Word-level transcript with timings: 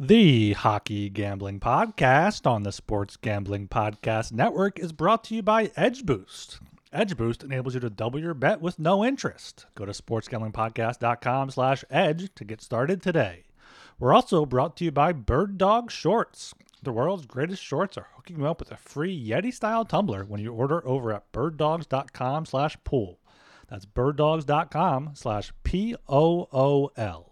The 0.00 0.54
Hockey 0.54 1.10
Gambling 1.10 1.60
Podcast 1.60 2.46
on 2.46 2.62
the 2.62 2.72
Sports 2.72 3.16
Gambling 3.16 3.68
Podcast 3.68 4.32
Network 4.32 4.78
is 4.78 4.90
brought 4.90 5.22
to 5.24 5.34
you 5.34 5.42
by 5.42 5.70
Edge 5.76 6.06
Boost. 6.06 6.60
Edge 6.92 7.16
Boost 7.16 7.42
enables 7.42 7.74
you 7.74 7.80
to 7.80 7.90
double 7.90 8.18
your 8.18 8.34
bet 8.34 8.60
with 8.60 8.78
no 8.78 9.04
interest. 9.04 9.66
Go 9.74 9.84
to 9.84 9.92
sportsgamblingpodcast.com 9.92 11.50
slash 11.50 11.84
edge 11.90 12.34
to 12.34 12.44
get 12.44 12.62
started 12.62 13.02
today. 13.02 13.44
We're 13.98 14.14
also 14.14 14.46
brought 14.46 14.76
to 14.78 14.84
you 14.84 14.90
by 14.90 15.12
Bird 15.12 15.58
Dog 15.58 15.90
Shorts. 15.90 16.54
The 16.82 16.92
world's 16.92 17.26
greatest 17.26 17.62
shorts 17.62 17.96
are 17.96 18.08
hooking 18.16 18.38
you 18.38 18.46
up 18.46 18.60
with 18.60 18.72
a 18.72 18.76
free 18.76 19.16
Yeti-style 19.16 19.84
tumbler 19.84 20.24
when 20.24 20.40
you 20.40 20.52
order 20.52 20.84
over 20.86 21.12
at 21.12 21.30
birddogs.com 21.32 22.46
slash 22.46 22.76
pool. 22.82 23.20
That's 23.68 23.86
birddogs.com 23.86 25.10
slash 25.14 25.52
P-O-O-L. 25.62 27.31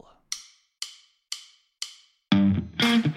All 3.11 3.17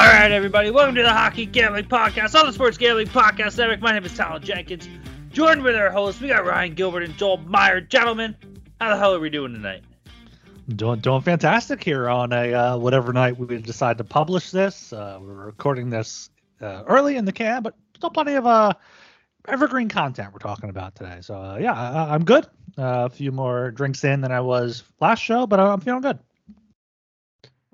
right, 0.00 0.32
everybody, 0.32 0.70
welcome 0.72 0.96
to 0.96 1.02
the 1.02 1.12
Hockey 1.12 1.46
Gambling 1.46 1.84
Podcast 1.84 2.34
all 2.34 2.44
the 2.44 2.52
Sports 2.52 2.76
Gambling 2.76 3.06
Podcast 3.06 3.56
Network. 3.56 3.80
My 3.80 3.92
name 3.92 4.04
is 4.04 4.16
Talon 4.16 4.42
Jenkins. 4.42 4.88
Joined 5.30 5.62
with 5.62 5.76
our 5.76 5.90
hosts, 5.90 6.20
we 6.20 6.26
got 6.26 6.44
Ryan 6.44 6.74
Gilbert 6.74 7.04
and 7.04 7.16
Joel 7.16 7.36
Meyer. 7.36 7.80
Gentlemen, 7.80 8.34
how 8.80 8.90
the 8.90 8.96
hell 8.96 9.14
are 9.14 9.20
we 9.20 9.30
doing 9.30 9.52
tonight? 9.52 9.84
Doing 10.66 11.00
doing 11.00 11.20
fantastic 11.20 11.84
here 11.84 12.08
on 12.08 12.32
a 12.32 12.54
uh, 12.54 12.78
whatever 12.78 13.12
night 13.12 13.36
we 13.36 13.58
decide 13.58 13.98
to 13.98 14.04
publish 14.04 14.50
this. 14.50 14.94
Uh, 14.94 15.18
we're 15.20 15.34
recording 15.34 15.90
this 15.90 16.30
uh, 16.62 16.84
early 16.86 17.16
in 17.16 17.26
the 17.26 17.32
can, 17.32 17.62
but 17.62 17.74
still 17.94 18.08
plenty 18.08 18.32
of 18.32 18.46
uh, 18.46 18.72
evergreen 19.46 19.90
content 19.90 20.32
we're 20.32 20.38
talking 20.38 20.70
about 20.70 20.94
today. 20.94 21.18
So 21.20 21.34
uh, 21.34 21.58
yeah, 21.60 21.74
I, 21.74 22.14
I'm 22.14 22.24
good. 22.24 22.46
Uh, 22.78 23.04
a 23.04 23.10
few 23.10 23.30
more 23.30 23.72
drinks 23.72 24.04
in 24.04 24.22
than 24.22 24.32
I 24.32 24.40
was 24.40 24.84
last 25.00 25.20
show, 25.20 25.46
but 25.46 25.60
I'm 25.60 25.80
feeling 25.80 26.00
good. 26.00 26.18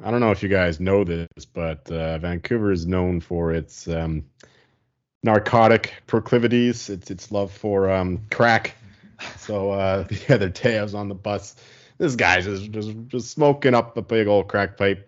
I 0.02 0.10
don't 0.10 0.18
know 0.18 0.32
if 0.32 0.42
you 0.42 0.48
guys 0.48 0.80
know 0.80 1.04
this, 1.04 1.28
but 1.52 1.88
uh, 1.92 2.18
Vancouver 2.18 2.72
is 2.72 2.86
known 2.86 3.20
for 3.20 3.52
its 3.52 3.86
um, 3.86 4.24
narcotic 5.22 5.92
proclivities. 6.08 6.90
It's 6.90 7.08
its 7.08 7.30
love 7.30 7.52
for 7.52 7.88
um, 7.88 8.22
crack. 8.32 8.74
So 9.38 10.06
the 10.08 10.34
other 10.34 10.48
day 10.48 10.76
I 10.76 10.82
was 10.82 10.96
on 10.96 11.08
the 11.08 11.14
bus. 11.14 11.54
This 12.00 12.16
guy's 12.16 12.46
just, 12.46 12.70
just 12.70 12.96
just 13.08 13.30
smoking 13.30 13.74
up 13.74 13.94
a 13.98 14.00
big 14.00 14.26
old 14.26 14.48
crack 14.48 14.78
pipe 14.78 15.06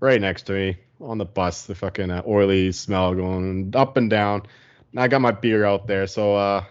right 0.00 0.20
next 0.20 0.42
to 0.46 0.52
me 0.52 0.76
on 1.00 1.16
the 1.18 1.24
bus. 1.24 1.66
The 1.66 1.76
fucking 1.76 2.10
uh, 2.10 2.22
oily 2.26 2.72
smell 2.72 3.14
going 3.14 3.72
up 3.76 3.96
and 3.96 4.10
down. 4.10 4.42
And 4.90 5.00
I 5.00 5.06
got 5.06 5.20
my 5.20 5.30
beer 5.30 5.64
out 5.64 5.86
there, 5.86 6.08
so 6.08 6.34
uh, 6.34 6.64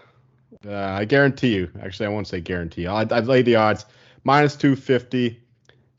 uh, 0.66 0.74
I 0.74 1.06
guarantee 1.06 1.54
you. 1.54 1.70
Actually, 1.82 2.06
I 2.06 2.08
won't 2.10 2.28
say 2.28 2.42
guarantee. 2.42 2.86
I'd, 2.86 3.10
I'd 3.10 3.26
lay 3.26 3.40
the 3.40 3.56
odds 3.56 3.86
minus 4.24 4.54
two 4.54 4.76
fifty 4.76 5.40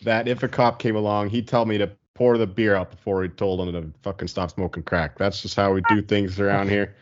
that 0.04 0.28
if 0.28 0.44
a 0.44 0.48
cop 0.48 0.78
came 0.78 0.96
along, 0.96 1.30
he'd 1.30 1.48
tell 1.48 1.66
me 1.66 1.80
to 1.80 1.90
pour 2.14 2.38
the 2.38 2.46
beer 2.46 2.76
out 2.76 2.92
before 2.92 3.24
he 3.24 3.30
told 3.30 3.68
him 3.68 3.74
to 3.74 3.92
fucking 4.04 4.28
stop 4.28 4.52
smoking 4.52 4.84
crack. 4.84 5.18
That's 5.18 5.42
just 5.42 5.56
how 5.56 5.74
we 5.74 5.82
do 5.90 6.04
things 6.04 6.40
around 6.40 6.70
here. 6.70 6.96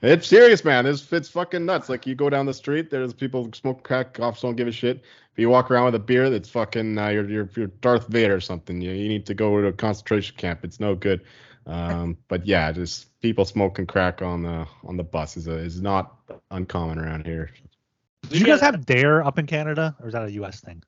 It's 0.00 0.28
serious, 0.28 0.64
man. 0.64 0.86
It's 0.86 1.12
it's 1.12 1.28
fucking 1.28 1.64
nuts. 1.66 1.88
Like 1.88 2.06
you 2.06 2.14
go 2.14 2.30
down 2.30 2.46
the 2.46 2.54
street, 2.54 2.90
there's 2.90 3.12
people 3.12 3.50
smoke 3.52 3.82
crack. 3.82 4.14
Cops 4.14 4.42
don't 4.42 4.54
give 4.54 4.68
a 4.68 4.72
shit. 4.72 4.98
If 5.32 5.38
you 5.38 5.48
walk 5.48 5.70
around 5.70 5.86
with 5.86 5.94
a 5.96 5.98
beer, 6.00 6.30
that's 6.30 6.48
fucking 6.48 6.96
uh, 6.98 7.08
you're, 7.08 7.28
you're 7.28 7.50
you're 7.56 7.66
Darth 7.66 8.06
Vader 8.06 8.36
or 8.36 8.40
something. 8.40 8.80
You 8.80 8.92
you 8.92 9.08
need 9.08 9.26
to 9.26 9.34
go 9.34 9.60
to 9.60 9.66
a 9.66 9.72
concentration 9.72 10.36
camp. 10.36 10.64
It's 10.64 10.78
no 10.78 10.94
good. 10.94 11.22
Um, 11.66 12.16
but 12.28 12.46
yeah, 12.46 12.70
just 12.72 13.18
people 13.20 13.44
smoking 13.44 13.86
crack 13.86 14.22
on 14.22 14.42
the 14.44 14.66
on 14.84 14.96
the 14.96 15.04
bus 15.04 15.36
is 15.36 15.48
a, 15.48 15.56
is 15.56 15.80
not 15.82 16.16
uncommon 16.52 16.98
around 16.98 17.26
here. 17.26 17.50
Did 18.28 18.40
you 18.40 18.46
guys 18.46 18.60
have 18.60 18.86
Dare 18.86 19.24
up 19.24 19.38
in 19.38 19.46
Canada, 19.46 19.96
or 20.00 20.06
is 20.08 20.12
that 20.14 20.24
a 20.26 20.32
U.S. 20.32 20.60
thing? 20.60 20.82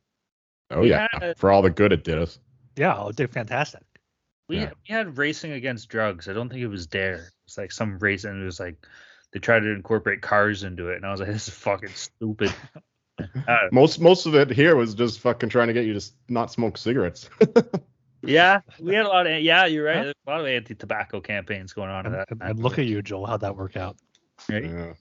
Oh 0.71 0.83
We 0.83 0.91
yeah, 0.91 1.09
had- 1.13 1.37
for 1.37 1.51
all 1.51 1.63
the 1.63 1.71
good 1.71 1.93
it 1.93 2.05
did 2.05 2.19
us. 2.19 2.39
Yeah, 2.77 2.97
oh, 2.97 3.11
they're 3.13 3.27
fantastic. 3.29 3.83
We, 4.49 4.59
Yeah. 4.59 4.71
we 4.89 4.95
had 4.95 5.19
racing 5.19 5.53
against 5.53 5.89
drugs. 5.89 6.29
I 6.29 6.33
don't 6.33 6.49
think 6.49 6.63
it 6.63 6.67
was 6.69 6.87
Dare. 6.87 7.29
It's 7.47 7.59
like 7.59 7.73
some 7.73 7.99
race, 7.99 8.25
and 8.25 8.41
it 8.41 8.45
was 8.45 8.59
like 8.61 8.77
they 9.33 9.41
tried 9.41 9.61
to 9.61 9.71
incorporate 9.71 10.23
cars 10.23 10.65
into 10.65 10.89
it, 10.89 10.97
and 10.97 11.07
I 11.07 11.11
was 11.11 11.21
like, 11.21 11.31
this 11.31 11.49
is 11.49 11.55
fucking 11.55 11.91
stupid. 11.91 12.53
Uh, 13.47 13.69
Most 13.71 14.01
most 14.01 14.25
of 14.25 14.35
it 14.35 14.51
here 14.51 14.77
was 14.77 14.95
just 14.95 15.21
fucking 15.21 15.51
trying 15.51 15.67
to 15.69 15.75
get 15.75 15.85
you 15.85 15.93
to 15.93 16.03
not 16.31 16.51
smoke 16.51 16.79
cigarettes. 16.79 17.29
yeah, 18.23 18.61
we 18.81 18.95
had 18.95 19.05
a 19.05 19.09
lot 19.09 19.27
of 19.27 19.43
yeah, 19.43 19.67
you're 19.67 19.85
right. 19.85 20.05
There's 20.05 20.15
a 20.27 20.31
lot 20.31 20.41
of 20.41 20.47
anti-tobacco 20.47 21.21
campaigns 21.21 21.75
going 21.75 21.91
on. 21.91 22.07
And, 22.07 22.15
that 22.15 22.29
and 22.41 22.63
look 22.63 22.79
at 22.79 22.87
you, 22.87 23.03
Joel. 23.03 23.27
How'd 23.27 23.43
that 23.43 23.57
work 23.57 23.77
out? 23.77 23.97
right? 24.49 24.65
Yeah. 24.65 24.93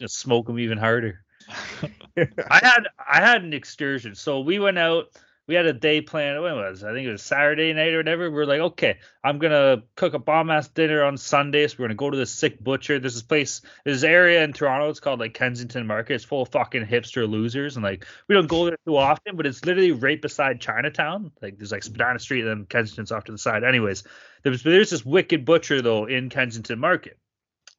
just 0.00 0.18
smoke 0.18 0.46
them 0.46 0.58
even 0.58 0.78
harder. 0.78 1.24
I 2.16 2.60
had 2.62 2.88
I 2.98 3.20
had 3.20 3.42
an 3.42 3.52
excursion. 3.52 4.14
So 4.14 4.40
we 4.40 4.58
went 4.58 4.78
out. 4.78 5.08
We 5.48 5.56
had 5.56 5.66
a 5.66 5.72
day 5.72 6.00
planned. 6.00 6.40
When 6.40 6.54
was? 6.54 6.84
I 6.84 6.92
think 6.92 7.06
it 7.06 7.10
was 7.10 7.22
Saturday 7.22 7.72
night 7.72 7.92
or 7.92 7.98
whatever. 7.98 8.30
We 8.30 8.38
are 8.38 8.46
like, 8.46 8.60
okay, 8.60 8.98
I'm 9.24 9.38
gonna 9.38 9.82
cook 9.96 10.14
a 10.14 10.18
bomb 10.20 10.50
ass 10.50 10.68
dinner 10.68 11.02
on 11.02 11.16
Sunday. 11.16 11.66
So 11.66 11.76
we're 11.78 11.86
gonna 11.86 11.96
go 11.96 12.10
to 12.10 12.16
this 12.16 12.30
sick 12.30 12.60
butcher. 12.60 12.98
There's 13.00 13.14
this 13.14 13.22
place, 13.22 13.60
this 13.84 14.04
area 14.04 14.44
in 14.44 14.52
Toronto. 14.52 14.88
It's 14.88 15.00
called 15.00 15.18
like 15.18 15.34
Kensington 15.34 15.86
Market. 15.86 16.14
It's 16.14 16.24
full 16.24 16.42
of 16.42 16.50
fucking 16.50 16.86
hipster 16.86 17.28
losers, 17.28 17.76
and 17.76 17.84
like 17.84 18.06
we 18.28 18.34
don't 18.36 18.46
go 18.46 18.66
there 18.66 18.78
too 18.86 18.96
often, 18.96 19.36
but 19.36 19.46
it's 19.46 19.64
literally 19.64 19.92
right 19.92 20.20
beside 20.22 20.60
Chinatown. 20.60 21.32
Like 21.42 21.58
there's 21.58 21.72
like 21.72 21.82
Spadina 21.82 22.20
Street, 22.20 22.42
and 22.42 22.48
then 22.48 22.66
Kensington's 22.66 23.10
off 23.10 23.24
to 23.24 23.32
the 23.32 23.38
side. 23.38 23.64
Anyways, 23.64 24.04
there's 24.44 24.62
there's 24.62 24.90
this 24.90 25.04
wicked 25.04 25.44
butcher 25.44 25.82
though 25.82 26.06
in 26.06 26.30
Kensington 26.30 26.78
Market. 26.78 27.18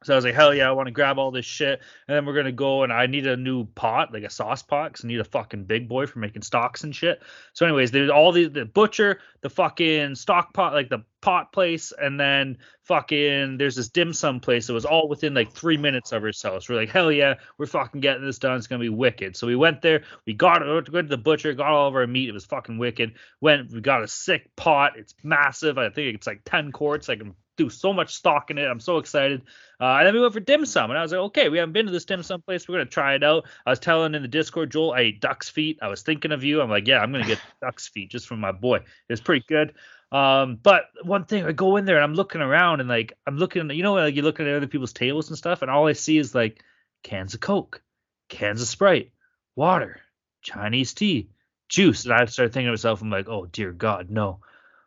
So 0.04 0.12
I 0.12 0.16
was 0.16 0.24
like, 0.24 0.34
hell 0.34 0.54
yeah, 0.54 0.68
I 0.68 0.72
want 0.72 0.86
to 0.86 0.92
grab 0.92 1.18
all 1.18 1.30
this 1.30 1.46
shit. 1.46 1.80
And 2.06 2.16
then 2.16 2.26
we're 2.26 2.34
gonna 2.34 2.52
go 2.52 2.82
and 2.82 2.92
I 2.92 3.06
need 3.06 3.26
a 3.26 3.36
new 3.36 3.64
pot, 3.64 4.12
like 4.12 4.24
a 4.24 4.30
sauce 4.30 4.62
pot, 4.62 4.92
because 4.92 5.04
I 5.04 5.08
need 5.08 5.20
a 5.20 5.24
fucking 5.24 5.64
big 5.64 5.88
boy 5.88 6.06
for 6.06 6.18
making 6.18 6.42
stocks 6.42 6.84
and 6.84 6.94
shit. 6.94 7.22
So, 7.52 7.66
anyways, 7.66 7.90
there's 7.90 8.10
all 8.10 8.32
the 8.32 8.48
the 8.48 8.64
butcher, 8.64 9.20
the 9.40 9.50
fucking 9.50 10.14
stock 10.14 10.52
pot, 10.52 10.74
like 10.74 10.90
the 10.90 11.04
pot 11.20 11.52
place, 11.52 11.92
and 11.96 12.20
then 12.20 12.58
fucking 12.82 13.56
there's 13.56 13.76
this 13.76 13.88
dim 13.88 14.12
sum 14.12 14.40
place 14.40 14.66
that 14.66 14.74
was 14.74 14.84
all 14.84 15.08
within 15.08 15.32
like 15.32 15.52
three 15.52 15.78
minutes 15.78 16.12
of 16.12 16.22
our 16.22 16.32
house. 16.42 16.68
We're 16.68 16.76
like, 16.76 16.90
hell 16.90 17.10
yeah, 17.10 17.34
we're 17.56 17.66
fucking 17.66 18.02
getting 18.02 18.24
this 18.24 18.38
done. 18.38 18.56
It's 18.56 18.66
gonna 18.66 18.80
be 18.80 18.90
wicked. 18.90 19.36
So 19.36 19.46
we 19.46 19.56
went 19.56 19.80
there, 19.80 20.02
we 20.26 20.34
got 20.34 20.62
it, 20.62 20.92
went 20.92 21.08
to 21.08 21.16
the 21.16 21.22
butcher, 21.22 21.54
got 21.54 21.68
all 21.68 21.88
of 21.88 21.94
our 21.94 22.06
meat. 22.06 22.28
It 22.28 22.32
was 22.32 22.44
fucking 22.44 22.76
wicked. 22.76 23.14
Went, 23.40 23.72
we 23.72 23.80
got 23.80 24.02
a 24.02 24.08
sick 24.08 24.54
pot. 24.56 24.98
It's 24.98 25.14
massive. 25.22 25.78
I 25.78 25.88
think 25.88 26.14
it's 26.14 26.26
like 26.26 26.42
10 26.44 26.72
quarts. 26.72 27.08
I 27.08 27.16
can 27.16 27.34
do 27.56 27.70
so 27.70 27.92
much 27.92 28.14
stock 28.14 28.50
in 28.50 28.58
it. 28.58 28.64
I'm 28.64 28.80
so 28.80 28.98
excited. 28.98 29.42
Uh, 29.80 29.96
and 29.98 30.06
then 30.06 30.14
we 30.14 30.20
went 30.20 30.32
for 30.32 30.40
dim 30.40 30.66
sum, 30.66 30.90
and 30.90 30.98
I 30.98 31.02
was 31.02 31.12
like, 31.12 31.20
okay, 31.20 31.48
we 31.48 31.58
haven't 31.58 31.72
been 31.72 31.86
to 31.86 31.92
this 31.92 32.04
dim 32.04 32.22
sum 32.22 32.42
place. 32.42 32.68
We're 32.68 32.76
gonna 32.76 32.86
try 32.86 33.14
it 33.14 33.24
out. 33.24 33.44
I 33.66 33.70
was 33.70 33.78
telling 33.78 34.14
in 34.14 34.22
the 34.22 34.28
Discord, 34.28 34.70
Joel, 34.70 34.92
I 34.92 35.00
ate 35.00 35.20
duck's 35.20 35.48
feet. 35.48 35.78
I 35.82 35.88
was 35.88 36.02
thinking 36.02 36.32
of 36.32 36.44
you. 36.44 36.60
I'm 36.60 36.70
like, 36.70 36.86
yeah, 36.86 36.98
I'm 36.98 37.12
gonna 37.12 37.26
get 37.26 37.40
duck's 37.60 37.88
feet 37.88 38.10
just 38.10 38.26
from 38.26 38.40
my 38.40 38.52
boy. 38.52 38.76
It 38.76 38.84
was 39.08 39.20
pretty 39.20 39.44
good. 39.48 39.74
Um, 40.12 40.58
but 40.62 40.84
one 41.02 41.24
thing, 41.24 41.44
I 41.44 41.52
go 41.52 41.76
in 41.76 41.86
there 41.86 41.96
and 41.96 42.04
I'm 42.04 42.14
looking 42.14 42.40
around 42.40 42.80
and 42.80 42.88
like 42.88 43.14
I'm 43.26 43.36
looking, 43.36 43.68
you 43.70 43.82
know, 43.82 43.94
like 43.94 44.14
you're 44.14 44.24
looking 44.24 44.46
at 44.46 44.54
other 44.54 44.66
people's 44.66 44.92
tables 44.92 45.28
and 45.28 45.36
stuff, 45.36 45.62
and 45.62 45.70
all 45.70 45.88
I 45.88 45.92
see 45.92 46.18
is 46.18 46.34
like 46.34 46.62
cans 47.02 47.34
of 47.34 47.40
Coke, 47.40 47.82
cans 48.28 48.62
of 48.62 48.68
Sprite, 48.68 49.12
water, 49.56 50.00
Chinese 50.42 50.94
tea, 50.94 51.30
juice. 51.68 52.04
And 52.04 52.14
I 52.14 52.24
started 52.26 52.52
thinking 52.52 52.66
to 52.66 52.72
myself, 52.72 53.02
I'm 53.02 53.10
like, 53.10 53.28
oh 53.28 53.46
dear 53.46 53.72
God, 53.72 54.10
no. 54.10 54.40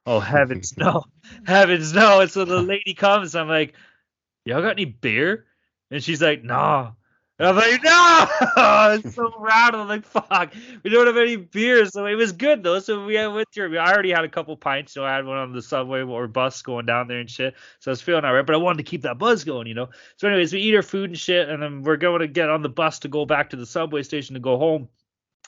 Oh 0.08 0.20
heavens, 0.20 0.74
no. 0.78 1.04
Heavens, 1.46 1.94
no. 1.94 2.22
And 2.22 2.32
so 2.32 2.46
the 2.46 2.62
lady 2.64 2.96
comes, 2.96 3.36
I'm 3.36 3.48
like, 3.48 3.76
Y'all 4.48 4.62
got 4.62 4.72
any 4.72 4.86
beer? 4.86 5.46
And 5.92 6.02
she's 6.02 6.22
like, 6.22 6.42
nah. 6.42 6.94
And 7.38 7.50
I'm 7.50 7.56
like, 7.58 7.84
no! 7.84 8.28
it's 9.06 9.14
so 9.14 9.32
rattled. 9.38 9.82
I'm 9.82 9.88
like, 9.90 10.06
fuck. 10.06 10.54
We 10.84 10.90
don't 10.90 11.06
have 11.06 11.18
any 11.18 11.36
beer. 11.36 11.86
So 11.86 12.06
it 12.06 12.16
was 12.16 12.32
good 12.32 12.64
though. 12.64 12.80
So 12.80 13.06
we 13.06 13.16
had- 13.16 13.28
went 13.28 13.50
through. 13.54 13.78
I 13.78 13.92
already 13.92 14.12
had 14.12 14.24
a 14.24 14.30
couple 14.30 14.56
pints. 14.56 14.94
So 14.94 15.04
I 15.04 15.14
had 15.14 15.26
one 15.26 15.38
on 15.38 15.52
the 15.52 15.62
subway 15.62 16.02
or 16.02 16.28
bus 16.30 16.62
going 16.62 16.86
down 16.86 17.10
there 17.10 17.20
and 17.20 17.30
shit. 17.30 17.56
So 17.80 17.92
I 17.92 17.94
was 17.94 18.02
feeling 18.02 18.24
all 18.24 18.34
right. 18.34 18.46
But 18.46 18.56
I 18.56 18.60
wanted 18.60 18.78
to 18.78 18.90
keep 18.90 19.02
that 19.02 19.18
buzz 19.18 19.44
going, 19.44 19.68
you 19.68 19.74
know? 19.74 19.90
So, 20.16 20.30
anyways, 20.30 20.54
we 20.54 20.62
eat 20.62 20.76
our 20.76 20.82
food 20.82 21.10
and 21.10 21.20
shit. 21.20 21.50
And 21.50 21.62
then 21.62 21.84
we're 21.84 21.98
going 21.98 22.22
to 22.22 22.28
get 22.28 22.50
on 22.50 22.62
the 22.62 22.70
bus 22.70 23.00
to 23.00 23.10
go 23.10 23.26
back 23.26 23.50
to 23.50 23.58
the 23.58 23.66
subway 23.66 24.04
station 24.04 24.36
to 24.36 24.40
go 24.40 24.58
home. 24.58 24.88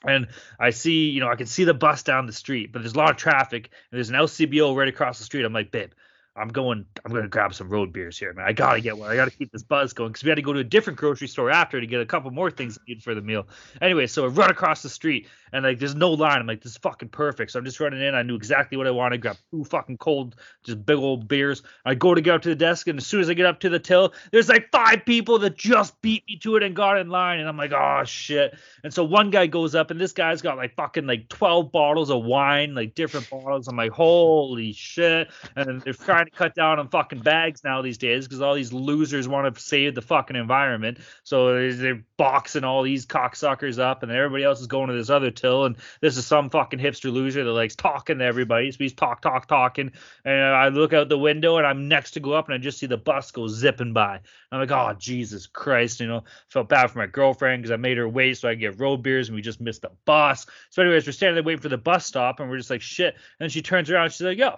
And 0.05 0.27
I 0.59 0.69
see, 0.69 1.09
you 1.09 1.19
know, 1.19 1.29
I 1.29 1.35
can 1.35 1.47
see 1.47 1.65
the 1.65 1.73
bus 1.73 2.03
down 2.03 2.25
the 2.25 2.33
street, 2.33 2.71
but 2.71 2.81
there's 2.81 2.93
a 2.93 2.97
lot 2.97 3.11
of 3.11 3.17
traffic. 3.17 3.69
And 3.91 3.97
there's 3.97 4.09
an 4.09 4.15
LCBO 4.15 4.75
right 4.75 4.87
across 4.87 5.17
the 5.17 5.25
street. 5.25 5.43
I'm 5.43 5.53
like, 5.53 5.71
babe, 5.71 5.91
I'm 6.39 6.47
going. 6.47 6.85
I'm 7.03 7.11
going 7.11 7.23
to 7.23 7.29
grab 7.29 7.53
some 7.53 7.69
road 7.69 7.91
beers 7.91 8.17
here, 8.17 8.33
man. 8.33 8.45
I 8.45 8.53
gotta 8.53 8.79
get 8.79 8.97
one. 8.97 9.09
I 9.09 9.15
gotta 9.15 9.31
keep 9.31 9.51
this 9.51 9.63
buzz 9.63 9.91
going 9.93 10.11
because 10.11 10.23
we 10.23 10.29
had 10.29 10.35
to 10.35 10.41
go 10.41 10.53
to 10.53 10.59
a 10.59 10.63
different 10.63 10.97
grocery 10.97 11.27
store 11.27 11.51
after 11.51 11.81
to 11.81 11.87
get 11.87 11.99
a 11.99 12.05
couple 12.05 12.31
more 12.31 12.49
things 12.49 12.77
I 12.77 12.81
need 12.87 13.03
for 13.03 13.13
the 13.13 13.21
meal. 13.21 13.47
Anyway, 13.81 14.07
so 14.07 14.23
I 14.23 14.27
run 14.27 14.49
across 14.49 14.81
the 14.81 14.89
street, 14.89 15.27
and 15.53 15.63
like 15.63 15.79
there's 15.79 15.95
no 15.95 16.11
line. 16.11 16.39
I'm 16.39 16.47
like, 16.47 16.61
this 16.61 16.73
is 16.73 16.77
fucking 16.77 17.09
perfect. 17.09 17.51
So 17.51 17.59
I'm 17.59 17.65
just 17.65 17.79
running 17.79 18.01
in. 18.01 18.15
I 18.15 18.23
knew 18.23 18.35
exactly 18.35 18.77
what 18.77 18.87
I 18.87 18.91
wanted. 18.91 19.21
Grab 19.21 19.37
two 19.51 19.63
fucking 19.63 19.97
cold, 19.97 20.35
just 20.63 20.85
big 20.85 20.97
old 20.97 21.27
beers. 21.27 21.63
I 21.85 21.95
go 21.95 22.13
to 22.13 22.21
get 22.21 22.35
up 22.35 22.41
to 22.43 22.49
the 22.49 22.55
desk, 22.55 22.87
and 22.87 22.99
as 22.99 23.07
soon 23.07 23.21
as 23.21 23.29
I 23.29 23.33
get 23.33 23.45
up 23.45 23.59
to 23.61 23.69
the 23.69 23.79
till, 23.79 24.13
there's 24.31 24.49
like 24.49 24.69
five 24.71 25.05
people 25.05 25.39
that 25.39 25.57
just 25.57 25.99
beat 26.01 26.23
me 26.27 26.37
to 26.37 26.55
it 26.55 26.63
and 26.63 26.75
got 26.75 26.97
in 26.97 27.09
line, 27.09 27.39
and 27.39 27.47
I'm 27.47 27.57
like, 27.57 27.71
oh 27.71 28.03
shit. 28.05 28.57
And 28.83 28.93
so 28.93 29.03
one 29.03 29.29
guy 29.29 29.47
goes 29.47 29.75
up, 29.75 29.91
and 29.91 29.99
this 29.99 30.13
guy's 30.13 30.41
got 30.41 30.57
like 30.57 30.75
fucking 30.75 31.07
like 31.07 31.29
12 31.29 31.71
bottles 31.71 32.09
of 32.09 32.23
wine, 32.23 32.75
like 32.75 32.95
different 32.95 33.29
bottles. 33.29 33.67
I'm 33.67 33.77
like, 33.77 33.91
holy 33.91 34.73
shit. 34.73 35.29
And 35.55 35.81
they're 35.81 35.93
trying 35.93 36.25
to 36.25 36.31
cut 36.31 36.55
down 36.55 36.79
on 36.79 36.89
fucking 36.89 37.19
bags 37.19 37.63
now 37.63 37.81
these 37.81 37.97
days 37.97 38.27
because 38.27 38.41
all 38.41 38.55
these 38.55 38.73
losers 38.73 39.27
want 39.27 39.53
to 39.53 39.61
save 39.61 39.95
the 39.95 40.01
fucking 40.01 40.35
environment. 40.35 40.99
So 41.23 41.71
they're 41.71 42.03
boxing 42.17 42.63
all 42.63 42.83
these 42.83 43.05
cocksuckers 43.05 43.79
up, 43.79 44.03
and 44.03 44.11
everybody 44.11 44.43
else 44.43 44.59
is 44.59 44.67
going 44.67 44.87
to 44.87 44.93
this 44.93 45.09
other 45.09 45.31
till. 45.39 45.65
And 45.65 45.75
this 46.01 46.17
is 46.17 46.25
some 46.25 46.49
fucking 46.49 46.79
hipster 46.79 47.11
loser 47.11 47.43
that 47.43 47.51
likes 47.51 47.75
talking 47.75 48.19
to 48.19 48.25
everybody. 48.25 48.71
So 48.71 48.77
he's 48.79 48.93
talk, 48.93 49.21
talk, 49.21 49.47
talking. 49.47 49.91
And 50.25 50.41
I 50.41 50.69
look 50.69 50.93
out 50.93 51.09
the 51.09 51.17
window, 51.17 51.57
and 51.57 51.65
I'm 51.65 51.87
next 51.87 52.11
to 52.11 52.19
go 52.19 52.33
up, 52.33 52.47
and 52.47 52.55
I 52.55 52.57
just 52.57 52.79
see 52.79 52.85
the 52.85 52.97
bus 52.97 53.31
go 53.31 53.47
zipping 53.47 53.93
by. 53.93 54.19
I'm 54.51 54.59
like, 54.59 54.71
oh 54.71 54.95
Jesus 54.97 55.47
Christ, 55.47 55.99
you 55.99 56.07
know, 56.07 56.23
felt 56.49 56.69
bad 56.69 56.91
for 56.91 56.99
my 56.99 57.07
girlfriend 57.07 57.61
because 57.61 57.71
I 57.71 57.77
made 57.77 57.97
her 57.97 58.09
wait 58.09 58.37
so 58.37 58.49
I 58.49 58.53
could 58.53 58.59
get 58.59 58.79
road 58.79 59.03
beers, 59.03 59.29
and 59.29 59.35
we 59.35 59.41
just 59.41 59.61
missed 59.61 59.81
the 59.81 59.91
bus. 60.05 60.45
So, 60.69 60.81
anyways, 60.81 61.05
we're 61.05 61.13
standing 61.13 61.35
there 61.35 61.43
waiting 61.43 61.61
for 61.61 61.69
the 61.69 61.77
bus 61.77 62.05
stop, 62.05 62.39
and 62.39 62.49
we're 62.49 62.57
just 62.57 62.69
like 62.69 62.81
shit. 62.81 63.15
And 63.39 63.51
she 63.51 63.61
turns 63.61 63.89
around, 63.89 64.11
she's 64.11 64.21
like, 64.21 64.37
yo, 64.37 64.55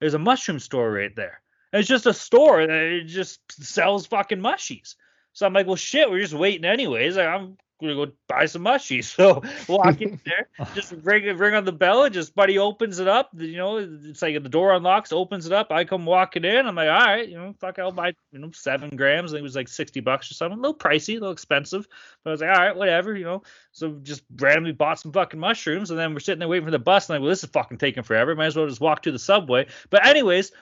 there's 0.00 0.14
a 0.14 0.18
mushroom 0.18 0.58
store 0.58 0.90
right 0.90 1.14
there. 1.14 1.40
It's 1.72 1.88
just 1.88 2.06
a 2.06 2.14
store 2.14 2.66
that 2.66 3.02
just 3.06 3.40
sells 3.62 4.06
fucking 4.06 4.40
mushies. 4.40 4.96
So 5.32 5.46
I'm 5.46 5.52
like, 5.52 5.66
well, 5.66 5.76
shit, 5.76 6.10
we're 6.10 6.20
just 6.20 6.34
waiting 6.34 6.64
anyways. 6.64 7.16
Like, 7.16 7.28
I'm 7.28 7.56
gonna 7.80 8.06
go 8.06 8.12
buy 8.28 8.46
some 8.46 8.62
mushies. 8.62 9.10
So 9.20 9.42
walk 9.68 10.00
in 10.00 10.18
there, 10.24 10.48
just 10.74 10.92
ring 11.02 11.24
ring 11.36 11.54
on 11.54 11.64
the 11.64 11.72
bell, 11.72 12.04
and 12.04 12.14
just 12.14 12.34
buddy 12.34 12.58
opens 12.58 12.98
it 12.98 13.08
up. 13.08 13.30
You 13.36 13.56
know, 13.56 13.76
it's 13.78 14.22
like 14.22 14.42
the 14.42 14.48
door 14.48 14.72
unlocks, 14.72 15.12
opens 15.12 15.46
it 15.46 15.52
up. 15.52 15.70
I 15.70 15.84
come 15.84 16.06
walking 16.06 16.44
in. 16.44 16.66
I'm 16.66 16.74
like, 16.74 16.88
all 16.88 17.06
right, 17.06 17.28
you 17.28 17.36
know, 17.36 17.54
fuck, 17.60 17.78
I'll 17.78 17.92
buy 17.92 18.14
you 18.32 18.38
know 18.38 18.50
seven 18.52 18.96
grams. 18.96 19.32
I 19.32 19.36
think 19.36 19.40
it 19.40 19.42
was 19.42 19.56
like 19.56 19.68
sixty 19.68 20.00
bucks 20.00 20.30
or 20.30 20.34
something. 20.34 20.58
A 20.58 20.62
little 20.62 20.76
pricey, 20.76 21.16
a 21.16 21.20
little 21.20 21.32
expensive, 21.32 21.86
but 22.24 22.30
I 22.30 22.32
was 22.32 22.40
like, 22.40 22.50
all 22.50 22.58
right, 22.58 22.76
whatever, 22.76 23.16
you 23.16 23.24
know. 23.24 23.42
So 23.72 23.98
just 24.02 24.22
randomly 24.36 24.72
bought 24.72 24.98
some 24.98 25.12
fucking 25.12 25.40
mushrooms, 25.40 25.90
and 25.90 25.98
then 25.98 26.14
we're 26.14 26.20
sitting 26.20 26.38
there 26.38 26.48
waiting 26.48 26.66
for 26.66 26.70
the 26.70 26.78
bus. 26.78 27.08
And 27.08 27.16
I'm 27.16 27.20
like, 27.20 27.26
well, 27.26 27.30
this 27.30 27.44
is 27.44 27.50
fucking 27.50 27.78
taking 27.78 28.02
forever. 28.02 28.34
Might 28.34 28.46
as 28.46 28.56
well 28.56 28.66
just 28.66 28.80
walk 28.80 29.02
to 29.02 29.12
the 29.12 29.18
subway. 29.18 29.66
But 29.90 30.06
anyways, 30.06 30.52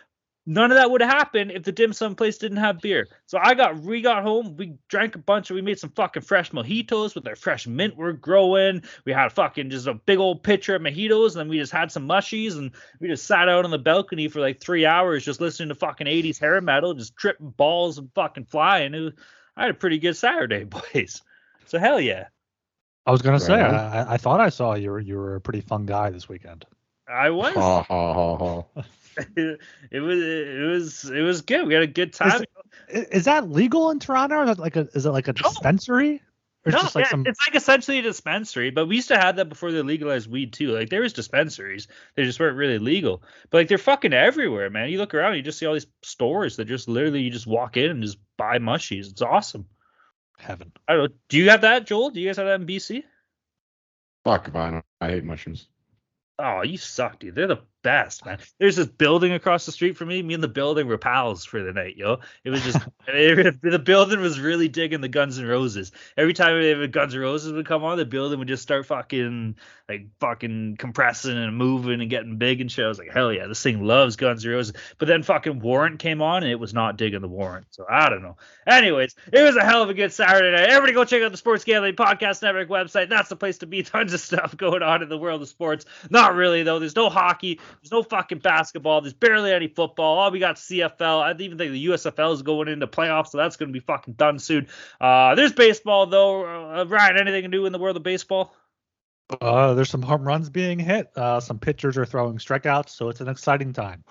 None 0.51 0.73
of 0.73 0.79
that 0.79 0.91
would 0.91 1.03
have 1.03 1.11
happened 1.11 1.51
if 1.51 1.63
the 1.63 1.73
dim 1.73 1.93
sum 1.93 2.15
place 2.15 2.39
didn't 2.39 2.57
have 2.57 2.81
beer. 2.81 3.07
So 3.27 3.39
I 3.39 3.53
got 3.53 3.83
we 3.83 4.01
got 4.01 4.23
home, 4.23 4.57
we 4.57 4.79
drank 4.89 5.15
a 5.15 5.19
bunch, 5.19 5.51
of 5.51 5.57
we 5.57 5.61
made 5.61 5.79
some 5.79 5.91
fucking 5.91 6.23
fresh 6.23 6.53
mojitos 6.53 7.15
with 7.15 7.29
our 7.29 7.37
fresh 7.37 7.67
mint 7.67 7.99
we're 7.99 8.13
growing. 8.15 8.83
We 9.05 9.13
had 9.13 9.31
fucking 9.31 9.69
just 9.69 9.89
a 9.89 9.93
big 9.93 10.19
old 10.19 10.43
pitcher 10.43 10.75
of 10.75 10.81
mojitos, 10.81 11.33
and 11.33 11.41
then 11.41 11.49
we 11.51 11.59
just 11.59 11.71
had 11.71 11.93
some 11.93 12.09
mushies, 12.09 12.57
and 12.57 12.71
we 12.99 13.09
just 13.09 13.27
sat 13.27 13.51
out 13.51 13.67
on 13.67 13.71
the 13.71 13.79
balcony 13.79 14.27
for 14.29 14.41
like 14.41 14.59
three 14.59 14.87
hours 14.87 15.23
just 15.23 15.43
listening 15.43 15.69
to 15.69 15.75
fucking 15.75 16.07
80s 16.07 16.41
hair 16.41 16.59
metal, 16.63 16.95
just 16.95 17.15
tripping 17.15 17.51
balls 17.51 17.99
and 17.99 18.11
fucking 18.15 18.47
flying. 18.47 18.93
Was, 18.93 19.13
I 19.55 19.65
had 19.65 19.73
a 19.73 19.75
pretty 19.75 19.99
good 19.99 20.17
Saturday, 20.17 20.65
boys. 20.95 21.21
So 21.67 21.79
hell 21.79 22.01
yeah. 22.01 22.29
I 23.05 23.11
was 23.11 23.21
gonna 23.21 23.37
right 23.37 23.43
say, 23.43 23.61
I, 23.61 24.15
I, 24.15 24.17
thought 24.17 24.41
I 24.41 24.49
saw 24.49 24.77
you 24.77 24.93
were 24.93 25.01
you 25.01 25.19
were 25.19 25.35
a 25.35 25.41
pretty 25.43 25.61
fun 25.61 25.85
guy 25.85 26.09
this 26.09 26.27
weekend. 26.27 26.65
I 27.09 27.31
was. 27.31 27.55
Ha, 27.55 27.83
ha, 27.83 28.15
ha, 28.15 28.37
ha. 28.37 28.83
it, 29.37 30.01
was 30.01 30.23
it 30.23 30.69
was 30.69 31.11
it 31.11 31.23
was 31.23 31.43
good. 31.43 31.67
We 31.67 31.75
had 31.75 31.83
a 31.83 31.89
good 31.89 32.13
time. 32.13 32.45
Is, 32.89 33.05
is 33.07 33.25
that 33.25 33.51
legal 33.51 33.91
in 33.91 33.99
Toronto? 33.99 34.49
Is 34.49 34.59
like 34.59 34.77
a 34.77 34.89
is 34.95 35.07
it 35.07 35.11
like 35.11 35.29
a 35.29 35.33
dispensary? 35.33 36.23
Or 36.67 36.73
no, 36.73 36.81
like 36.95 37.07
yeah, 37.07 37.09
some... 37.09 37.25
it's 37.27 37.41
like 37.47 37.57
essentially 37.57 37.99
a 37.99 38.03
dispensary, 38.03 38.71
but 38.71 38.87
we 38.87 38.97
used 38.97 39.09
to 39.09 39.19
have 39.19 39.37
that 39.37 39.49
before 39.49 39.73
they 39.73 39.81
legalized 39.81 40.31
weed 40.31 40.53
too. 40.53 40.73
Like 40.73 40.91
there 40.91 41.03
was 41.03 41.13
dispensaries, 41.13 41.89
they 42.15 42.25
just 42.25 42.39
weren't 42.39 42.57
really 42.57 42.79
legal. 42.79 43.23
But 43.51 43.59
like 43.59 43.69
they're 43.69 43.79
fucking 43.79 44.13
everywhere, 44.13 44.69
man. 44.69 44.91
You 44.91 44.99
look 44.99 45.15
around, 45.15 45.37
you 45.37 45.43
just 45.43 45.59
see 45.59 45.67
all 45.67 45.75
these 45.75 45.87
stores 46.03 46.57
that 46.57 46.67
just 46.67 46.89
literally 46.89 47.23
you 47.23 47.31
just 47.31 47.47
walk 47.47 47.77
in 47.77 47.91
and 47.91 48.03
just 48.03 48.19
buy 48.37 48.59
mushies. 48.59 49.11
It's 49.11 49.23
awesome. 49.23 49.67
Heaven. 50.39 50.73
I 50.87 50.93
don't 50.95 51.03
know. 51.05 51.17
Do 51.29 51.39
you 51.39 51.51
have 51.51 51.63
that, 51.63 51.87
Joel? 51.87 52.11
Do 52.11 52.21
you 52.21 52.29
guys 52.29 52.37
have 52.37 52.47
that 52.47 52.61
in 52.61 52.67
BC? 52.67 53.03
Fuck 54.25 54.49
if 54.49 54.55
I 54.55 54.71
don't. 54.71 54.85
I 55.01 55.11
hate 55.11 55.25
mushrooms. 55.25 55.69
Oh, 56.39 56.63
you 56.63 56.77
suck, 56.79 57.19
dude. 57.19 57.35
They're 57.35 57.47
the 57.49 57.63
best, 57.83 58.25
man. 58.25 58.39
There's 58.59 58.77
this 58.77 58.87
building 58.87 59.33
across 59.33 59.67
the 59.67 59.73
street 59.73 59.97
from 59.97 60.09
me. 60.09 60.23
Me 60.23 60.35
and 60.35 60.43
the 60.43 60.49
building 60.49 60.87
were 60.87 60.99
pals 60.99 61.45
for 61.45 61.63
the 61.63 61.73
night, 61.73 61.97
yo. 61.97 62.19
It 62.45 62.51
was 62.51 62.63
just 62.63 62.79
it, 63.09 63.61
the 63.63 63.79
building 63.79 64.21
was 64.21 64.41
really 64.41 64.69
digging 64.69 65.01
the 65.01 65.09
Guns 65.09 65.39
N' 65.39 65.47
Roses. 65.47 65.93
Every 66.17 66.35
time 66.35 66.61
the 66.61 66.89
Guns 66.89 67.15
N' 67.15 67.21
Roses 67.21 67.53
would 67.53 67.67
come 67.67 67.85
on, 67.85 67.99
the 67.99 68.05
building 68.05 68.39
would 68.39 68.49
just 68.49 68.63
start 68.63 68.87
fucking 68.87 69.57
like 69.89 70.07
fucking 70.21 70.77
compressing 70.79 71.37
and 71.37 71.57
moving 71.57 72.01
and 72.01 72.11
getting 72.11 72.37
big 72.37 72.61
and 72.61 72.71
shit. 72.71 72.85
I 72.85 72.89
was 72.89 72.99
like, 72.99 73.13
hell 73.13 73.33
yeah, 73.33 73.47
this 73.47 73.63
thing 73.63 73.85
loves 73.85 74.17
Guns 74.17 74.45
N' 74.45 74.53
Roses. 74.53 74.75
But 74.99 75.09
then 75.09 75.23
fucking 75.23 75.61
Warrant 75.61 75.99
came 75.99 76.23
on 76.23 76.43
and 76.43 76.53
it 76.53 76.61
was 76.61 76.75
not 76.75 76.97
digging 76.97 77.21
the 77.21 77.29
Warrant. 77.29 77.67
So 77.71 77.87
I 77.89 78.09
don't 78.09 78.23
know. 78.23 78.37
Anyways, 78.67 79.15
it 79.33 79.43
was 79.43 79.57
a 79.57 79.65
hell 79.65 79.83
of 79.83 79.91
a 79.91 79.95
good 79.95 80.13
Saturday 80.13 80.51
night. 80.51 80.69
Everybody 80.69 80.93
go 80.93 81.05
check 81.05 81.23
out 81.23 81.31
the 81.31 81.39
Sports 81.39 81.65
Gambling 81.65 81.95
Podcast 81.95 82.43
Network 82.43 82.69
website. 82.69 83.09
That's 83.09 83.29
the 83.29 83.37
place 83.37 83.59
to 83.59 83.67
be. 83.67 83.83
Tons 83.89 84.13
of 84.13 84.21
stuff 84.21 84.57
going 84.57 84.83
on 84.83 85.03
in 85.03 85.09
the 85.09 85.19
world 85.19 85.41
of 85.41 85.49
sports. 85.49 85.85
Not 86.11 86.35
really 86.35 86.63
though. 86.63 86.79
There's 86.79 86.97
no 86.97 87.09
hockey. 87.09 87.61
There's 87.83 87.93
no 87.93 88.03
fucking 88.03 88.39
basketball. 88.39 89.01
There's 89.01 89.15
barely 89.15 89.53
any 89.53 89.69
football. 89.69 90.19
All 90.19 90.31
we 90.31 90.39
got 90.39 90.57
CFL. 90.57 91.23
I 91.23 91.31
even 91.43 91.59
think 91.59 91.73
the 91.73 91.87
USFL 91.87 92.35
is 92.35 92.43
going 92.43 92.69
into 92.69 92.87
playoffs, 92.87 93.29
so 93.29 93.39
that's 93.39 93.57
going 93.57 93.69
to 93.69 93.73
be 93.73 93.85
fucking 93.85 94.15
done 94.15 94.39
soon. 94.39 94.69
Uh, 95.01 95.35
there's 95.35 95.53
baseball 95.53 96.07
though. 96.07 96.45
Uh, 96.45 96.85
Ryan, 96.85 97.19
anything 97.19 97.43
to 97.43 97.49
do 97.49 97.67
in 97.67 97.73
the 97.73 97.79
world 97.79 97.97
of 97.97 98.03
baseball? 98.03 98.55
Uh, 99.41 99.75
there's 99.75 99.91
some 99.91 100.03
home 100.03 100.27
runs 100.27 100.49
being 100.49 100.79
hit. 100.79 101.11
Uh, 101.17 101.41
some 101.41 101.59
pitchers 101.59 101.99
are 101.99 102.07
throwing 102.07 102.39
strikeouts, 102.39 102.91
so 102.91 103.11
it's 103.11 103.21
an 103.21 103.29
exciting 103.29 103.73
time. 103.73 104.05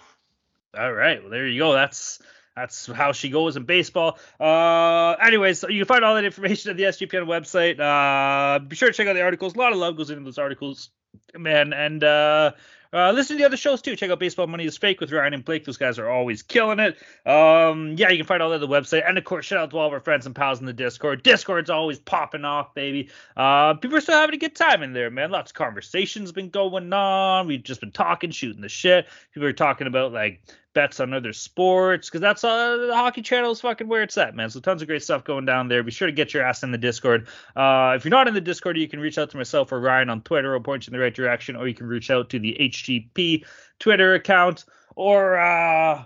All 0.78 0.94
right, 0.94 1.22
well 1.22 1.32
there 1.32 1.48
you 1.48 1.60
go. 1.60 1.74
That's 1.74 2.20
that's 2.56 2.88
how 2.88 3.12
she 3.12 3.30
goes 3.30 3.56
in 3.56 3.64
baseball. 3.64 4.18
Uh, 4.40 5.12
anyways, 5.14 5.64
you 5.70 5.80
can 5.80 5.86
find 5.86 6.04
all 6.04 6.16
that 6.16 6.26
information 6.26 6.72
at 6.72 6.78
the 6.78 6.84
SGPN 6.84 7.26
website. 7.26 7.80
Uh, 7.80 8.60
be 8.60 8.76
sure 8.76 8.90
to 8.90 8.94
check 8.94 9.08
out 9.08 9.14
the 9.14 9.22
articles. 9.22 9.56
A 9.56 9.60
lot 9.60 9.74
of 9.74 9.78
love 9.78 9.96
goes 9.96 10.10
into 10.10 10.24
those 10.24 10.40
articles, 10.40 10.90
man. 11.36 11.74
And 11.74 12.04
uh, 12.04 12.52
uh, 12.94 13.12
listen 13.12 13.36
to 13.36 13.42
the 13.42 13.46
other 13.46 13.58
shows 13.58 13.82
too. 13.82 13.96
Check 13.96 14.10
out 14.10 14.20
Baseball 14.20 14.48
Money 14.48 14.66
is 14.66 14.78
Fake 14.78 15.00
with 15.02 15.12
Ryan 15.12 15.34
and 15.34 15.46
Blake. 15.46 15.66
Those 15.66 15.78
guys 15.78 16.00
are 16.00 16.10
always 16.10 16.42
killing 16.42 16.80
it. 16.80 16.98
Um, 17.26 17.96
yeah, 17.98 18.10
you 18.10 18.18
can 18.18 18.26
find 18.26 18.42
all 18.42 18.50
that 18.50 18.56
at 18.56 18.62
the 18.62 18.68
website. 18.68 19.08
And 19.08 19.18
of 19.18 19.24
course, 19.24 19.46
shout 19.46 19.60
out 19.60 19.72
to 19.72 19.78
all 19.78 19.88
of 19.88 19.94
our 19.94 20.00
friends 20.00 20.26
and 20.26 20.36
pals 20.36 20.60
in 20.60 20.66
the 20.66 20.74
Discord. 20.74 21.24
Discord's 21.24 21.70
always 21.70 22.00
popping 22.00 22.46
off, 22.46 22.74
baby. 22.74 23.10
Uh, 23.36 23.74
people 23.76 23.98
are 23.98 24.02
still 24.02 24.16
having 24.16 24.36
a 24.36 24.40
good 24.40 24.56
time 24.56 24.84
in 24.84 24.94
there, 24.94 25.10
man. 25.10 25.32
Lots 25.32 25.52
of 25.52 25.56
conversations 25.56 26.32
been 26.32 26.50
going 26.50 26.92
on. 26.94 27.48
We've 27.48 27.64
just 27.64 27.82
been 27.82 27.92
talking, 27.92 28.32
shooting 28.32 28.62
the 28.62 28.70
shit. 28.70 29.08
People 29.34 29.48
are 29.48 29.54
talking 29.54 29.88
about 29.88 30.14
like 30.14 30.42
bets 30.78 31.00
on 31.00 31.12
other 31.12 31.34
sports 31.34 32.08
because 32.08 32.22
that's 32.22 32.44
uh, 32.44 32.78
the 32.78 32.96
hockey 32.96 33.24
channel 33.24 33.50
is 33.50 33.60
fucking 33.60 33.88
where 33.88 34.04
it's 34.04 34.16
at, 34.16 34.36
man. 34.36 34.52
So 34.52 34.60
tons 34.60 34.84
of 34.84 34.88
great 34.88 35.02
stuff 35.02 35.24
going 35.24 35.44
down 35.44 35.70
there. 35.70 35.82
Be 35.82 35.90
sure 35.90 36.06
to 36.06 36.12
get 36.12 36.36
your 36.36 36.44
ass 36.44 36.62
in 36.62 36.70
the 36.70 36.78
Discord. 36.78 37.30
Uh, 37.56 37.94
if 37.96 38.06
you're 38.06 38.12
not 38.12 38.28
in 38.28 38.36
the 38.36 38.42
Discord, 38.42 38.78
you 38.78 38.88
can 38.88 39.00
reach 39.00 39.18
out 39.18 39.32
to 39.32 39.38
myself 39.38 39.72
or 39.72 39.80
Ryan 39.80 40.12
on 40.12 40.22
Twitter. 40.22 40.54
I'll 40.54 40.60
point 40.60 40.86
you 40.86 40.92
in 40.92 40.98
the 41.00 41.04
right 41.04 41.07
direction, 41.14 41.56
or 41.56 41.68
you 41.68 41.74
can 41.74 41.88
reach 41.88 42.10
out 42.10 42.30
to 42.32 42.40
the 42.40 42.58
HGP 42.60 43.46
Twitter 43.80 44.14
account 44.14 44.66
or 44.96 45.38
uh, 45.38 46.04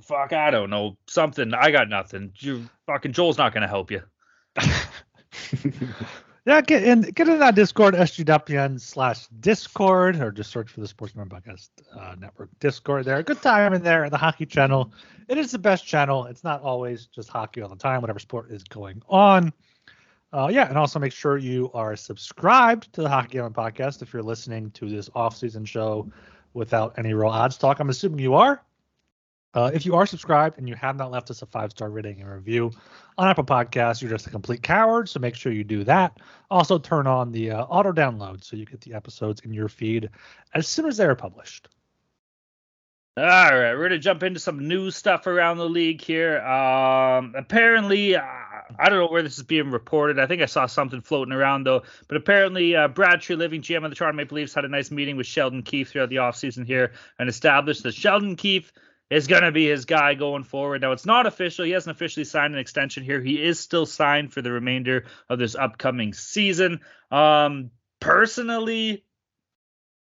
fuck, 0.00 0.32
I 0.32 0.50
don't 0.50 0.70
know 0.70 0.96
something. 1.06 1.52
I 1.54 1.70
got 1.70 1.88
nothing. 1.88 2.32
You 2.38 2.68
fucking 2.86 3.12
Joel's 3.12 3.38
not 3.38 3.52
gonna 3.52 3.68
help 3.68 3.90
you. 3.90 4.02
Yeah, 6.46 6.62
get 6.62 6.82
in 6.84 7.02
get 7.02 7.28
in 7.28 7.38
that 7.40 7.54
Discord, 7.54 7.94
sgwn 7.94 8.80
slash 8.80 9.28
Discord, 9.40 10.16
or 10.16 10.32
just 10.32 10.50
search 10.50 10.70
for 10.70 10.80
the 10.80 10.88
Sportsman 10.88 11.28
Podcast 11.28 11.68
uh, 11.94 12.14
Network 12.18 12.48
Discord 12.60 13.04
there. 13.04 13.22
Good 13.22 13.42
time 13.42 13.74
in 13.74 13.82
there, 13.82 14.08
the 14.08 14.16
hockey 14.16 14.46
channel. 14.46 14.90
It 15.28 15.36
is 15.36 15.50
the 15.50 15.58
best 15.58 15.86
channel. 15.86 16.24
It's 16.24 16.42
not 16.42 16.62
always 16.62 17.06
just 17.06 17.28
hockey 17.28 17.60
all 17.60 17.68
the 17.68 17.76
time, 17.76 18.00
whatever 18.00 18.18
sport 18.18 18.50
is 18.50 18.64
going 18.64 19.02
on. 19.08 19.52
Uh, 20.32 20.48
yeah, 20.50 20.68
and 20.68 20.78
also 20.78 20.98
make 20.98 21.12
sure 21.12 21.38
you 21.38 21.70
are 21.74 21.96
subscribed 21.96 22.92
to 22.92 23.02
the 23.02 23.08
Hockey 23.08 23.32
Gambling 23.32 23.52
Podcast 23.52 24.00
if 24.00 24.12
you're 24.12 24.22
listening 24.22 24.70
to 24.72 24.88
this 24.88 25.10
off-season 25.14 25.64
show 25.64 26.08
without 26.54 26.96
any 26.98 27.14
real 27.14 27.30
odds 27.30 27.56
talk. 27.56 27.80
I'm 27.80 27.90
assuming 27.90 28.20
you 28.20 28.34
are. 28.34 28.62
Uh, 29.52 29.70
if 29.74 29.84
you 29.84 29.96
are 29.96 30.06
subscribed 30.06 30.58
and 30.58 30.68
you 30.68 30.76
have 30.76 30.96
not 30.96 31.10
left 31.10 31.28
us 31.30 31.42
a 31.42 31.46
five 31.46 31.72
star 31.72 31.90
rating 31.90 32.20
and 32.20 32.30
review 32.30 32.70
on 33.18 33.28
Apple 33.28 33.42
Podcasts, 33.42 34.00
you're 34.00 34.10
just 34.10 34.28
a 34.28 34.30
complete 34.30 34.62
coward. 34.62 35.08
So 35.08 35.18
make 35.18 35.34
sure 35.34 35.50
you 35.50 35.64
do 35.64 35.82
that. 35.84 36.18
Also, 36.50 36.78
turn 36.78 37.08
on 37.08 37.32
the 37.32 37.50
uh, 37.50 37.64
auto 37.64 37.90
download 37.90 38.44
so 38.44 38.54
you 38.54 38.64
get 38.64 38.80
the 38.80 38.94
episodes 38.94 39.40
in 39.40 39.52
your 39.52 39.68
feed 39.68 40.10
as 40.54 40.68
soon 40.68 40.86
as 40.86 40.96
they 40.96 41.04
are 41.04 41.16
published. 41.16 41.68
All 43.16 43.24
right, 43.24 43.74
we're 43.74 43.88
gonna 43.88 43.98
jump 43.98 44.22
into 44.22 44.38
some 44.38 44.68
new 44.68 44.92
stuff 44.92 45.26
around 45.26 45.58
the 45.58 45.68
league 45.68 46.00
here. 46.00 46.40
Um, 46.42 47.34
apparently, 47.36 48.14
uh, 48.14 48.22
I 48.78 48.88
don't 48.88 48.98
know 48.98 49.08
where 49.08 49.22
this 49.22 49.38
is 49.38 49.44
being 49.44 49.70
reported. 49.70 50.18
I 50.18 50.26
think 50.26 50.42
I 50.42 50.46
saw 50.46 50.66
something 50.66 51.00
floating 51.00 51.32
around 51.32 51.64
though. 51.64 51.82
But 52.08 52.16
apparently, 52.16 52.76
uh, 52.76 52.88
Brad 52.88 53.20
Treliving, 53.20 53.62
GM 53.62 53.84
of 53.84 53.90
the 53.90 53.96
Toronto 53.96 54.16
Maple 54.16 54.36
Leafs, 54.36 54.54
had 54.54 54.64
a 54.64 54.68
nice 54.68 54.90
meeting 54.90 55.16
with 55.16 55.26
Sheldon 55.26 55.62
Keefe 55.62 55.90
throughout 55.90 56.08
the 56.08 56.16
offseason 56.16 56.66
here 56.66 56.92
and 57.18 57.28
established 57.28 57.82
that 57.82 57.94
Sheldon 57.94 58.36
Keefe 58.36 58.72
is 59.10 59.26
going 59.26 59.42
to 59.42 59.52
be 59.52 59.66
his 59.66 59.84
guy 59.84 60.14
going 60.14 60.44
forward. 60.44 60.82
Now, 60.82 60.92
it's 60.92 61.06
not 61.06 61.26
official. 61.26 61.64
He 61.64 61.72
hasn't 61.72 61.96
officially 61.96 62.24
signed 62.24 62.54
an 62.54 62.60
extension 62.60 63.02
here. 63.02 63.20
He 63.20 63.42
is 63.42 63.58
still 63.58 63.84
signed 63.84 64.32
for 64.32 64.40
the 64.40 64.52
remainder 64.52 65.06
of 65.28 65.38
this 65.38 65.56
upcoming 65.56 66.14
season. 66.14 66.80
Um, 67.10 67.70
personally, 67.98 69.04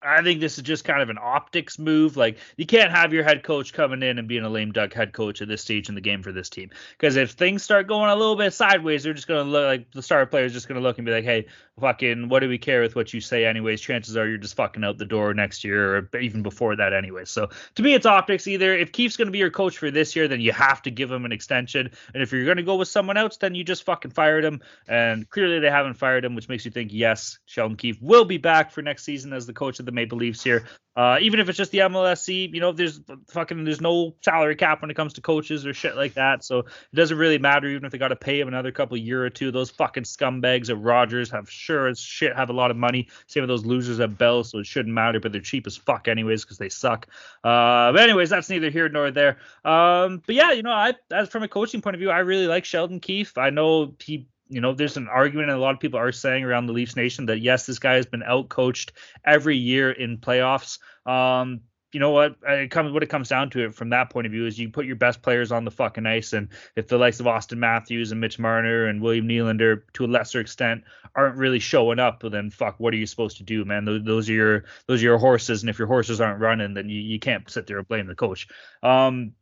I 0.02 0.22
think 0.22 0.40
this 0.40 0.56
is 0.56 0.64
just 0.64 0.84
kind 0.84 1.02
of 1.02 1.10
an 1.10 1.18
optics 1.20 1.78
move. 1.78 2.16
Like 2.16 2.38
you 2.56 2.64
can't 2.64 2.90
have 2.90 3.12
your 3.12 3.22
head 3.22 3.42
coach 3.42 3.72
coming 3.72 4.02
in 4.02 4.18
and 4.18 4.26
being 4.26 4.44
a 4.44 4.48
lame 4.48 4.72
duck 4.72 4.94
head 4.94 5.12
coach 5.12 5.42
at 5.42 5.48
this 5.48 5.62
stage 5.62 5.88
in 5.88 5.94
the 5.94 6.00
game 6.00 6.22
for 6.22 6.32
this 6.32 6.48
team. 6.48 6.70
Because 6.92 7.16
if 7.16 7.32
things 7.32 7.62
start 7.62 7.86
going 7.86 8.10
a 8.10 8.16
little 8.16 8.36
bit 8.36 8.54
sideways, 8.54 9.02
they're 9.02 9.12
just 9.12 9.28
gonna 9.28 9.44
look 9.44 9.66
like 9.66 9.90
the 9.92 10.02
star 10.02 10.24
players 10.24 10.52
just 10.52 10.68
gonna 10.68 10.80
look 10.80 10.98
and 10.98 11.04
be 11.04 11.12
like, 11.12 11.24
hey, 11.24 11.46
fucking, 11.78 12.28
what 12.28 12.40
do 12.40 12.48
we 12.48 12.58
care 12.58 12.80
with 12.80 12.96
what 12.96 13.12
you 13.12 13.20
say 13.20 13.44
anyways? 13.44 13.80
Chances 13.80 14.16
are 14.16 14.26
you're 14.26 14.38
just 14.38 14.56
fucking 14.56 14.84
out 14.84 14.96
the 14.96 15.04
door 15.04 15.34
next 15.34 15.64
year 15.64 15.96
or 15.96 16.18
even 16.18 16.42
before 16.42 16.76
that 16.76 16.92
anyway. 16.94 17.24
So 17.26 17.50
to 17.74 17.82
me, 17.82 17.94
it's 17.94 18.06
optics. 18.06 18.46
Either 18.46 18.74
if 18.74 18.92
Keefe's 18.92 19.18
gonna 19.18 19.30
be 19.30 19.38
your 19.38 19.50
coach 19.50 19.76
for 19.76 19.90
this 19.90 20.16
year, 20.16 20.28
then 20.28 20.40
you 20.40 20.52
have 20.52 20.80
to 20.82 20.90
give 20.90 21.10
him 21.10 21.26
an 21.26 21.32
extension. 21.32 21.90
And 22.14 22.22
if 22.22 22.32
you're 22.32 22.46
gonna 22.46 22.62
go 22.62 22.76
with 22.76 22.88
someone 22.88 23.18
else, 23.18 23.36
then 23.36 23.54
you 23.54 23.64
just 23.64 23.84
fucking 23.84 24.12
fired 24.12 24.44
him. 24.44 24.62
And 24.88 25.28
clearly 25.28 25.58
they 25.58 25.70
haven't 25.70 25.94
fired 25.94 26.24
him, 26.24 26.34
which 26.34 26.48
makes 26.48 26.64
you 26.64 26.70
think 26.70 26.90
yes, 26.92 27.38
Sheldon 27.44 27.76
Keefe 27.76 28.00
will 28.00 28.24
be 28.24 28.38
back 28.38 28.70
for 28.70 28.80
next 28.80 29.04
season 29.04 29.34
as 29.34 29.46
the 29.46 29.52
coach 29.52 29.78
of 29.78 29.86
the 29.86 29.89
Maple 29.92 30.18
Leafs 30.18 30.42
here. 30.42 30.66
Uh, 30.96 31.18
even 31.20 31.38
if 31.38 31.48
it's 31.48 31.56
just 31.56 31.70
the 31.70 31.78
MLSE, 31.78 32.52
you 32.52 32.60
know, 32.60 32.72
there's 32.72 33.00
fucking 33.28 33.64
there's 33.64 33.80
no 33.80 34.14
salary 34.22 34.56
cap 34.56 34.82
when 34.82 34.90
it 34.90 34.94
comes 34.94 35.12
to 35.14 35.20
coaches 35.20 35.64
or 35.64 35.72
shit 35.72 35.96
like 35.96 36.14
that. 36.14 36.44
So 36.44 36.58
it 36.58 36.94
doesn't 36.94 37.16
really 37.16 37.38
matter 37.38 37.68
even 37.68 37.84
if 37.84 37.92
they 37.92 37.98
got 37.98 38.08
to 38.08 38.16
pay 38.16 38.40
him 38.40 38.48
another 38.48 38.72
couple 38.72 38.96
year 38.96 39.24
or 39.24 39.30
two. 39.30 39.52
Those 39.52 39.70
fucking 39.70 40.02
scumbags 40.02 40.68
at 40.68 40.78
Rogers 40.80 41.30
have 41.30 41.48
sure 41.48 41.86
as 41.86 42.00
shit 42.00 42.36
have 42.36 42.50
a 42.50 42.52
lot 42.52 42.72
of 42.72 42.76
money. 42.76 43.08
Same 43.28 43.42
with 43.42 43.48
those 43.48 43.64
losers 43.64 44.00
at 44.00 44.18
Bell, 44.18 44.42
so 44.42 44.58
it 44.58 44.66
shouldn't 44.66 44.94
matter. 44.94 45.20
But 45.20 45.30
they're 45.30 45.40
cheap 45.40 45.66
as 45.66 45.76
fuck 45.76 46.08
anyways 46.08 46.44
because 46.44 46.58
they 46.58 46.68
suck. 46.68 47.06
Uh, 47.44 47.92
but 47.92 48.00
anyways, 48.00 48.28
that's 48.28 48.50
neither 48.50 48.68
here 48.68 48.88
nor 48.88 49.12
there. 49.12 49.38
Um, 49.64 50.22
but 50.26 50.34
yeah, 50.34 50.52
you 50.52 50.62
know, 50.62 50.72
I 50.72 50.94
as 51.12 51.28
from 51.28 51.44
a 51.44 51.48
coaching 51.48 51.82
point 51.82 51.94
of 51.94 52.00
view, 52.00 52.10
I 52.10 52.18
really 52.18 52.48
like 52.48 52.64
Sheldon 52.64 52.98
Keefe. 52.98 53.38
I 53.38 53.50
know 53.50 53.94
he 54.02 54.26
you 54.50 54.60
know, 54.60 54.74
there's 54.74 54.96
an 54.96 55.08
argument, 55.08 55.48
and 55.48 55.58
a 55.58 55.62
lot 55.62 55.74
of 55.74 55.80
people 55.80 56.00
are 56.00 56.12
saying 56.12 56.44
around 56.44 56.66
the 56.66 56.72
Leafs 56.72 56.96
Nation 56.96 57.26
that 57.26 57.38
yes, 57.38 57.66
this 57.66 57.78
guy 57.78 57.94
has 57.94 58.06
been 58.06 58.22
outcoached 58.22 58.90
every 59.24 59.56
year 59.56 59.90
in 59.90 60.18
playoffs. 60.18 60.78
Um, 61.06 61.60
you 61.92 61.98
know 61.98 62.10
what? 62.10 62.36
It 62.46 62.70
comes 62.70 62.92
what 62.92 63.02
it 63.02 63.08
comes 63.08 63.28
down 63.28 63.50
to 63.50 63.64
it 63.64 63.74
from 63.74 63.90
that 63.90 64.10
point 64.10 64.26
of 64.26 64.32
view 64.32 64.46
is 64.46 64.58
you 64.58 64.68
put 64.68 64.86
your 64.86 64.96
best 64.96 65.22
players 65.22 65.50
on 65.50 65.64
the 65.64 65.70
fucking 65.70 66.06
ice, 66.06 66.32
and 66.32 66.48
if 66.76 66.88
the 66.88 66.98
likes 66.98 67.20
of 67.20 67.26
Auston 67.26 67.58
Matthews 67.58 68.12
and 68.12 68.20
Mitch 68.20 68.38
Marner 68.38 68.86
and 68.86 69.00
William 69.00 69.26
Nylander, 69.26 69.82
to 69.94 70.04
a 70.04 70.06
lesser 70.06 70.40
extent, 70.40 70.84
aren't 71.14 71.36
really 71.36 71.58
showing 71.58 71.98
up, 71.98 72.22
then 72.22 72.50
fuck, 72.50 72.78
what 72.78 72.94
are 72.94 72.96
you 72.96 73.06
supposed 73.06 73.38
to 73.38 73.42
do, 73.42 73.64
man? 73.64 73.84
Those, 73.84 74.04
those 74.04 74.30
are 74.30 74.34
your 74.34 74.64
those 74.86 75.00
are 75.00 75.06
your 75.06 75.18
horses, 75.18 75.62
and 75.62 75.70
if 75.70 75.78
your 75.78 75.88
horses 75.88 76.20
aren't 76.20 76.40
running, 76.40 76.74
then 76.74 76.88
you, 76.88 77.00
you 77.00 77.18
can't 77.18 77.48
sit 77.50 77.66
there 77.66 77.78
and 77.78 77.88
blame 77.88 78.06
the 78.06 78.14
coach. 78.14 78.46
Um, 78.82 79.32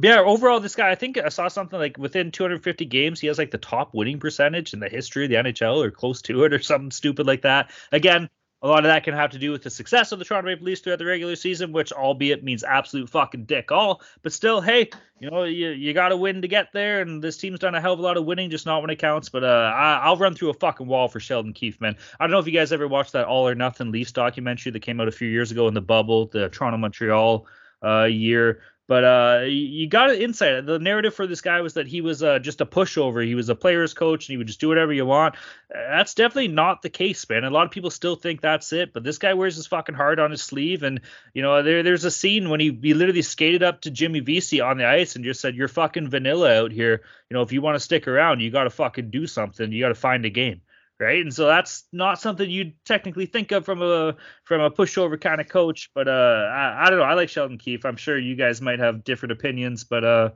yeah, 0.00 0.20
overall, 0.20 0.60
this 0.60 0.74
guy, 0.74 0.90
I 0.90 0.94
think 0.94 1.18
I 1.18 1.28
saw 1.28 1.48
something 1.48 1.78
like 1.78 1.98
within 1.98 2.30
250 2.30 2.84
games, 2.86 3.20
he 3.20 3.26
has 3.26 3.38
like 3.38 3.50
the 3.50 3.58
top 3.58 3.94
winning 3.94 4.18
percentage 4.18 4.72
in 4.72 4.80
the 4.80 4.88
history 4.88 5.24
of 5.24 5.30
the 5.30 5.36
NHL 5.36 5.82
or 5.82 5.90
close 5.90 6.22
to 6.22 6.44
it 6.44 6.52
or 6.52 6.62
something 6.62 6.90
stupid 6.90 7.26
like 7.26 7.42
that. 7.42 7.70
Again, 7.92 8.30
a 8.62 8.68
lot 8.68 8.78
of 8.78 8.84
that 8.84 9.02
can 9.02 9.14
have 9.14 9.30
to 9.30 9.38
do 9.38 9.50
with 9.50 9.64
the 9.64 9.70
success 9.70 10.12
of 10.12 10.20
the 10.20 10.24
Toronto 10.24 10.48
Maple 10.48 10.64
Leafs 10.64 10.80
throughout 10.80 11.00
the 11.00 11.04
regular 11.04 11.34
season, 11.34 11.72
which 11.72 11.92
albeit 11.92 12.44
means 12.44 12.62
absolute 12.62 13.10
fucking 13.10 13.44
dick 13.44 13.72
all. 13.72 14.00
But 14.22 14.32
still, 14.32 14.60
hey, 14.60 14.88
you 15.18 15.28
know, 15.28 15.42
you, 15.42 15.70
you 15.70 15.92
got 15.92 16.10
to 16.10 16.16
win 16.16 16.40
to 16.42 16.48
get 16.48 16.72
there, 16.72 17.00
and 17.00 17.20
this 17.20 17.36
team's 17.36 17.58
done 17.58 17.74
a 17.74 17.80
hell 17.80 17.94
of 17.94 17.98
a 17.98 18.02
lot 18.02 18.16
of 18.16 18.24
winning, 18.24 18.50
just 18.50 18.64
not 18.64 18.80
when 18.80 18.90
it 18.90 19.00
counts. 19.00 19.28
But 19.28 19.42
uh, 19.42 19.72
I, 19.74 20.08
will 20.08 20.16
run 20.16 20.34
through 20.34 20.50
a 20.50 20.54
fucking 20.54 20.86
wall 20.86 21.08
for 21.08 21.18
Sheldon 21.18 21.52
Keefe, 21.52 21.80
man. 21.80 21.96
I 22.20 22.24
don't 22.24 22.30
know 22.30 22.38
if 22.38 22.46
you 22.46 22.52
guys 22.52 22.72
ever 22.72 22.86
watched 22.86 23.12
that 23.12 23.26
All 23.26 23.48
or 23.48 23.56
Nothing 23.56 23.90
Leafs 23.90 24.12
documentary 24.12 24.70
that 24.70 24.80
came 24.80 25.00
out 25.00 25.08
a 25.08 25.12
few 25.12 25.28
years 25.28 25.50
ago 25.50 25.66
in 25.66 25.74
the 25.74 25.82
bubble, 25.82 26.26
the 26.26 26.48
Toronto 26.48 26.78
Montreal 26.78 27.46
uh, 27.84 28.04
year. 28.04 28.60
But 28.92 29.04
uh, 29.04 29.44
you 29.46 29.88
got 29.88 30.10
an 30.10 30.20
insight. 30.20 30.66
The 30.66 30.78
narrative 30.78 31.14
for 31.14 31.26
this 31.26 31.40
guy 31.40 31.62
was 31.62 31.72
that 31.74 31.86
he 31.86 32.02
was 32.02 32.22
uh, 32.22 32.40
just 32.40 32.60
a 32.60 32.66
pushover. 32.66 33.24
He 33.24 33.34
was 33.34 33.48
a 33.48 33.54
player's 33.54 33.94
coach, 33.94 34.28
and 34.28 34.34
he 34.34 34.36
would 34.36 34.48
just 34.48 34.60
do 34.60 34.68
whatever 34.68 34.92
you 34.92 35.06
want. 35.06 35.36
That's 35.70 36.12
definitely 36.12 36.48
not 36.48 36.82
the 36.82 36.90
case, 36.90 37.26
man. 37.26 37.44
A 37.44 37.48
lot 37.48 37.64
of 37.64 37.70
people 37.70 37.88
still 37.88 38.16
think 38.16 38.42
that's 38.42 38.70
it, 38.74 38.92
but 38.92 39.02
this 39.02 39.16
guy 39.16 39.32
wears 39.32 39.56
his 39.56 39.66
fucking 39.66 39.94
heart 39.94 40.18
on 40.18 40.30
his 40.30 40.42
sleeve. 40.42 40.82
And 40.82 41.00
you 41.32 41.40
know, 41.40 41.62
there 41.62 41.82
there's 41.82 42.04
a 42.04 42.10
scene 42.10 42.50
when 42.50 42.60
he, 42.60 42.78
he 42.82 42.92
literally 42.92 43.22
skated 43.22 43.62
up 43.62 43.80
to 43.80 43.90
Jimmy 43.90 44.20
Vesey 44.20 44.60
on 44.60 44.76
the 44.76 44.84
ice 44.84 45.16
and 45.16 45.24
just 45.24 45.40
said, 45.40 45.54
"You're 45.54 45.68
fucking 45.68 46.10
vanilla 46.10 46.54
out 46.54 46.70
here. 46.70 47.00
You 47.30 47.34
know, 47.34 47.40
if 47.40 47.50
you 47.50 47.62
want 47.62 47.76
to 47.76 47.80
stick 47.80 48.06
around, 48.06 48.40
you 48.40 48.50
got 48.50 48.64
to 48.64 48.70
fucking 48.70 49.08
do 49.08 49.26
something. 49.26 49.72
You 49.72 49.80
got 49.80 49.88
to 49.88 49.94
find 49.94 50.26
a 50.26 50.30
game." 50.30 50.60
Right? 51.02 51.20
And 51.20 51.34
so 51.34 51.46
that's 51.46 51.84
not 51.92 52.20
something 52.20 52.48
you'd 52.48 52.74
technically 52.84 53.26
think 53.26 53.50
of 53.52 53.64
from 53.64 53.82
a 53.82 54.14
from 54.44 54.60
a 54.60 54.70
pushover 54.70 55.20
kind 55.20 55.40
of 55.40 55.48
coach. 55.48 55.90
But 55.94 56.08
uh, 56.08 56.48
I, 56.52 56.86
I 56.86 56.90
don't 56.90 56.98
know. 56.98 57.04
I 57.04 57.14
like 57.14 57.28
Sheldon 57.28 57.58
Keefe. 57.58 57.84
I'm 57.84 57.96
sure 57.96 58.18
you 58.18 58.36
guys 58.36 58.62
might 58.62 58.78
have 58.78 59.04
different 59.04 59.32
opinions, 59.32 59.84
but 59.84 60.04
uh, 60.04 60.30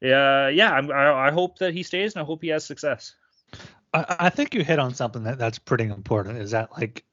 yeah, 0.00 0.48
yeah. 0.48 0.72
I'm, 0.72 0.90
I, 0.90 1.28
I 1.28 1.30
hope 1.30 1.58
that 1.58 1.74
he 1.74 1.82
stays, 1.82 2.14
and 2.14 2.22
I 2.22 2.24
hope 2.24 2.42
he 2.42 2.48
has 2.48 2.64
success. 2.64 3.14
I, 3.92 4.16
I 4.20 4.30
think 4.30 4.54
you 4.54 4.64
hit 4.64 4.78
on 4.78 4.94
something 4.94 5.24
that 5.24 5.38
that's 5.38 5.58
pretty 5.58 5.84
important. 5.84 6.38
Is 6.38 6.52
that 6.52 6.70
like, 6.72 7.04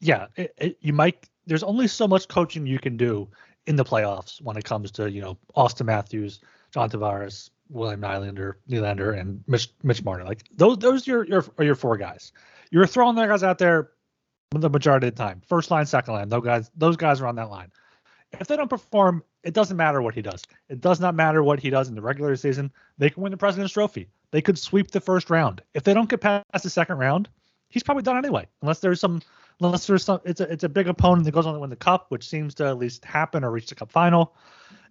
yeah, 0.00 0.26
it, 0.36 0.54
it, 0.58 0.78
you 0.80 0.92
might. 0.92 1.28
There's 1.46 1.62
only 1.62 1.88
so 1.88 2.08
much 2.08 2.28
coaching 2.28 2.66
you 2.66 2.78
can 2.78 2.96
do 2.96 3.28
in 3.66 3.76
the 3.76 3.84
playoffs 3.84 4.40
when 4.40 4.56
it 4.56 4.64
comes 4.64 4.90
to 4.92 5.10
you 5.10 5.20
know 5.20 5.38
Auston 5.56 5.86
Matthews, 5.86 6.40
John 6.72 6.90
Tavares, 6.90 7.50
William 7.68 8.00
Nylander, 8.00 8.54
Nylander, 8.68 9.18
and 9.18 9.42
Mitch, 9.46 9.70
Mitch 9.82 10.04
Marner. 10.04 10.24
Like 10.24 10.44
those, 10.54 10.78
those 10.78 11.06
your, 11.06 11.24
your 11.24 11.44
are 11.58 11.64
your 11.64 11.74
four 11.74 11.96
guys. 11.96 12.32
You're 12.70 12.86
throwing 12.86 13.16
their 13.16 13.28
guys 13.28 13.42
out 13.42 13.58
there 13.58 13.90
the 14.50 14.70
majority 14.70 15.08
of 15.08 15.14
the 15.14 15.22
time. 15.22 15.42
First 15.46 15.70
line, 15.70 15.86
second 15.86 16.14
line. 16.14 16.28
Those 16.28 16.44
guys, 16.44 16.70
those 16.76 16.96
guys 16.96 17.20
are 17.20 17.26
on 17.26 17.36
that 17.36 17.50
line. 17.50 17.70
If 18.40 18.46
they 18.48 18.56
don't 18.56 18.70
perform, 18.70 19.22
it 19.42 19.54
doesn't 19.54 19.76
matter 19.76 20.02
what 20.02 20.14
he 20.14 20.22
does. 20.22 20.42
It 20.68 20.80
does 20.80 21.00
not 21.00 21.14
matter 21.14 21.42
what 21.42 21.60
he 21.60 21.70
does 21.70 21.88
in 21.88 21.94
the 21.94 22.02
regular 22.02 22.34
season. 22.36 22.72
They 22.98 23.10
can 23.10 23.22
win 23.22 23.30
the 23.30 23.36
President's 23.36 23.72
Trophy. 23.72 24.08
They 24.30 24.42
could 24.42 24.58
sweep 24.58 24.90
the 24.90 25.00
first 25.00 25.30
round. 25.30 25.62
If 25.74 25.84
they 25.84 25.94
don't 25.94 26.08
get 26.08 26.20
past 26.20 26.62
the 26.62 26.70
second 26.70 26.98
round, 26.98 27.28
he's 27.68 27.82
probably 27.82 28.02
done 28.02 28.16
anyway. 28.16 28.46
Unless 28.62 28.80
there's 28.80 29.00
some, 29.00 29.22
unless 29.60 29.86
there's 29.86 30.04
some, 30.04 30.20
it's 30.24 30.40
a 30.40 30.50
it's 30.50 30.64
a 30.64 30.68
big 30.68 30.88
opponent 30.88 31.24
that 31.26 31.32
goes 31.32 31.46
on 31.46 31.54
to 31.54 31.60
win 31.60 31.70
the 31.70 31.76
cup, 31.76 32.06
which 32.08 32.28
seems 32.28 32.54
to 32.56 32.66
at 32.66 32.78
least 32.78 33.04
happen 33.04 33.44
or 33.44 33.50
reach 33.50 33.68
the 33.68 33.74
cup 33.74 33.92
final. 33.92 34.34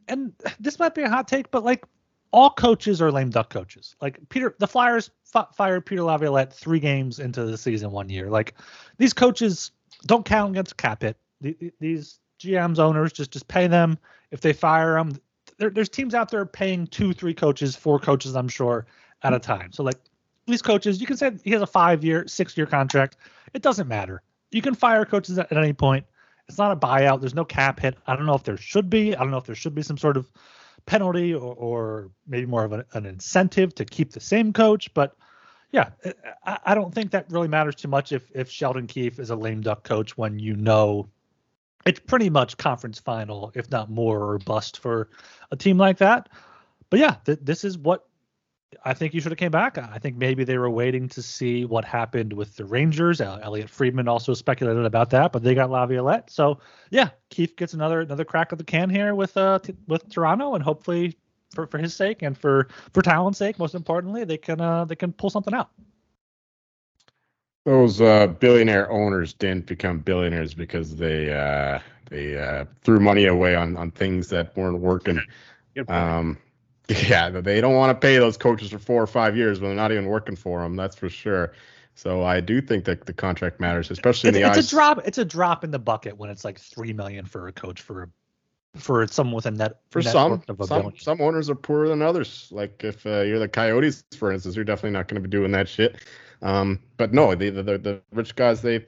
And 0.08 0.34
this 0.60 0.80
might 0.80 0.96
be 0.96 1.02
a 1.02 1.10
hot 1.10 1.28
take, 1.28 1.52
but 1.52 1.64
like 1.66 1.86
all 2.34 2.50
coaches 2.50 3.02
are 3.02 3.12
lame 3.12 3.30
duck 3.30 3.50
coaches. 3.50 3.96
Like 4.02 4.18
Peter, 4.30 4.56
the 4.58 4.68
Flyers 4.68 5.12
f- 5.34 5.56
fired 5.56 5.86
Peter 5.86 6.02
Laviolette 6.02 6.52
three 6.52 6.80
games 6.80 7.20
into 7.20 7.46
the 7.46 7.58
season 7.58 7.92
one 7.92 8.10
year. 8.10 8.30
Like 8.30 8.56
these 8.98 9.14
coaches 9.14 9.72
don't 10.08 10.26
count 10.26 10.52
against 10.52 10.76
cap 10.76 11.04
hit. 11.04 11.16
These 11.80 12.20
GMs 12.40 12.80
owners 12.80 13.14
just 13.14 13.32
just 13.32 13.48
pay 13.48 13.68
them. 13.68 14.00
If 14.32 14.42
they 14.42 14.52
fire 14.52 14.96
them, 14.96 15.16
there, 15.60 15.70
there's 15.70 15.90
teams 15.90 16.16
out 16.16 16.32
there 16.32 16.46
paying 16.46 16.88
two, 16.88 17.14
three 17.14 17.36
coaches, 17.36 17.76
four 17.76 18.00
coaches, 18.00 18.36
I'm 18.36 18.50
sure, 18.50 18.88
at 19.22 19.34
a 19.34 19.40
time. 19.40 19.72
So 19.72 19.84
like 19.84 20.00
these 20.48 20.64
coaches, 20.64 21.00
you 21.00 21.06
can 21.06 21.18
say 21.18 21.32
he 21.44 21.52
has 21.52 21.62
a 21.62 21.68
five 21.68 22.04
year, 22.04 22.28
six 22.28 22.58
year 22.58 22.66
contract. 22.66 23.18
It 23.54 23.62
doesn't 23.62 23.88
matter. 23.88 24.24
You 24.52 24.64
can 24.64 24.74
fire 24.74 25.06
coaches 25.06 25.38
at, 25.38 25.52
at 25.52 25.58
any 25.58 25.74
point. 25.74 26.06
It's 26.50 26.58
not 26.58 26.72
a 26.72 26.76
buyout. 26.76 27.22
There's 27.22 27.36
no 27.36 27.46
cap 27.46 27.80
hit. 27.80 27.96
I 28.08 28.16
don't 28.16 28.26
know 28.26 28.34
if 28.34 28.44
there 28.44 28.58
should 28.58 28.90
be. 28.90 29.16
I 29.16 29.20
don't 29.20 29.32
know 29.32 29.38
if 29.38 29.46
there 29.46 29.56
should 29.56 29.76
be 29.76 29.84
some 29.84 29.98
sort 29.98 30.18
of 30.18 30.32
penalty 30.86 31.34
or, 31.34 31.54
or 31.56 32.10
maybe 32.28 32.46
more 32.46 32.64
of 32.64 32.74
an, 32.74 32.84
an, 32.94 33.06
incentive 33.06 33.74
to 33.76 33.86
keep 33.86 34.12
the 34.12 34.20
same 34.20 34.54
coach. 34.54 34.94
But 34.94 35.16
yeah, 35.72 35.90
I, 36.46 36.60
I, 36.66 36.76
don't 36.76 36.94
think 36.94 37.12
that 37.12 37.32
really 37.32 37.48
matters 37.48 37.76
too 37.76 37.88
much 37.88 38.12
if 38.12 38.30
if 38.34 38.50
Sheldon 38.50 38.88
Keefe 38.88 39.20
is 39.20 39.30
a 39.30 39.36
lame 39.36 39.62
duck 39.62 39.84
coach 39.84 40.18
when 40.18 40.40
you 40.40 40.56
know 40.56 41.08
it's 41.86 42.00
pretty 42.00 42.30
much 42.30 42.58
conference 42.58 43.00
final, 43.00 43.52
if 43.56 43.70
not 43.72 43.90
more, 43.90 44.24
or 44.24 44.40
bust 44.40 44.80
for 44.80 45.10
a 45.52 45.56
team 45.56 45.78
like 45.78 45.98
that. 45.98 46.30
But 46.90 47.00
yeah, 47.00 47.16
th- 47.26 47.40
this 47.42 47.64
is 47.64 47.78
what 47.78 48.08
I 48.86 48.94
think 48.94 49.14
you 49.14 49.22
should 49.22 49.32
have 49.32 49.40
came 49.40 49.52
back. 49.52 49.78
I 49.78 49.98
think 49.98 50.18
maybe 50.18 50.44
they 50.44 50.58
were 50.58 50.70
waiting 50.70 51.08
to 51.10 51.22
see 51.22 51.66
what 51.66 51.86
happened 51.86 52.34
with 52.34 52.56
the 52.56 52.66
Rangers. 52.66 53.22
Elliot 53.22 53.44
Elliotte 53.44 53.70
Friedman 53.70 54.08
also 54.08 54.34
speculated 54.34 54.86
about 54.86 55.10
that, 55.12 55.32
but 55.32 55.44
they 55.44 55.56
got 55.56 55.70
Laviolette. 55.70 56.30
So 56.30 56.60
yeah, 56.90 57.10
Keefe 57.30 57.56
gets 57.56 57.74
another 57.74 58.02
another 58.02 58.26
crack 58.26 58.52
of 58.52 58.58
the 58.58 58.64
can 58.64 58.90
here 58.90 59.16
with 59.16 59.36
uh 59.38 59.60
t- 59.60 59.76
with 59.88 60.10
Toronto, 60.10 60.56
and 60.56 60.64
hopefully 60.64 61.18
for, 61.54 61.68
for 61.68 61.78
his 61.78 61.96
sake 61.96 62.22
and 62.22 62.38
for 62.38 62.68
for 62.94 63.02
Talon's 63.02 63.38
sake, 63.38 63.60
most 63.60 63.76
importantly, 63.76 64.24
they 64.24 64.38
can 64.38 64.62
uh 64.62 64.86
they 64.86 64.96
can 64.96 65.14
pull 65.14 65.30
something 65.30 65.54
out. 65.54 65.70
Those 67.66 68.02
uh, 68.02 68.28
billionaire 68.28 68.92
owners 68.92 69.32
didn't 69.32 69.68
become 69.68 70.00
billionaires 70.00 70.54
because 70.54 70.98
they 70.98 71.32
uh, 71.32 71.80
they 72.10 72.38
uh, 72.38 72.66
threw 72.84 73.00
money 73.00 73.26
away 73.26 73.56
on 73.56 73.78
on 73.78 73.92
things 73.92 74.28
that 74.30 74.56
weren't 74.58 74.80
working. 74.80 75.22
Um, 75.88 76.38
Yeah, 77.08 77.30
they 77.30 77.62
don't 77.62 77.76
want 77.76 77.90
to 77.90 78.08
pay 78.08 78.18
those 78.18 78.38
coaches 78.38 78.70
for 78.70 78.78
four 78.78 79.02
or 79.02 79.08
five 79.08 79.38
years 79.38 79.60
when 79.60 79.70
they're 79.70 79.78
not 79.78 79.92
even 79.92 80.08
working 80.08 80.36
for 80.36 80.62
them. 80.62 80.76
That's 80.76 80.96
for 80.96 81.10
sure. 81.10 81.54
So 81.96 82.24
I 82.24 82.40
do 82.42 82.60
think 82.60 82.86
that 82.86 83.06
the 83.06 83.14
contract 83.14 83.60
matters, 83.60 83.92
especially 83.92 84.30
it's, 84.30 84.38
in 84.38 84.44
the 84.44 84.50
it's 84.50 84.58
eyes. 84.58 84.68
a 84.68 84.70
drop. 84.70 85.02
It's 85.06 85.18
a 85.18 85.26
drop 85.26 85.64
in 85.64 85.72
the 85.72 85.80
bucket 85.80 86.18
when 86.18 86.30
it's 86.30 86.44
like 86.44 86.60
three 86.60 86.92
million 86.92 87.26
for 87.26 87.48
a 87.48 87.54
coach 87.54 87.82
for 87.82 88.10
for 88.76 89.06
someone 89.08 89.36
with 89.36 89.46
a 89.46 89.52
net 89.52 89.80
for 89.92 90.02
net 90.02 90.12
some 90.12 90.44
some 90.66 90.94
some 90.98 91.22
owners 91.22 91.50
are 91.50 91.56
poorer 91.56 91.88
than 91.88 92.02
others. 92.02 92.48
Like 92.52 92.84
if 92.84 93.06
uh, 93.06 93.22
you're 93.22 93.40
the 93.40 93.48
Coyotes, 93.48 94.04
for 94.18 94.32
instance, 94.32 94.56
you're 94.56 94.66
definitely 94.66 94.92
not 94.92 95.08
going 95.08 95.22
to 95.22 95.28
be 95.28 95.32
doing 95.32 95.52
that 95.52 95.70
shit. 95.70 95.98
Um, 96.42 96.80
but 96.98 97.14
no, 97.14 97.36
the, 97.36 97.50
the 97.50 97.78
the 97.78 98.02
rich 98.12 98.36
guys 98.36 98.62
they 98.62 98.80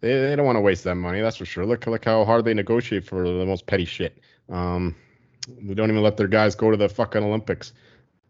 they, 0.00 0.18
they 0.18 0.36
don't 0.36 0.46
want 0.46 0.56
to 0.56 0.60
waste 0.60 0.84
that 0.84 0.96
money. 0.96 1.20
That's 1.20 1.36
for 1.36 1.46
sure. 1.46 1.64
Look 1.64 1.86
look 1.86 2.04
how 2.04 2.24
hard 2.24 2.44
they 2.44 2.54
negotiate 2.54 3.04
for 3.04 3.22
the 3.24 3.46
most 3.46 3.66
petty 3.66 3.84
shit. 3.84 4.18
Um, 4.48 4.96
they 5.48 5.74
don't 5.74 5.90
even 5.90 6.02
let 6.02 6.16
their 6.16 6.28
guys 6.28 6.54
go 6.54 6.70
to 6.70 6.76
the 6.76 6.88
fucking 6.88 7.22
Olympics. 7.22 7.72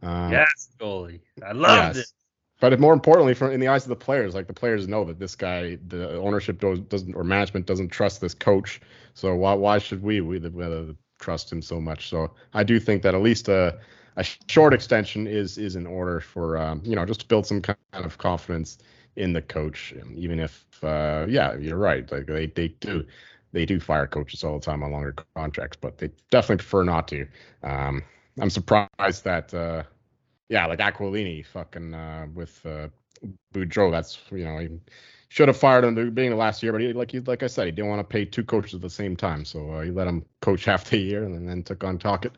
Uh, 0.03 0.29
yes, 0.31 0.69
goalie. 0.79 1.21
I 1.45 1.53
loved 1.53 1.97
yes. 1.97 2.07
it. 2.07 2.13
but 2.61 2.81
more 2.81 2.93
importantly, 2.93 3.35
from 3.35 3.53
in 3.53 3.61
the 3.61 3.69
eyes 3.69 3.85
of 3.85 3.91
the 3.91 3.97
players, 3.97 4.35
like 4.35 4.47
the 4.47 4.55
players 4.55 4.89
know 4.89 5.05
that 5.05 5.19
this 5.19 5.37
guy, 5.37 5.79
the 5.89 6.17
ownership 6.19 6.61
does, 6.61 6.81
doesn't 6.81 7.15
or 7.15 7.25
management 7.25 7.67
doesn't 7.67 7.89
trust 7.89 8.21
this 8.21 8.35
coach. 8.35 8.81
So 9.15 9.35
why 9.35 9.55
why 9.55 9.79
should 9.79 10.03
we 10.03 10.21
we 10.21 10.39
uh, 10.39 10.93
trust 11.19 11.53
him 11.53 11.61
so 11.61 11.81
much? 11.81 12.09
So 12.09 12.31
I 12.55 12.63
do 12.63 12.81
think 12.81 13.03
that 13.03 13.15
at 13.15 13.23
least 13.23 13.49
a 13.49 13.79
a 14.17 14.25
short 14.49 14.73
extension 14.73 15.27
is 15.27 15.59
is 15.59 15.77
in 15.77 15.87
order 15.87 16.21
for 16.21 16.57
um, 16.57 16.81
you 16.85 16.97
know 16.97 17.05
just 17.05 17.21
to 17.21 17.27
build 17.27 17.47
some 17.47 17.61
kind 17.61 17.77
of 17.93 18.19
confidence 18.19 18.79
in 19.17 19.33
the 19.33 19.43
coach, 19.43 19.93
even 20.15 20.39
if 20.41 20.65
uh, 20.83 21.27
yeah, 21.29 21.57
you're 21.57 21.77
right. 21.77 22.11
Like 22.11 22.27
they 22.27 22.47
they 22.47 22.69
do 22.69 23.05
they 23.53 23.67
do 23.67 23.81
fire 23.81 24.07
coaches 24.07 24.45
all 24.45 24.59
the 24.59 24.65
time 24.65 24.83
on 24.83 24.93
longer 24.93 25.15
contracts, 25.35 25.77
but 25.81 25.99
they 25.99 26.11
definitely 26.31 26.59
prefer 26.59 26.85
not 26.85 27.09
to. 27.09 27.27
Um, 27.63 28.03
I'm 28.41 28.51
surprised 28.51 29.25
that 29.25 29.53
uh, 29.53 29.83
yeah, 30.49 30.67
like 30.67 30.79
Aquilini 30.79 31.45
fucking 31.47 31.95
uh, 31.95 32.27
with 32.35 32.65
uh, 32.65 32.89
Boudreau. 33.55 33.91
That's 33.91 34.19
you 34.31 34.45
know 34.45 34.59
he 34.59 34.69
should 35.29 35.49
have 35.49 35.57
fired 35.57 35.85
him 35.85 35.91
at 35.91 36.05
the 36.05 36.11
beginning 36.11 36.33
of 36.33 36.39
last 36.39 36.63
year, 36.63 36.73
but 36.73 36.81
he, 36.81 36.93
like 36.93 37.11
he, 37.11 37.21
like 37.21 37.43
I 37.43 37.47
said, 37.47 37.67
he 37.67 37.73
didn't 37.73 37.89
want 37.89 38.01
to 38.01 38.05
pay 38.05 38.25
two 38.25 38.45
coaches 38.45 38.75
at 38.75 38.81
the 38.81 38.91
same 38.91 39.17
time, 39.17 39.45
so 39.45 39.71
uh, 39.71 39.81
he 39.81 39.91
let 39.91 40.07
him 40.07 40.25
coach 40.43 40.65
half 40.67 40.91
the 40.91 40.99
year 40.99 41.25
and 41.25 41.49
then 41.49 41.63
took 41.63 41.85
on 41.85 41.99
Tocchet. 41.99 42.33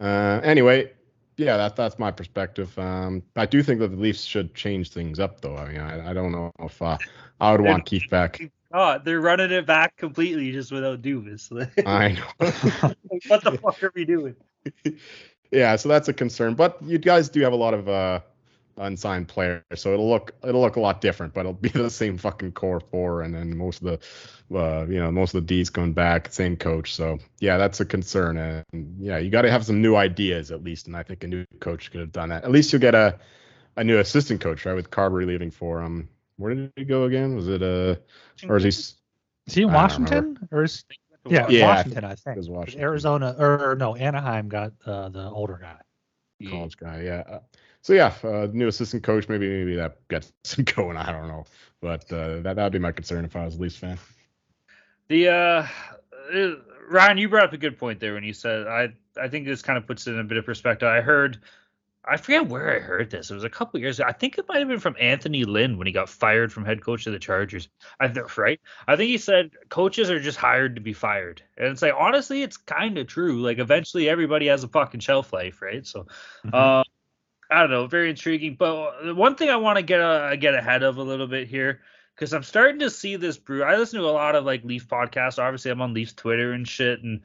Uh, 0.00 0.40
anyway, 0.42 0.90
yeah, 1.36 1.56
that 1.56 1.76
that's 1.76 1.98
my 1.98 2.10
perspective. 2.10 2.76
Um, 2.78 3.22
I 3.36 3.46
do 3.46 3.62
think 3.62 3.80
that 3.80 3.88
the 3.88 3.96
Leafs 3.96 4.22
should 4.22 4.54
change 4.54 4.90
things 4.90 5.18
up, 5.18 5.40
though. 5.40 5.56
I 5.56 5.68
mean, 5.68 5.80
I, 5.80 6.10
I 6.10 6.12
don't 6.12 6.32
know 6.32 6.50
if 6.60 6.80
uh, 6.80 6.98
I 7.40 7.52
would 7.52 7.60
want 7.60 7.86
Keefe 7.86 8.08
back. 8.10 8.40
Oh, 8.72 8.98
they're 9.04 9.20
running 9.20 9.50
it 9.50 9.66
back 9.66 9.96
completely 9.96 10.52
just 10.52 10.70
without 10.70 11.02
Dubas. 11.02 11.50
I 11.86 12.12
know. 12.12 12.94
what 13.26 13.42
the 13.42 13.58
fuck 13.58 13.82
are 13.82 13.92
we 13.94 14.04
doing? 14.04 14.36
yeah, 15.50 15.76
so 15.76 15.88
that's 15.88 16.08
a 16.08 16.12
concern. 16.12 16.54
But 16.54 16.78
you 16.82 16.98
guys 16.98 17.28
do 17.28 17.40
have 17.40 17.52
a 17.52 17.56
lot 17.56 17.74
of 17.74 17.88
uh, 17.88 18.20
unsigned 18.76 19.26
players, 19.26 19.62
so 19.74 19.92
it'll 19.92 20.08
look 20.08 20.34
it'll 20.44 20.60
look 20.60 20.76
a 20.76 20.80
lot 20.80 21.00
different. 21.00 21.34
But 21.34 21.40
it'll 21.40 21.52
be 21.54 21.68
the 21.74 21.90
same 21.90 22.16
fucking 22.16 22.52
core 22.52 22.80
four, 22.80 23.22
and 23.22 23.34
then 23.34 23.56
most 23.56 23.82
of 23.82 24.00
the 24.48 24.56
uh, 24.56 24.86
you 24.86 25.00
know 25.00 25.10
most 25.10 25.34
of 25.34 25.42
the 25.42 25.46
D's 25.46 25.70
coming 25.70 25.92
back, 25.92 26.32
same 26.32 26.56
coach. 26.56 26.94
So 26.94 27.18
yeah, 27.40 27.58
that's 27.58 27.80
a 27.80 27.84
concern. 27.84 28.36
And 28.36 28.64
yeah, 29.00 29.18
you 29.18 29.30
got 29.30 29.42
to 29.42 29.50
have 29.50 29.66
some 29.66 29.82
new 29.82 29.96
ideas 29.96 30.52
at 30.52 30.62
least, 30.62 30.86
and 30.86 30.96
I 30.96 31.02
think 31.02 31.24
a 31.24 31.28
new 31.28 31.44
coach 31.58 31.90
could 31.90 32.00
have 32.00 32.12
done 32.12 32.28
that. 32.28 32.44
At 32.44 32.52
least 32.52 32.72
you'll 32.72 32.80
get 32.80 32.94
a 32.94 33.18
a 33.76 33.82
new 33.82 33.98
assistant 33.98 34.40
coach, 34.40 34.64
right? 34.64 34.74
With 34.74 34.90
Carbery 34.90 35.26
leaving 35.26 35.50
for 35.50 35.82
um, 35.82 36.08
where 36.40 36.54
did 36.54 36.72
he 36.76 36.84
go 36.84 37.04
again? 37.04 37.36
Was 37.36 37.48
it 37.48 37.62
uh, 37.62 37.96
or 38.48 38.56
is 38.56 38.64
he? 38.64 38.68
Is 38.68 39.54
he 39.54 39.62
in 39.62 39.72
Washington 39.72 40.48
or 40.50 40.64
is 40.64 40.84
yeah, 41.28 41.48
Yeah, 41.48 41.66
Washington? 41.66 42.04
I 42.04 42.14
think. 42.14 42.36
It 42.36 42.40
was 42.40 42.50
Washington. 42.50 42.82
Arizona 42.82 43.36
or 43.38 43.76
no 43.76 43.94
Anaheim 43.94 44.48
got 44.48 44.72
uh, 44.86 45.08
the 45.10 45.28
older 45.30 45.58
guy. 45.60 45.78
college 46.50 46.76
guy. 46.76 47.02
Yeah. 47.02 47.22
Uh, 47.28 47.38
so 47.82 47.92
yeah, 47.92 48.12
uh, 48.24 48.48
new 48.52 48.68
assistant 48.68 49.02
coach. 49.02 49.28
Maybe 49.28 49.48
maybe 49.48 49.76
that 49.76 50.06
gets 50.08 50.32
him 50.56 50.64
going. 50.64 50.96
I 50.96 51.12
don't 51.12 51.28
know, 51.28 51.44
but 51.80 52.10
uh, 52.12 52.40
that 52.40 52.56
that'd 52.56 52.72
be 52.72 52.78
my 52.78 52.92
concern 52.92 53.24
if 53.24 53.36
I 53.36 53.44
was 53.44 53.56
a 53.56 53.60
Leafs 53.60 53.76
fan. 53.76 53.98
The 55.08 55.28
uh, 55.28 55.66
uh, 56.34 56.54
Ryan, 56.88 57.18
you 57.18 57.28
brought 57.28 57.44
up 57.44 57.52
a 57.52 57.58
good 57.58 57.78
point 57.78 58.00
there 58.00 58.14
when 58.14 58.24
you 58.24 58.32
said 58.32 58.66
I 58.66 58.92
I 59.20 59.28
think 59.28 59.46
this 59.46 59.62
kind 59.62 59.76
of 59.78 59.86
puts 59.86 60.06
it 60.06 60.12
in 60.12 60.20
a 60.20 60.24
bit 60.24 60.38
of 60.38 60.44
perspective. 60.44 60.88
I 60.88 61.00
heard 61.00 61.40
I 62.10 62.16
forget 62.16 62.48
where 62.48 62.74
I 62.74 62.80
heard 62.80 63.08
this. 63.08 63.30
It 63.30 63.34
was 63.34 63.44
a 63.44 63.48
couple 63.48 63.78
years 63.78 64.00
ago. 64.00 64.08
I 64.08 64.12
think 64.12 64.36
it 64.36 64.46
might 64.48 64.58
have 64.58 64.66
been 64.66 64.80
from 64.80 64.96
Anthony 64.98 65.44
Lynn 65.44 65.78
when 65.78 65.86
he 65.86 65.92
got 65.92 66.08
fired 66.08 66.52
from 66.52 66.64
head 66.64 66.82
coach 66.82 67.06
of 67.06 67.12
the 67.12 67.20
Chargers. 67.20 67.68
I 68.00 68.08
think 68.08 68.36
right. 68.36 68.60
I 68.88 68.96
think 68.96 69.10
he 69.10 69.16
said 69.18 69.52
coaches 69.68 70.10
are 70.10 70.18
just 70.18 70.36
hired 70.36 70.74
to 70.74 70.80
be 70.80 70.92
fired, 70.92 71.40
and 71.56 71.68
it's 71.68 71.82
like 71.82 71.94
honestly, 71.96 72.42
it's 72.42 72.56
kind 72.56 72.98
of 72.98 73.06
true. 73.06 73.40
Like 73.40 73.58
eventually, 73.60 74.08
everybody 74.08 74.48
has 74.48 74.64
a 74.64 74.68
fucking 74.68 75.00
shelf 75.00 75.32
life, 75.32 75.62
right? 75.62 75.86
So, 75.86 76.08
Mhm. 76.44 76.52
uh, 76.52 76.84
I 77.48 77.60
don't 77.60 77.70
know, 77.70 77.86
very 77.86 78.10
intriguing. 78.10 78.56
But 78.56 79.14
one 79.14 79.36
thing 79.36 79.48
I 79.48 79.56
want 79.56 79.76
to 79.76 79.82
get 79.82 80.00
uh, 80.00 80.34
get 80.34 80.54
ahead 80.54 80.82
of 80.82 80.96
a 80.96 81.02
little 81.04 81.28
bit 81.28 81.46
here 81.46 81.80
because 82.16 82.32
I'm 82.34 82.42
starting 82.42 82.80
to 82.80 82.90
see 82.90 83.14
this 83.14 83.38
brew. 83.38 83.62
I 83.62 83.76
listen 83.76 84.00
to 84.00 84.06
a 84.06 84.10
lot 84.10 84.34
of 84.34 84.44
like 84.44 84.64
Leaf 84.64 84.88
podcasts. 84.88 85.38
Obviously, 85.38 85.70
I'm 85.70 85.80
on 85.80 85.94
Leafs 85.94 86.12
Twitter 86.12 86.52
and 86.52 86.66
shit, 86.66 87.02
and 87.04 87.24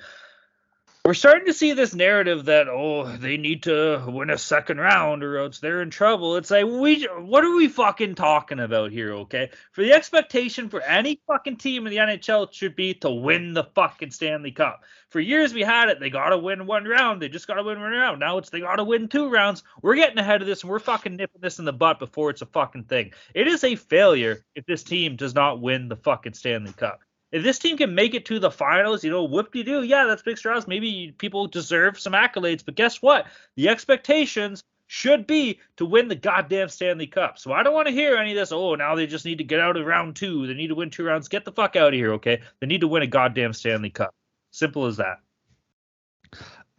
we're 1.06 1.14
starting 1.14 1.46
to 1.46 1.54
see 1.54 1.74
this 1.74 1.94
narrative 1.94 2.46
that 2.46 2.68
oh 2.68 3.06
they 3.18 3.38
need 3.38 3.62
to 3.62 4.04
win 4.08 4.32
a 4.32 4.38
second 4.40 4.80
round 4.80 5.24
or 5.24 5.38
else 5.38 5.60
they're 5.60 5.84
in 5.84 5.92
trouble. 5.92 6.36
It's 6.36 6.50
like 6.50 6.66
we 6.66 7.04
what 7.04 7.46
are 7.46 7.56
we 7.56 7.68
fucking 7.68 8.16
talking 8.16 8.60
about 8.60 8.92
here? 8.92 9.14
Okay, 9.14 9.52
for 9.72 9.84
the 9.84 9.94
expectation 9.94 10.68
for 10.68 10.82
any 10.82 11.22
fucking 11.28 11.58
team 11.58 11.86
in 11.86 11.92
the 11.92 12.00
NHL 12.00 12.52
should 12.52 12.76
be 12.76 12.96
to 12.96 13.12
win 13.12 13.54
the 13.54 13.66
fucking 13.76 14.10
Stanley 14.10 14.52
Cup. 14.52 14.84
For 15.10 15.20
years 15.20 15.54
we 15.54 15.62
had 15.62 15.90
it. 15.90 16.00
They 16.00 16.10
gotta 16.10 16.40
win 16.40 16.66
one 16.66 16.86
round. 16.86 17.22
They 17.22 17.30
just 17.30 17.46
gotta 17.46 17.62
win 17.62 17.80
one 17.80 17.92
round. 17.92 18.20
Now 18.20 18.40
it's 18.40 18.50
they 18.50 18.62
gotta 18.62 18.84
win 18.84 19.08
two 19.08 19.30
rounds. 19.30 19.62
We're 19.84 19.96
getting 19.96 20.18
ahead 20.18 20.42
of 20.42 20.48
this 20.48 20.64
and 20.64 20.72
we're 20.72 20.80
fucking 20.80 21.15
nipping 21.15 21.41
this 21.41 21.60
in 21.60 21.65
the 21.65 21.74
butt 21.74 22.00
before 22.00 22.32
it's 22.32 22.41
a 22.41 22.48
fucking 22.48 22.86
thing. 22.86 23.12
It 23.36 23.48
is 23.48 23.63
a 23.63 23.76
failure 23.76 24.44
if 24.56 24.65
this 24.65 24.82
team 24.82 25.18
does 25.18 25.36
not 25.36 25.62
win 25.62 25.88
the 25.88 25.98
fucking 25.98 26.34
Stanley 26.34 26.74
Cup. 26.74 27.05
If 27.36 27.43
this 27.43 27.60
team 27.60 27.76
can 27.76 27.93
make 27.93 28.13
it 28.13 28.24
to 28.28 28.39
the 28.39 28.50
finals, 28.50 29.04
you 29.04 29.12
know, 29.12 29.26
whoop 29.26 29.52
de 29.52 29.62
doo, 29.62 29.84
yeah, 29.84 30.06
that's 30.06 30.21
big 30.21 30.38
straws. 30.38 30.69
Maybe 30.69 31.13
people 31.17 31.48
deserve 31.48 32.00
some 32.00 32.13
accolades, 32.13 32.63
but 32.63 32.76
guess 32.76 33.02
what? 33.02 33.28
The 33.58 33.67
expectations 33.67 34.63
should 34.88 35.28
be 35.28 35.60
to 35.76 35.86
win 35.86 36.08
the 36.08 36.15
goddamn 36.15 36.69
Stanley 36.69 37.08
Cup. 37.08 37.38
So 37.38 37.52
I 37.52 37.62
don't 37.62 37.74
want 37.74 37.89
to 37.89 37.93
hear 37.93 38.15
any 38.15 38.32
of 38.32 38.38
this. 38.38 38.54
Oh, 38.54 38.76
now 38.76 38.95
they 38.95 39.06
just 39.06 39.26
need 39.26 39.39
to 39.39 39.43
get 39.43 39.60
out 39.60 39.76
of 39.76 39.86
round 39.86 40.15
two. 40.15 40.48
They 40.48 40.54
need 40.54 40.69
to 40.69 40.76
win 40.76 40.91
two 40.91 41.04
rounds. 41.04 41.28
Get 41.28 41.43
the 41.43 41.52
fuck 41.52 41.76
out 41.76 41.89
of 41.89 41.93
here, 41.95 42.13
okay? 42.13 42.39
They 42.62 42.67
need 42.67 42.80
to 42.80 42.88
win 42.88 43.04
a 43.04 43.08
goddamn 43.08 43.52
Stanley 43.52 43.89
Cup. 43.89 44.15
Simple 44.52 44.86
as 44.86 44.95
that. 44.95 45.17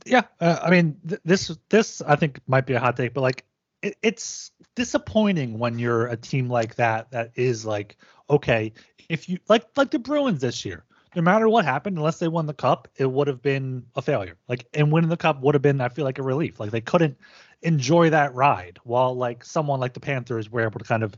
Yeah, 0.06 0.22
uh, 0.40 0.60
I 0.62 0.70
mean, 0.70 0.96
th- 1.06 1.20
this 1.22 1.54
this 1.68 2.00
I 2.00 2.16
think 2.16 2.40
might 2.46 2.64
be 2.64 2.72
a 2.72 2.80
hot 2.80 2.96
take, 2.96 3.12
but 3.12 3.20
like 3.20 3.44
it, 3.86 3.96
it's 4.02 4.50
disappointing 4.74 5.58
when 5.58 5.78
you're 5.78 6.06
a 6.06 6.16
team 6.16 6.48
like 6.48 6.74
that 6.76 7.10
that 7.12 7.30
is 7.34 7.64
like 7.64 7.96
okay, 8.28 8.72
if 9.08 9.28
you 9.28 9.38
like 9.48 9.64
like 9.76 9.90
the 9.90 9.98
Bruins 9.98 10.40
this 10.40 10.64
year, 10.64 10.84
no 11.14 11.22
matter 11.22 11.48
what 11.48 11.64
happened, 11.64 11.96
unless 11.96 12.18
they 12.18 12.28
won 12.28 12.46
the 12.46 12.54
cup, 12.54 12.88
it 12.96 13.06
would 13.06 13.28
have 13.28 13.40
been 13.40 13.86
a 13.94 14.02
failure. 14.02 14.36
Like 14.48 14.66
and 14.74 14.90
winning 14.90 15.10
the 15.10 15.16
cup 15.16 15.40
would 15.42 15.54
have 15.54 15.62
been, 15.62 15.80
I 15.80 15.88
feel 15.88 16.04
like 16.04 16.18
a 16.18 16.22
relief. 16.22 16.58
Like 16.58 16.72
they 16.72 16.80
couldn't 16.80 17.16
enjoy 17.62 18.10
that 18.10 18.34
ride, 18.34 18.78
while 18.84 19.14
like 19.14 19.44
someone 19.44 19.80
like 19.80 19.94
the 19.94 20.00
Panthers 20.00 20.50
were 20.50 20.62
able 20.62 20.80
to 20.80 20.84
kind 20.84 21.02
of 21.02 21.16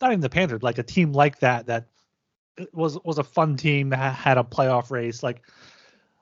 not 0.00 0.12
even 0.12 0.20
the 0.20 0.30
Panthers, 0.30 0.62
like 0.62 0.78
a 0.78 0.82
team 0.82 1.12
like 1.12 1.40
that 1.40 1.66
that 1.66 1.88
uh, 2.60 2.66
was 2.72 2.98
was 3.04 3.18
a 3.18 3.24
fun 3.24 3.56
team 3.56 3.90
that 3.90 4.14
had 4.14 4.36
a 4.36 4.44
playoff 4.44 4.90
race, 4.90 5.22
like 5.22 5.42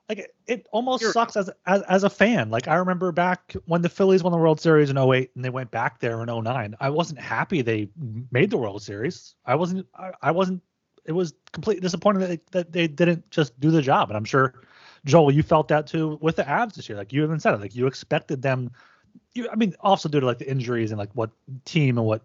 like 0.09 0.33
it, 0.47 0.67
almost 0.73 1.03
You're- 1.03 1.13
sucks 1.13 1.37
as, 1.37 1.51
as 1.67 1.83
as 1.83 2.05
a 2.05 2.11
fan. 2.11 2.51
Like 2.51 2.69
I 2.69 2.77
remember 2.77 3.13
back 3.13 3.55
when 3.67 3.83
the 3.83 3.89
Phillies 3.89 4.23
won 4.23 4.33
the 4.33 4.39
World 4.39 4.61
Series 4.61 4.91
in 4.91 4.97
08 4.97 5.31
and 5.35 5.45
they 5.45 5.51
went 5.51 5.71
back 5.71 6.01
there 6.01 6.23
in 6.23 6.29
09. 6.29 6.75
I 6.81 6.91
wasn't 6.91 7.21
happy 7.21 7.63
they 7.63 7.89
made 8.31 8.51
the 8.51 8.57
World 8.57 8.83
Series. 8.83 9.35
I 9.45 9.55
wasn't 9.55 9.87
I, 9.95 10.13
I 10.23 10.31
wasn't 10.31 10.63
it 11.05 11.13
was 11.13 11.35
completely 11.53 11.81
disappointing 11.81 12.21
that 12.21 12.29
they, 12.29 12.41
that 12.53 12.73
they 12.73 12.87
didn't 12.87 13.31
just 13.31 13.59
do 13.61 13.71
the 13.71 13.83
job. 13.83 14.11
And 14.11 14.17
I'm 14.17 14.25
sure 14.25 14.55
Joel, 15.05 15.31
you 15.31 15.43
felt 15.43 15.69
that 15.69 15.87
too 15.87 16.19
with 16.21 16.37
the 16.37 16.45
Avs 16.45 16.75
this 16.75 16.89
year. 16.89 16.97
Like 16.97 17.13
you 17.13 17.23
even 17.23 17.41
said 17.41 17.55
it. 17.55 17.61
Like 17.61 17.75
you 17.75 17.87
expected 17.87 18.43
them 18.43 18.71
you 19.35 19.49
I 19.51 19.57
mean 19.57 19.75
also 19.81 20.09
due 20.09 20.21
to 20.21 20.27
like 20.27 20.39
the 20.39 20.51
injuries 20.51 20.91
and 20.91 20.99
like 20.99 21.11
what 21.13 21.31
team 21.65 21.99
and 21.99 22.07
what 22.07 22.23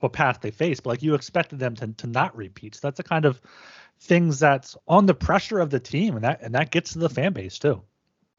what 0.00 0.12
path 0.12 0.40
they 0.40 0.50
faced, 0.50 0.82
but 0.82 0.90
like 0.90 1.02
you 1.02 1.14
expected 1.14 1.60
them 1.60 1.76
to 1.76 1.86
to 1.88 2.06
not 2.08 2.36
repeat. 2.36 2.74
So 2.74 2.80
that's 2.82 2.98
a 2.98 3.04
kind 3.04 3.24
of 3.24 3.40
things 4.02 4.40
that's 4.40 4.76
on 4.88 5.06
the 5.06 5.14
pressure 5.14 5.60
of 5.60 5.70
the 5.70 5.78
team 5.78 6.16
and 6.16 6.24
that 6.24 6.42
and 6.42 6.54
that 6.54 6.70
gets 6.72 6.92
to 6.92 6.98
the 6.98 7.08
fan 7.08 7.32
base 7.32 7.58
too. 7.58 7.80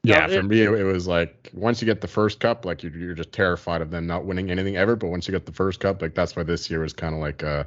Yeah, 0.04 0.28
No, 0.28 0.34
for 0.34 0.43
me, 0.43 0.62
it, 0.62 0.69
it 0.73 0.84
was 0.84 1.08
like 1.08 1.49
once 1.54 1.82
you 1.82 1.86
get 1.86 2.02
the 2.02 2.08
first 2.08 2.41
cup, 2.41 2.65
like 2.65 2.84
you're, 2.84 2.91
you're 2.91 3.13
just 3.13 3.32
terrified 3.32 3.82
of 3.82 3.89
them 3.89 4.06
not 4.06 4.26
winning 4.26 4.52
anything 4.52 4.76
ever. 4.76 4.97
But 4.97 5.08
once 5.08 5.28
you 5.28 5.32
get 5.32 5.45
the 5.45 5.54
first 5.54 5.80
cup, 5.80 6.02
like 6.02 6.13
that's 6.13 6.36
why 6.36 6.43
this 6.43 6.69
year 6.69 6.82
was 6.82 6.91
kind 6.91 7.15
of 7.15 7.21
like, 7.21 7.41
uh, 7.43 7.63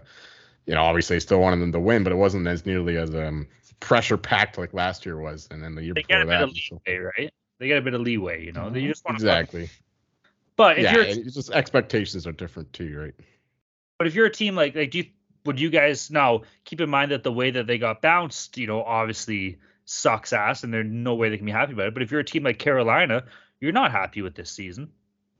you 0.67 0.75
know, 0.75 0.83
obviously 0.83 1.17
I 1.17 1.21
still 1.21 1.41
wanted 1.41 1.61
them 1.61 1.73
to 1.73 1.81
win, 1.81 2.05
but 2.05 2.13
it 2.13 2.17
wasn't 2.17 2.47
as 2.47 2.67
nearly 2.67 2.99
as 2.99 3.15
um 3.15 3.49
pressure 3.81 4.19
packed 4.19 4.59
like 4.59 4.75
last 4.75 5.07
year 5.07 5.19
was, 5.19 5.49
and 5.51 5.63
then 5.63 5.75
the 5.75 5.83
year 5.83 5.95
They 5.95 6.03
get 6.03 6.09
before 6.09 6.23
a 6.23 6.25
bit 6.27 6.31
that. 6.31 6.43
of 6.43 6.57
so- 6.57 6.81
leeway, 6.87 7.11
right? 7.19 7.35
They 7.59 7.69
got 7.71 7.79
a 7.79 7.83
bit 7.83 7.95
of 7.95 8.03
leeway, 8.03 8.45
you 8.45 8.53
know. 8.53 8.69
You 8.69 8.89
just 8.89 9.03
want 9.07 9.19
to 9.19 9.25
exactly. 9.25 9.71
But 10.57 10.77
if 10.77 10.85
yeah, 10.85 10.93
you're 10.93 11.03
it's 11.05 11.35
just 11.35 11.51
expectations 11.51 12.27
are 12.27 12.33
different 12.33 12.71
too, 12.75 12.99
right? 12.99 13.15
But 13.99 14.07
if 14.09 14.15
you're 14.15 14.27
a 14.27 14.31
team 14.31 14.55
like 14.55 14.75
like 14.75 14.91
do 14.91 14.99
you 14.99 15.05
would 15.47 15.61
you 15.61 15.71
guys 15.71 16.11
now 16.11 16.43
keep 16.65 16.81
in 16.81 16.91
mind 16.91 17.13
that 17.13 17.23
the 17.23 17.33
way 17.33 17.51
that 17.51 17.67
they 17.67 17.79
got 17.79 18.03
bounced, 18.03 18.59
you 18.59 18.67
know, 18.67 18.83
obviously 18.83 19.59
sucks 19.85 20.33
ass 20.33 20.65
and 20.65 20.75
there's 20.75 20.87
no 20.89 21.15
way 21.15 21.31
they 21.31 21.37
can 21.37 21.47
be 21.47 21.53
happy 21.53 21.73
about 21.73 21.89
it. 21.89 21.95
But 21.95 22.03
if 22.03 22.11
you're 22.11 22.21
a 22.21 22.25
team 22.25 22.43
like 22.43 22.59
Carolina, 22.59 23.25
you're 23.61 23.73
not 23.73 23.93
happy 23.93 24.21
with 24.23 24.35
this 24.35 24.51
season. 24.51 24.91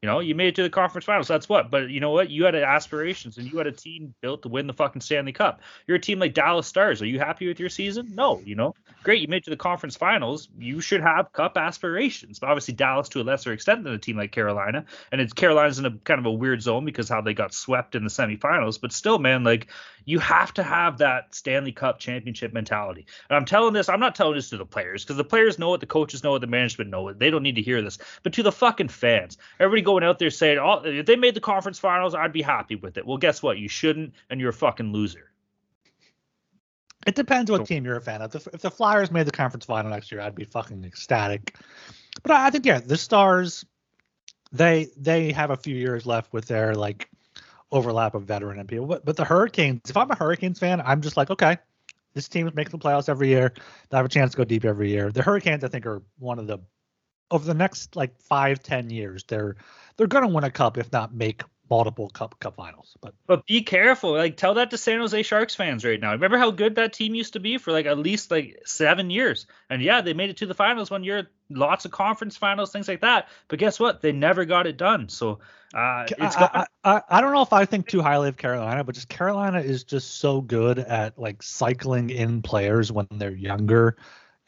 You 0.03 0.13
know, 0.13 0.21
you 0.21 0.35
made 0.35 0.49
it 0.49 0.55
to 0.57 0.63
the 0.63 0.71
conference 0.71 1.07
finals. 1.07 1.27
That's 1.27 1.49
what. 1.49 1.71
But 1.71 1.89
you 1.89 2.01
know 2.01 2.11
what? 2.11 2.31
You 2.31 2.45
had 2.45 2.55
aspirations 2.55 3.39
and 3.39 3.51
you 3.51 3.57
had 3.59 3.67
a 3.67 3.73
team 3.73 4.15
built 4.21 4.43
to 4.43 4.49
win 4.49 4.67
the 4.67 4.75
fucking 4.75 5.01
Stanley 5.01 5.33
Cup. 5.33 5.63
You're 5.87 5.97
a 5.97 6.01
team 6.01 6.19
like 6.19 6.35
Dallas 6.35 6.67
Stars. 6.67 7.01
Are 7.01 7.07
you 7.07 7.19
happy 7.19 7.49
with 7.49 7.59
your 7.59 7.71
season? 7.71 8.13
No. 8.15 8.41
You 8.45 8.57
know, 8.57 8.75
great. 9.03 9.23
You 9.23 9.29
made 9.29 9.39
it 9.39 9.45
to 9.45 9.51
the 9.51 9.57
conference 9.57 9.97
finals. 9.97 10.49
You 10.59 10.83
should 10.83 11.01
have 11.01 11.33
cup 11.33 11.57
aspirations. 11.57 12.39
But 12.39 12.51
obviously, 12.51 12.75
Dallas 12.75 13.09
to 13.11 13.23
a 13.23 13.25
lesser 13.25 13.53
extent 13.53 13.85
than 13.85 13.95
a 13.95 13.99
team 13.99 14.19
like 14.19 14.33
Carolina. 14.33 14.85
And 15.11 15.21
it's 15.21 15.33
Carolina's 15.33 15.79
in 15.79 15.87
a 15.87 15.97
kind 16.05 16.21
of 16.21 16.27
a 16.27 16.31
weird 16.31 16.61
zone 16.61 16.85
because 16.85 17.09
how 17.09 17.23
they 17.23 17.35
got 17.35 17.55
swept 17.55 17.95
in 17.95 18.05
the 18.05 18.11
semifinals. 18.11 18.79
But 18.81 18.93
still, 18.93 19.19
man, 19.19 19.45
like 19.45 19.69
you 20.07 20.21
have 20.21 20.55
to 20.55 20.63
have 20.63 20.99
that 20.99 21.35
Stanley 21.35 21.73
Cup 21.73 21.99
championship 21.99 22.53
mentality. 22.55 23.07
And 23.29 23.37
I'm 23.37 23.45
telling 23.45 23.75
this, 23.75 23.89
I'm 23.89 24.01
not 24.01 24.15
telling 24.15 24.37
this 24.37 24.49
to 24.51 24.57
the 24.57 24.65
players 24.65 25.05
because 25.05 25.17
the 25.17 25.25
players 25.25 25.59
know 25.59 25.75
it, 25.75 25.81
the 25.81 25.87
coaches 25.87 26.23
know 26.25 26.37
it, 26.37 26.39
the 26.39 26.47
management 26.47 26.91
know 26.91 27.09
it. 27.09 27.19
They 27.19 27.29
don't 27.29 27.43
need 27.43 27.57
to 27.57 27.63
hear 27.63 27.83
this. 27.83 27.99
But 28.23 28.33
to 28.35 28.43
the 28.43 28.53
fucking 28.53 28.89
fans, 28.89 29.37
everybody 29.59 29.83
going 29.83 30.05
out 30.05 30.19
there 30.19 30.31
saying, 30.31 30.59
"Oh, 30.59 30.81
if 30.85 31.07
they 31.07 31.17
made 31.17 31.35
the 31.35 31.41
conference 31.41 31.79
finals, 31.79 32.15
I'd 32.15 32.33
be 32.33 32.41
happy 32.41 32.77
with 32.77 32.97
it." 32.97 33.05
Well, 33.05 33.19
guess 33.19 33.43
what? 33.43 33.59
You 33.59 33.69
shouldn't, 33.69 34.15
and 34.31 34.41
you're 34.41 34.51
a 34.51 34.55
fucking 34.55 34.93
loser. 34.93 35.33
It 37.05 37.17
depends 37.17 37.51
what 37.51 37.67
team 37.67 37.85
you're 37.85 37.97
a 37.97 38.01
fan 38.01 38.23
of. 38.23 38.35
If, 38.35 38.47
if 38.49 38.63
the 38.63 38.71
Flyers 38.71 39.11
made 39.11 39.27
the 39.27 39.33
conference 39.33 39.65
final 39.65 39.91
next 39.91 40.11
year, 40.11 40.21
I'd 40.21 40.35
be 40.35 40.45
fucking 40.45 40.85
ecstatic. 40.85 41.57
But 42.23 42.33
I, 42.33 42.47
I 42.47 42.51
think 42.51 42.65
yeah, 42.65 42.79
the 42.79 42.97
Stars, 42.97 43.65
they 44.53 44.89
they 44.97 45.33
have 45.33 45.51
a 45.51 45.57
few 45.57 45.75
years 45.75 46.07
left 46.07 46.33
with 46.33 46.47
their 46.47 46.77
like 46.77 47.09
overlap 47.73 48.15
of 48.15 48.25
veteran 48.25 48.59
and 48.59 48.69
people. 48.69 48.87
But 48.87 49.05
but 49.05 49.17
the 49.17 49.25
Hurricanes, 49.25 49.91
if 49.91 49.97
I'm 49.97 50.11
a 50.11 50.17
Hurricanes 50.17 50.59
fan, 50.59 50.81
I'm 50.81 51.01
just 51.01 51.17
like, 51.17 51.31
okay, 51.31 51.59
this 52.15 52.29
team 52.29 52.47
is 52.47 52.55
making 52.55 52.73
the 52.73 52.79
playoffs 52.79 53.09
every 53.09 53.29
year. 53.29 53.53
They 53.91 53.97
have 53.97 54.07
a 54.07 54.11
chance 54.11 54.33
to 54.33 54.37
go 54.39 54.45
deep 54.45 54.65
every 54.65 54.91
year. 54.91 55.11
The 55.13 55.23
Hurricanes, 55.23 55.65
I 55.65 55.69
think, 55.69 55.87
are 55.87 56.03
one 56.19 56.39
of 56.39 56.47
the 56.47 56.59
over 57.31 57.45
the 57.45 57.55
next 57.55 57.97
like 57.97 58.21
five 58.21 58.63
ten 58.63 58.91
years, 58.91 59.25
they're 59.25 59.57
they're 59.97 60.07
gonna 60.07 60.29
win 60.29 60.45
a 60.45 60.51
cup, 60.51 60.79
if 60.79 60.93
not 60.93 61.15
make 61.15 61.43
multiple 61.71 62.09
cup 62.11 62.39
cup 62.39 62.57
finals. 62.57 62.97
But 63.01 63.15
but 63.27 63.47
be 63.47 63.63
careful. 63.63 64.13
Like 64.13 64.37
tell 64.37 64.55
that 64.55 64.71
to 64.71 64.79
San 64.79 65.01
Jose 65.01 65.23
Sharks 65.23 65.55
fans 65.55 65.85
right 65.85 66.01
now. 66.01 66.13
Remember 66.13 66.39
how 66.39 66.51
good 66.51 66.77
that 66.77 66.93
team 66.93 67.15
used 67.15 67.33
to 67.35 67.41
be 67.41 67.59
for 67.59 67.73
like 67.73 67.87
at 67.87 67.99
least 67.99 68.31
like 68.31 68.61
seven 68.65 69.11
years. 69.11 69.47
And 69.71 69.83
yeah, 69.83 70.01
they 70.01 70.15
made 70.15 70.31
it 70.31 70.37
to 70.39 70.47
the 70.47 70.55
finals 70.55 70.91
one 70.91 71.05
year, 71.05 71.29
lots 71.51 71.85
of 71.85 71.91
conference 71.91 72.37
finals, 72.37 72.73
things 72.73 72.89
like 72.89 73.01
that. 73.01 73.29
But 73.49 73.59
guess 73.59 73.81
what? 73.81 74.01
They 74.01 74.13
never 74.13 74.45
got 74.45 74.67
it 74.67 74.77
done. 74.77 75.09
So 75.09 75.41
uh, 75.75 76.07
it's 76.09 76.37
got- 76.37 76.69
I, 76.85 76.97
I, 76.97 77.03
I 77.09 77.21
don't 77.21 77.33
know 77.33 77.43
if 77.43 77.53
I 77.53 77.65
think 77.65 77.89
too 77.89 78.01
highly 78.03 78.29
of 78.29 78.37
Carolina, 78.37 78.85
but 78.85 78.95
just 78.95 79.09
Carolina 79.09 79.61
is 79.61 79.85
just 79.85 80.19
so 80.19 80.41
good 80.41 80.79
at 80.79 81.19
like 81.19 81.43
cycling 81.43 82.11
in 82.11 82.43
players 82.43 82.93
when 82.93 83.07
they're 83.11 83.31
younger. 83.31 83.97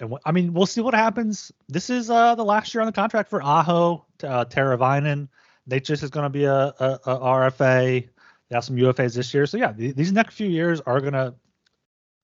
And 0.00 0.14
I 0.24 0.30
mean, 0.30 0.54
we'll 0.54 0.66
see 0.66 0.80
what 0.80 0.94
happens. 0.94 1.50
This 1.68 1.90
is 1.90 2.08
uh 2.08 2.36
the 2.36 2.44
last 2.44 2.72
year 2.72 2.82
on 2.82 2.86
the 2.86 2.92
contract 2.92 3.30
for 3.30 3.42
Aho, 3.42 4.04
uh, 4.22 4.44
Teravainen. 4.44 5.28
Necas 5.68 6.02
is 6.02 6.10
going 6.10 6.24
to 6.24 6.30
be 6.30 6.44
a, 6.44 6.74
a, 6.78 7.00
a 7.06 7.18
RFA. 7.18 8.08
They 8.48 8.54
have 8.54 8.64
some 8.64 8.76
UFAs 8.76 9.14
this 9.14 9.32
year. 9.34 9.46
So 9.46 9.58
yeah, 9.58 9.72
th- 9.72 9.94
these 9.94 10.12
next 10.12 10.34
few 10.34 10.48
years 10.48 10.80
are 10.80 11.00
gonna 11.00 11.34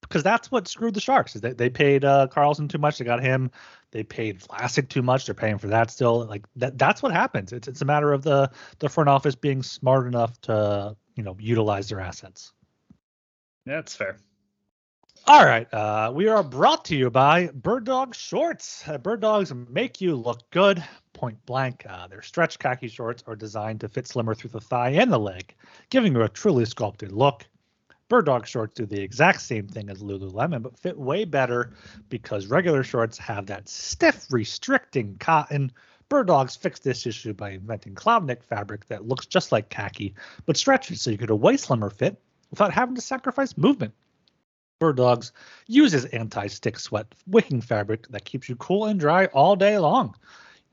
because 0.00 0.22
that's 0.22 0.50
what 0.50 0.68
screwed 0.68 0.94
the 0.94 1.00
Sharks. 1.00 1.35
Is 1.35 1.40
they, 1.40 1.52
they 1.52 1.70
paid 1.70 2.04
uh, 2.04 2.28
Karlsson 2.30 2.68
too 2.68 2.78
much. 2.78 2.98
They 2.98 3.04
got 3.04 3.22
him. 3.22 3.50
They 3.90 4.02
paid 4.02 4.40
Vlasic 4.40 4.88
too 4.88 5.02
much. 5.02 5.26
They're 5.26 5.35
paying 5.35 5.59
for 5.59 5.68
that 5.68 5.90
still. 5.90 6.24
Like 6.24 6.44
that. 6.57 6.78
That's 6.78 7.02
what 7.02 7.12
happens. 7.12 7.52
It's 7.52 7.68
it's 7.68 7.83
a 7.83 7.85
matter 7.85 8.12
of 8.12 8.22
the 8.22 8.50
the 8.78 8.88
front 8.88 9.09
office 9.11 9.35
being 9.35 9.62
smart 9.62 10.07
enough 10.07 10.40
to 10.42 10.96
you 11.14 11.22
know 11.22 11.37
utilize 11.38 11.88
their 11.88 12.00
assets. 12.00 12.52
That's 13.66 13.94
fair. 13.94 14.18
All 15.26 15.44
right. 15.44 15.72
Uh, 15.72 16.12
we 16.14 16.28
are 16.28 16.42
brought 16.42 16.87
to 16.87 16.96
you 16.96 17.09
by 17.11 17.48
Bird 17.54 17.85
Dog 17.85 18.14
Shorts. 18.14 18.87
Uh, 18.87 18.98
Bird 18.98 19.20
Dogs 19.20 19.54
make 19.54 20.02
you 20.02 20.16
look 20.16 20.50
good, 20.50 20.85
point 21.14 21.38
blank. 21.46 21.87
Uh, 21.88 22.07
their 22.07 22.20
stretch 22.20 22.59
khaki 22.59 22.88
shorts 22.88 23.24
are 23.27 23.37
designed 23.37 23.81
to 23.81 23.88
fit 23.88 24.07
slimmer 24.07 24.35
through 24.35 24.50
the 24.50 24.61
thigh 24.61 24.90
and 24.90 25.11
the 25.11 25.18
leg, 25.18 25.55
giving 25.88 26.12
you 26.14 26.22
a 26.22 26.29
truly 26.29 26.66
sculpted 26.66 27.12
look. 27.12 27.46
Bird 28.09 28.27
Dog 28.27 28.46
shorts 28.46 28.74
do 28.74 28.85
the 28.85 29.00
exact 29.00 29.40
same 29.40 29.66
thing 29.66 29.88
as 29.88 30.03
Lululemon, 30.03 30.62
but 30.62 30.79
fit 30.79 30.98
way 30.98 31.24
better 31.24 31.72
because 32.11 32.48
regular 32.48 32.83
shorts 32.83 33.16
have 33.16 33.46
that 33.46 33.66
stiff, 33.66 34.27
restricting 34.31 35.16
cotton. 35.16 35.72
Bird 36.11 36.27
Dogs 36.27 36.55
fixed 36.55 36.85
this 36.85 37.07
issue 37.07 37.33
by 37.33 37.50
inventing 37.50 37.94
cloud 37.94 38.27
knit 38.27 38.44
fabric 38.44 38.87
that 38.88 39.09
looks 39.09 39.24
just 39.24 39.53
like 39.53 39.70
khaki, 39.70 40.14
but 40.44 40.59
stretches 40.59 41.00
so 41.00 41.11
you 41.11 41.16
get 41.16 41.31
a 41.31 41.35
way 41.35 41.57
slimmer 41.57 41.88
fit 41.88 42.20
without 42.50 42.74
having 42.74 42.94
to 42.94 43.00
sacrifice 43.00 43.57
movement. 43.57 43.94
Bird 44.81 44.96
Dogs 44.96 45.33
uses 45.66 46.05
anti-stick 46.05 46.79
sweat 46.79 47.07
wicking 47.27 47.62
fabric 47.62 48.07
that 48.09 48.27
keeps 48.27 48.48
you 48.48 48.57
cool 48.57 48.85
and 48.85 49.00
dry 49.00 49.27
all 49.27 49.57
day 49.57 49.79
long. 49.79 50.14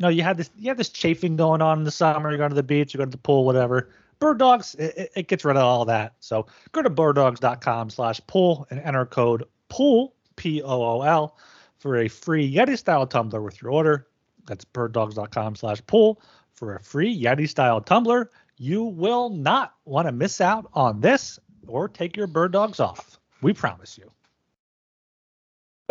Know, 0.02 0.10
you 0.10 0.24
had 0.24 0.38
this 0.38 0.50
you 0.58 0.70
had 0.70 0.78
this 0.78 0.90
chafing 0.90 1.36
going 1.36 1.62
on 1.62 1.80
in 1.80 1.84
the 1.84 1.92
summer. 1.92 2.32
You 2.32 2.38
go 2.38 2.48
to 2.48 2.56
the 2.56 2.64
beach, 2.64 2.94
you 2.94 2.98
go 2.98 3.06
to 3.06 3.12
the 3.12 3.18
pool, 3.18 3.46
whatever. 3.46 3.90
Bird 4.20 4.40
Dogs, 4.40 4.76
it, 4.76 5.12
it 5.16 5.28
gets 5.28 5.46
rid 5.46 5.58
of 5.58 5.64
all 5.64 5.86
that. 5.86 6.14
So 6.20 6.46
go 6.72 6.82
to 6.82 6.90
birddogs.com 6.90 7.90
slash 7.90 8.22
pool 8.28 8.68
and 8.70 8.80
enter 8.80 9.06
code 9.06 9.44
POOL, 9.70 10.14
P 10.36 10.62
O 10.62 10.84
O 10.84 11.02
L, 11.02 11.38
for 11.78 11.98
a 11.98 12.08
free 12.08 12.52
Yeti 12.52 12.78
style 12.78 13.08
tumbler 13.08 13.42
with 13.42 13.62
your 13.62 13.72
order. 13.72 14.08
That's 14.48 14.66
birddogs.com 14.66 15.56
slash 15.56 15.86
pool 15.88 16.22
for 16.54 16.76
a 16.76 16.84
free 16.84 17.20
Yeti 17.20 17.48
style 17.48 17.82
tumbler. 17.82 18.32
You 18.58 18.84
will 18.84 19.30
not 19.30 19.74
want 19.86 20.08
to 20.08 20.12
miss 20.12 20.42
out 20.42 20.70
on 20.74 21.02
this 21.02 21.40
or 21.68 21.88
take 21.88 22.16
your 22.16 22.28
bird 22.28 22.52
dogs 22.52 22.80
off. 22.80 23.20
We 23.42 23.54
promise 23.54 23.98
you. 23.98 24.12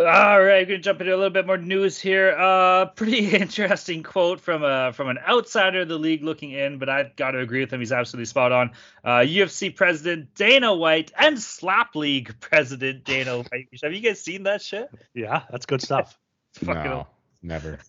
All 0.07 0.41
right, 0.41 0.61
we're 0.61 0.65
gonna 0.65 0.79
jump 0.79 1.01
into 1.01 1.13
a 1.13 1.15
little 1.15 1.29
bit 1.29 1.45
more 1.45 1.57
news 1.57 1.99
here. 1.99 2.35
Uh, 2.37 2.85
pretty 2.95 3.29
interesting 3.35 4.01
quote 4.01 4.39
from 4.41 4.63
a 4.63 4.93
from 4.93 5.09
an 5.09 5.19
outsider 5.27 5.81
of 5.81 5.89
the 5.89 5.97
league 5.97 6.23
looking 6.23 6.51
in, 6.51 6.79
but 6.79 6.89
I've 6.89 7.15
got 7.15 7.31
to 7.31 7.39
agree 7.39 7.59
with 7.59 7.71
him. 7.71 7.79
He's 7.79 7.91
absolutely 7.91 8.25
spot 8.25 8.51
on. 8.51 8.71
Uh, 9.03 9.19
UFC 9.19 9.75
president 9.75 10.33
Dana 10.33 10.73
White 10.73 11.11
and 11.17 11.39
Slap 11.39 11.95
League 11.95 12.35
president 12.39 13.03
Dana 13.03 13.37
White. 13.51 13.67
Have 13.83 13.93
you 13.93 14.01
guys 14.01 14.19
seen 14.19 14.43
that 14.43 14.61
shit? 14.61 14.89
Yeah, 15.13 15.43
that's 15.51 15.67
good 15.67 15.81
stuff. 15.81 16.17
It's 16.55 16.65
fucking 16.65 16.83
No, 16.83 17.07
never. 17.43 17.79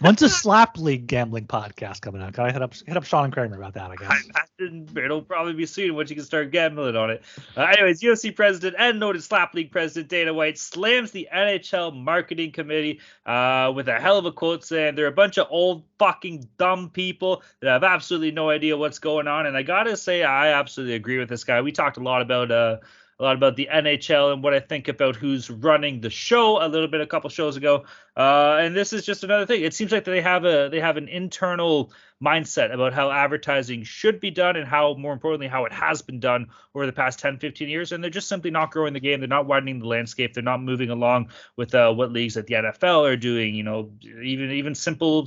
When's 0.00 0.22
a 0.22 0.30
slap 0.30 0.78
league 0.78 1.06
gambling 1.06 1.46
podcast 1.46 2.00
coming 2.00 2.22
out? 2.22 2.32
Can 2.32 2.46
I 2.46 2.52
hit 2.52 2.62
up 2.62 2.74
hit 2.86 2.96
up 2.96 3.04
Sean 3.04 3.24
and 3.24 3.32
Kramer 3.32 3.56
about 3.56 3.74
that? 3.74 3.90
I 3.90 3.96
guess. 3.96 4.10
I 4.34 4.42
imagine 4.58 4.88
it'll 4.96 5.20
probably 5.20 5.52
be 5.52 5.66
soon 5.66 5.94
once 5.94 6.08
you 6.08 6.16
can 6.16 6.24
start 6.24 6.50
gambling 6.50 6.96
on 6.96 7.10
it. 7.10 7.22
Uh, 7.54 7.62
anyways, 7.64 8.00
UFC 8.00 8.34
president 8.34 8.76
and 8.78 8.98
noted 8.98 9.22
Slap 9.22 9.52
League 9.52 9.70
president 9.70 10.08
Dana 10.08 10.32
White 10.32 10.58
slams 10.58 11.10
the 11.10 11.28
NHL 11.34 11.94
marketing 11.94 12.52
committee 12.52 13.00
uh, 13.26 13.72
with 13.74 13.88
a 13.88 14.00
hell 14.00 14.16
of 14.16 14.24
a 14.24 14.32
quote 14.32 14.64
saying 14.64 14.94
they're 14.94 15.06
a 15.06 15.12
bunch 15.12 15.36
of 15.36 15.46
old 15.50 15.84
fucking 15.98 16.48
dumb 16.56 16.88
people 16.88 17.42
that 17.60 17.68
have 17.68 17.84
absolutely 17.84 18.30
no 18.30 18.48
idea 18.48 18.78
what's 18.78 18.98
going 18.98 19.28
on. 19.28 19.44
And 19.44 19.56
I 19.56 19.62
gotta 19.62 19.98
say, 19.98 20.22
I 20.22 20.52
absolutely 20.52 20.94
agree 20.94 21.18
with 21.18 21.28
this 21.28 21.44
guy. 21.44 21.60
We 21.60 21.72
talked 21.72 21.98
a 21.98 22.02
lot 22.02 22.22
about 22.22 22.50
uh, 22.50 22.78
a 23.20 23.22
lot 23.22 23.36
about 23.36 23.54
the 23.54 23.68
NHL 23.70 24.32
and 24.32 24.42
what 24.42 24.54
I 24.54 24.60
think 24.60 24.88
about 24.88 25.14
who's 25.14 25.50
running 25.50 26.00
the 26.00 26.08
show 26.08 26.64
a 26.64 26.66
little 26.66 26.88
bit 26.88 27.02
a 27.02 27.06
couple 27.06 27.28
shows 27.28 27.56
ago. 27.56 27.84
Uh, 28.16 28.58
and 28.60 28.74
this 28.74 28.94
is 28.94 29.04
just 29.04 29.24
another 29.24 29.44
thing. 29.44 29.62
It 29.62 29.74
seems 29.74 29.92
like 29.92 30.04
they 30.04 30.22
have 30.22 30.46
a 30.46 30.68
they 30.70 30.80
have 30.80 30.96
an 30.96 31.06
internal 31.06 31.92
mindset 32.22 32.72
about 32.72 32.94
how 32.94 33.10
advertising 33.10 33.82
should 33.82 34.20
be 34.20 34.30
done 34.30 34.56
and 34.56 34.66
how 34.66 34.94
more 34.94 35.12
importantly 35.12 35.48
how 35.48 35.66
it 35.66 35.72
has 35.72 36.02
been 36.02 36.20
done 36.20 36.46
over 36.74 36.84
the 36.84 36.92
past 36.92 37.18
10 37.18 37.38
15 37.38 37.66
years 37.66 37.92
and 37.92 38.04
they're 38.04 38.10
just 38.10 38.28
simply 38.28 38.50
not 38.50 38.70
growing 38.70 38.92
the 38.92 39.00
game 39.00 39.20
they're 39.20 39.28
not 39.28 39.46
widening 39.46 39.78
the 39.78 39.86
landscape 39.86 40.34
they're 40.34 40.42
not 40.42 40.62
moving 40.62 40.90
along 40.90 41.30
with 41.56 41.74
uh, 41.74 41.90
what 41.90 42.12
leagues 42.12 42.36
at 42.36 42.46
the 42.46 42.52
NFL 42.52 43.10
are 43.10 43.16
doing 43.16 43.54
you 43.54 43.62
know 43.62 43.90
even 44.22 44.50
even 44.50 44.74
simple 44.74 45.26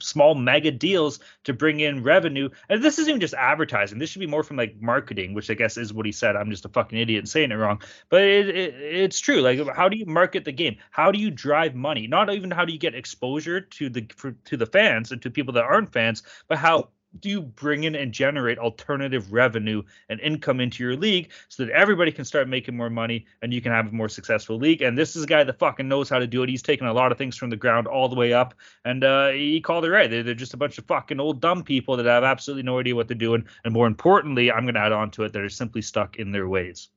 small 0.00 0.34
mega 0.34 0.70
deals 0.70 1.20
to 1.44 1.52
bring 1.52 1.80
in 1.80 2.02
revenue. 2.02 2.48
And 2.68 2.82
this 2.82 2.98
isn't 2.98 3.08
even 3.08 3.20
just 3.20 3.34
advertising. 3.34 3.98
This 3.98 4.10
should 4.10 4.20
be 4.20 4.26
more 4.26 4.42
from 4.42 4.56
like 4.56 4.80
marketing, 4.80 5.34
which 5.34 5.50
I 5.50 5.54
guess 5.54 5.76
is 5.76 5.92
what 5.92 6.06
he 6.06 6.12
said. 6.12 6.36
I'm 6.36 6.50
just 6.50 6.64
a 6.64 6.68
fucking 6.68 6.98
idiot 6.98 7.20
and 7.20 7.28
saying 7.28 7.52
it 7.52 7.56
wrong. 7.56 7.82
But 8.08 8.22
it, 8.22 8.48
it, 8.48 8.74
it's 8.74 9.20
true. 9.20 9.40
Like, 9.40 9.60
how 9.74 9.88
do 9.88 9.96
you 9.96 10.06
market 10.06 10.44
the 10.44 10.52
game? 10.52 10.76
How 10.90 11.10
do 11.10 11.18
you 11.18 11.30
drive 11.30 11.74
money? 11.74 12.06
Not 12.06 12.32
even 12.32 12.50
how 12.50 12.64
do 12.64 12.72
you 12.72 12.78
get 12.78 12.94
exposure 12.94 13.60
to 13.60 13.88
the 13.88 14.06
for, 14.16 14.32
to 14.44 14.56
the 14.56 14.66
fans 14.66 15.12
and 15.12 15.20
to 15.22 15.30
people 15.30 15.54
that 15.54 15.64
aren't 15.64 15.92
fans, 15.92 16.22
but 16.48 16.58
how 16.58 16.88
do 17.20 17.28
you 17.28 17.42
bring 17.42 17.84
in 17.84 17.94
and 17.94 18.12
generate 18.12 18.58
alternative 18.58 19.32
revenue 19.32 19.82
and 20.08 20.20
income 20.20 20.60
into 20.60 20.82
your 20.82 20.96
league 20.96 21.30
so 21.48 21.64
that 21.64 21.72
everybody 21.72 22.10
can 22.10 22.24
start 22.24 22.48
making 22.48 22.76
more 22.76 22.90
money 22.90 23.26
and 23.42 23.52
you 23.52 23.60
can 23.60 23.72
have 23.72 23.88
a 23.88 23.92
more 23.92 24.08
successful 24.08 24.56
league? 24.56 24.82
And 24.82 24.98
this 24.98 25.16
is 25.16 25.24
a 25.24 25.26
guy 25.26 25.44
that 25.44 25.58
fucking 25.58 25.88
knows 25.88 26.08
how 26.08 26.18
to 26.18 26.26
do 26.26 26.42
it. 26.42 26.48
He's 26.48 26.62
taken 26.62 26.86
a 26.86 26.92
lot 26.92 27.12
of 27.12 27.18
things 27.18 27.36
from 27.36 27.50
the 27.50 27.56
ground 27.56 27.86
all 27.86 28.08
the 28.08 28.16
way 28.16 28.32
up, 28.32 28.54
and 28.84 29.04
uh, 29.04 29.28
he 29.28 29.60
called 29.60 29.84
it 29.84 29.90
right. 29.90 30.10
They're, 30.10 30.22
they're 30.22 30.34
just 30.34 30.54
a 30.54 30.58
bunch 30.58 30.78
of 30.78 30.84
fucking 30.86 31.20
old 31.20 31.40
dumb 31.40 31.62
people 31.62 31.96
that 31.96 32.06
have 32.06 32.24
absolutely 32.24 32.64
no 32.64 32.78
idea 32.78 32.94
what 32.94 33.08
they're 33.08 33.16
doing, 33.16 33.46
and 33.64 33.72
more 33.72 33.86
importantly, 33.86 34.50
I'm 34.50 34.64
going 34.64 34.74
to 34.74 34.80
add 34.80 34.92
on 34.92 35.10
to 35.12 35.24
it 35.24 35.32
that 35.32 35.42
are 35.42 35.48
simply 35.48 35.82
stuck 35.82 36.16
in 36.16 36.32
their 36.32 36.48
ways. 36.48 36.88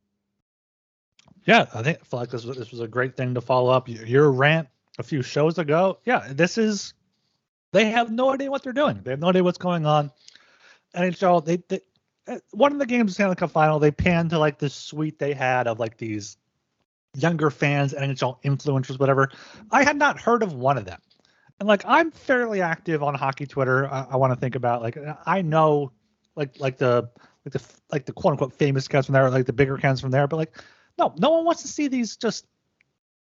Yeah, 1.45 1.65
I 1.73 1.81
think 1.81 1.99
I 2.11 2.15
like 2.15 2.29
this 2.29 2.43
was, 2.43 2.57
this 2.57 2.71
was 2.71 2.81
a 2.81 2.87
great 2.87 3.15
thing 3.15 3.33
to 3.35 3.41
follow 3.41 3.71
up 3.71 3.87
your 3.87 4.31
rant 4.31 4.67
a 4.99 5.03
few 5.03 5.21
shows 5.21 5.57
ago. 5.57 5.99
Yeah, 6.03 6.27
this 6.31 6.57
is 6.57 6.93
they 7.77 7.91
have 7.91 8.11
no 8.11 8.33
idea 8.33 8.49
what 8.49 8.63
they're 8.63 8.73
doing. 8.73 9.01
They 9.03 9.11
have 9.11 9.19
no 9.19 9.29
idea 9.29 9.43
what's 9.43 9.59
going 9.59 9.85
on. 9.85 10.11
NHL, 10.95 11.45
they, 11.45 11.57
they 11.67 11.81
uh, 12.27 12.39
one 12.51 12.71
of 12.71 12.79
the 12.79 12.87
games 12.87 13.13
Stanley 13.13 13.35
Cup 13.35 13.51
final, 13.51 13.77
they 13.77 13.91
panned 13.91 14.31
to 14.31 14.39
like 14.39 14.57
this 14.57 14.73
suite 14.73 15.19
they 15.19 15.35
had 15.35 15.67
of 15.67 15.79
like 15.79 15.97
these 15.97 16.37
younger 17.15 17.51
fans, 17.51 17.93
NHL 17.93 18.41
influencers, 18.41 18.99
whatever. 18.99 19.29
I 19.69 19.83
had 19.83 19.95
not 19.95 20.19
heard 20.19 20.41
of 20.41 20.53
one 20.53 20.79
of 20.79 20.85
them. 20.85 20.99
And 21.59 21.67
like 21.67 21.83
I'm 21.85 22.09
fairly 22.09 22.61
active 22.61 23.03
on 23.03 23.13
hockey 23.13 23.45
Twitter. 23.45 23.87
I, 23.87 24.07
I 24.11 24.15
want 24.15 24.33
to 24.33 24.39
think 24.39 24.55
about 24.55 24.81
like 24.81 24.97
I 25.27 25.43
know 25.43 25.91
like 26.35 26.59
like 26.59 26.77
the 26.77 27.09
like 27.45 27.53
the 27.53 27.61
like 27.91 28.05
the 28.05 28.13
quote 28.13 28.31
unquote 28.31 28.53
famous 28.53 28.87
accounts 28.87 29.05
from 29.05 29.13
there, 29.13 29.29
like 29.29 29.45
the 29.45 29.53
bigger 29.53 29.75
accounts 29.75 30.01
from 30.01 30.09
there. 30.09 30.27
But 30.27 30.37
like 30.37 30.57
no, 30.97 31.13
no 31.17 31.29
one 31.29 31.45
wants 31.45 31.61
to 31.61 31.67
see 31.67 31.87
these 31.87 32.17
just 32.17 32.47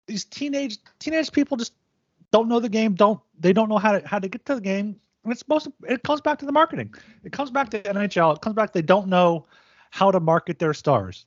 these 0.06 0.26
teenage 0.26 0.78
teenage 0.98 1.32
people 1.32 1.56
just 1.56 1.72
don't 2.32 2.48
know 2.48 2.60
the 2.60 2.68
game, 2.68 2.94
don't 2.94 3.20
they 3.38 3.52
don't 3.52 3.68
know 3.68 3.78
how 3.78 3.92
to 3.92 4.06
how 4.06 4.18
to 4.18 4.28
get 4.28 4.44
to 4.46 4.56
the 4.56 4.60
game. 4.60 4.96
And 5.24 5.32
it's 5.32 5.42
to 5.42 5.72
it 5.88 6.02
comes 6.02 6.20
back 6.20 6.38
to 6.40 6.46
the 6.46 6.52
marketing. 6.52 6.94
It 7.22 7.32
comes 7.32 7.50
back 7.50 7.70
to 7.70 7.82
NHL. 7.82 8.36
It 8.36 8.42
comes 8.42 8.56
back 8.56 8.72
they 8.72 8.82
don't 8.82 9.08
know 9.08 9.46
how 9.90 10.10
to 10.10 10.20
market 10.20 10.58
their 10.58 10.74
stars. 10.74 11.26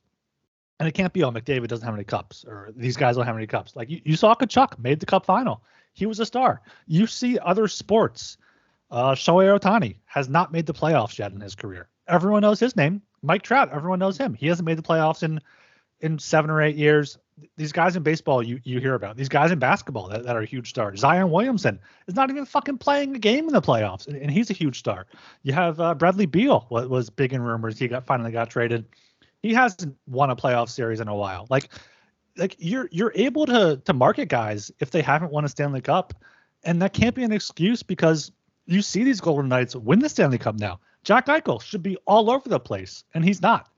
And 0.78 0.86
it 0.86 0.92
can't 0.92 1.12
be, 1.12 1.24
oh, 1.24 1.30
McDavid 1.30 1.68
doesn't 1.68 1.86
have 1.86 1.94
any 1.94 2.04
cups, 2.04 2.44
or 2.46 2.70
these 2.76 2.98
guys 2.98 3.16
don't 3.16 3.24
have 3.24 3.36
any 3.36 3.46
cups. 3.46 3.74
Like 3.76 3.88
you, 3.88 4.02
you 4.04 4.16
saw 4.16 4.34
Tkachuk 4.34 4.78
made 4.78 5.00
the 5.00 5.06
cup 5.06 5.24
final. 5.24 5.62
He 5.94 6.04
was 6.04 6.20
a 6.20 6.26
star. 6.26 6.60
You 6.86 7.06
see 7.06 7.38
other 7.38 7.68
sports 7.68 8.36
Uh, 8.90 9.14
Shohei 9.14 9.58
Ohtani 9.58 9.96
has 10.06 10.28
not 10.28 10.52
made 10.52 10.66
the 10.66 10.74
playoffs 10.74 11.18
yet 11.18 11.32
in 11.32 11.40
his 11.40 11.54
career. 11.54 11.88
Everyone 12.08 12.42
knows 12.42 12.60
his 12.60 12.76
name. 12.76 13.02
Mike 13.22 13.42
Trout, 13.42 13.70
everyone 13.72 13.98
knows 13.98 14.16
him. 14.16 14.34
He 14.34 14.46
hasn't 14.46 14.66
made 14.66 14.78
the 14.78 14.82
playoffs 14.82 15.22
in 15.22 15.40
in 16.00 16.18
seven 16.18 16.50
or 16.50 16.62
eight 16.62 16.76
years. 16.76 17.18
These 17.56 17.72
guys 17.72 17.96
in 17.96 18.02
baseball 18.02 18.42
you 18.42 18.60
you 18.64 18.80
hear 18.80 18.94
about. 18.94 19.16
These 19.16 19.28
guys 19.28 19.50
in 19.50 19.58
basketball 19.58 20.08
that, 20.08 20.24
that 20.24 20.36
are 20.36 20.42
huge 20.42 20.70
stars. 20.70 21.00
Zion 21.00 21.30
Williamson 21.30 21.78
is 22.06 22.14
not 22.14 22.30
even 22.30 22.46
fucking 22.46 22.78
playing 22.78 23.14
a 23.14 23.18
game 23.18 23.46
in 23.46 23.52
the 23.52 23.60
playoffs, 23.60 24.06
and, 24.06 24.16
and 24.16 24.30
he's 24.30 24.48
a 24.50 24.54
huge 24.54 24.78
star. 24.78 25.06
You 25.42 25.52
have 25.52 25.78
uh, 25.78 25.94
Bradley 25.94 26.26
Beal 26.26 26.66
was, 26.70 26.88
was 26.88 27.10
big 27.10 27.34
in 27.34 27.42
rumors. 27.42 27.78
He 27.78 27.88
got 27.88 28.06
finally 28.06 28.32
got 28.32 28.48
traded. 28.48 28.86
He 29.42 29.52
hasn't 29.52 29.96
won 30.06 30.30
a 30.30 30.36
playoff 30.36 30.70
series 30.70 31.00
in 31.00 31.08
a 31.08 31.14
while. 31.14 31.46
Like 31.50 31.68
like 32.36 32.56
you're 32.58 32.88
you're 32.90 33.12
able 33.14 33.46
to 33.46 33.80
to 33.84 33.92
market 33.92 34.28
guys 34.28 34.70
if 34.80 34.90
they 34.90 35.02
haven't 35.02 35.32
won 35.32 35.44
a 35.44 35.48
Stanley 35.48 35.82
Cup, 35.82 36.14
and 36.64 36.80
that 36.80 36.94
can't 36.94 37.14
be 37.14 37.22
an 37.22 37.32
excuse 37.32 37.82
because 37.82 38.32
you 38.66 38.82
see 38.82 39.04
these 39.04 39.20
Golden 39.20 39.48
Knights 39.48 39.76
win 39.76 39.98
the 39.98 40.08
Stanley 40.08 40.38
Cup 40.38 40.58
now. 40.58 40.80
Jack 41.04 41.26
Eichel 41.26 41.62
should 41.62 41.82
be 41.82 41.96
all 42.06 42.30
over 42.30 42.48
the 42.48 42.58
place, 42.58 43.04
and 43.14 43.24
he's 43.24 43.40
not. 43.40 43.68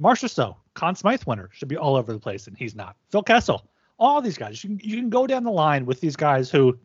Marchessault, 0.00 0.56
Conn 0.76 0.94
Smythe 0.94 1.24
winner, 1.26 1.50
should 1.52 1.68
be 1.68 1.76
all 1.76 1.96
over 1.96 2.12
the 2.12 2.20
place, 2.20 2.46
and 2.46 2.56
he's 2.56 2.76
not. 2.76 2.96
Phil 3.10 3.22
Kessel, 3.22 3.68
all 3.98 4.20
these 4.20 4.38
guys. 4.38 4.62
You 4.62 4.70
can, 4.70 4.88
you 4.88 4.96
can 4.96 5.10
go 5.10 5.26
down 5.26 5.42
the 5.42 5.50
line 5.50 5.86
with 5.86 6.00
these 6.00 6.14
guys 6.14 6.50
who 6.50 6.78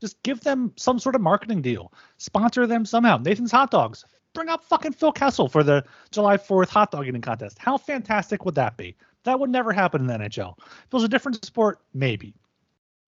just 0.00 0.22
give 0.22 0.40
them 0.40 0.72
some 0.76 0.98
sort 0.98 1.14
of 1.14 1.20
marketing 1.20 1.60
deal, 1.60 1.92
sponsor 2.16 2.66
them 2.66 2.86
somehow. 2.86 3.18
Nathan's 3.18 3.52
Hot 3.52 3.70
Dogs, 3.70 4.04
bring 4.32 4.48
up 4.48 4.64
fucking 4.64 4.92
Phil 4.92 5.12
Kessel 5.12 5.48
for 5.48 5.62
the 5.62 5.84
July 6.10 6.36
4th 6.36 6.68
hot 6.68 6.90
dog 6.90 7.06
eating 7.06 7.20
contest. 7.20 7.58
How 7.58 7.76
fantastic 7.76 8.44
would 8.44 8.54
that 8.54 8.76
be? 8.76 8.96
That 9.24 9.38
would 9.38 9.50
never 9.50 9.72
happen 9.72 10.00
in 10.00 10.06
the 10.06 10.14
NHL. 10.14 10.56
If 10.58 10.86
it 10.86 10.92
was 10.92 11.04
a 11.04 11.08
different 11.08 11.44
sport, 11.44 11.80
maybe. 11.92 12.34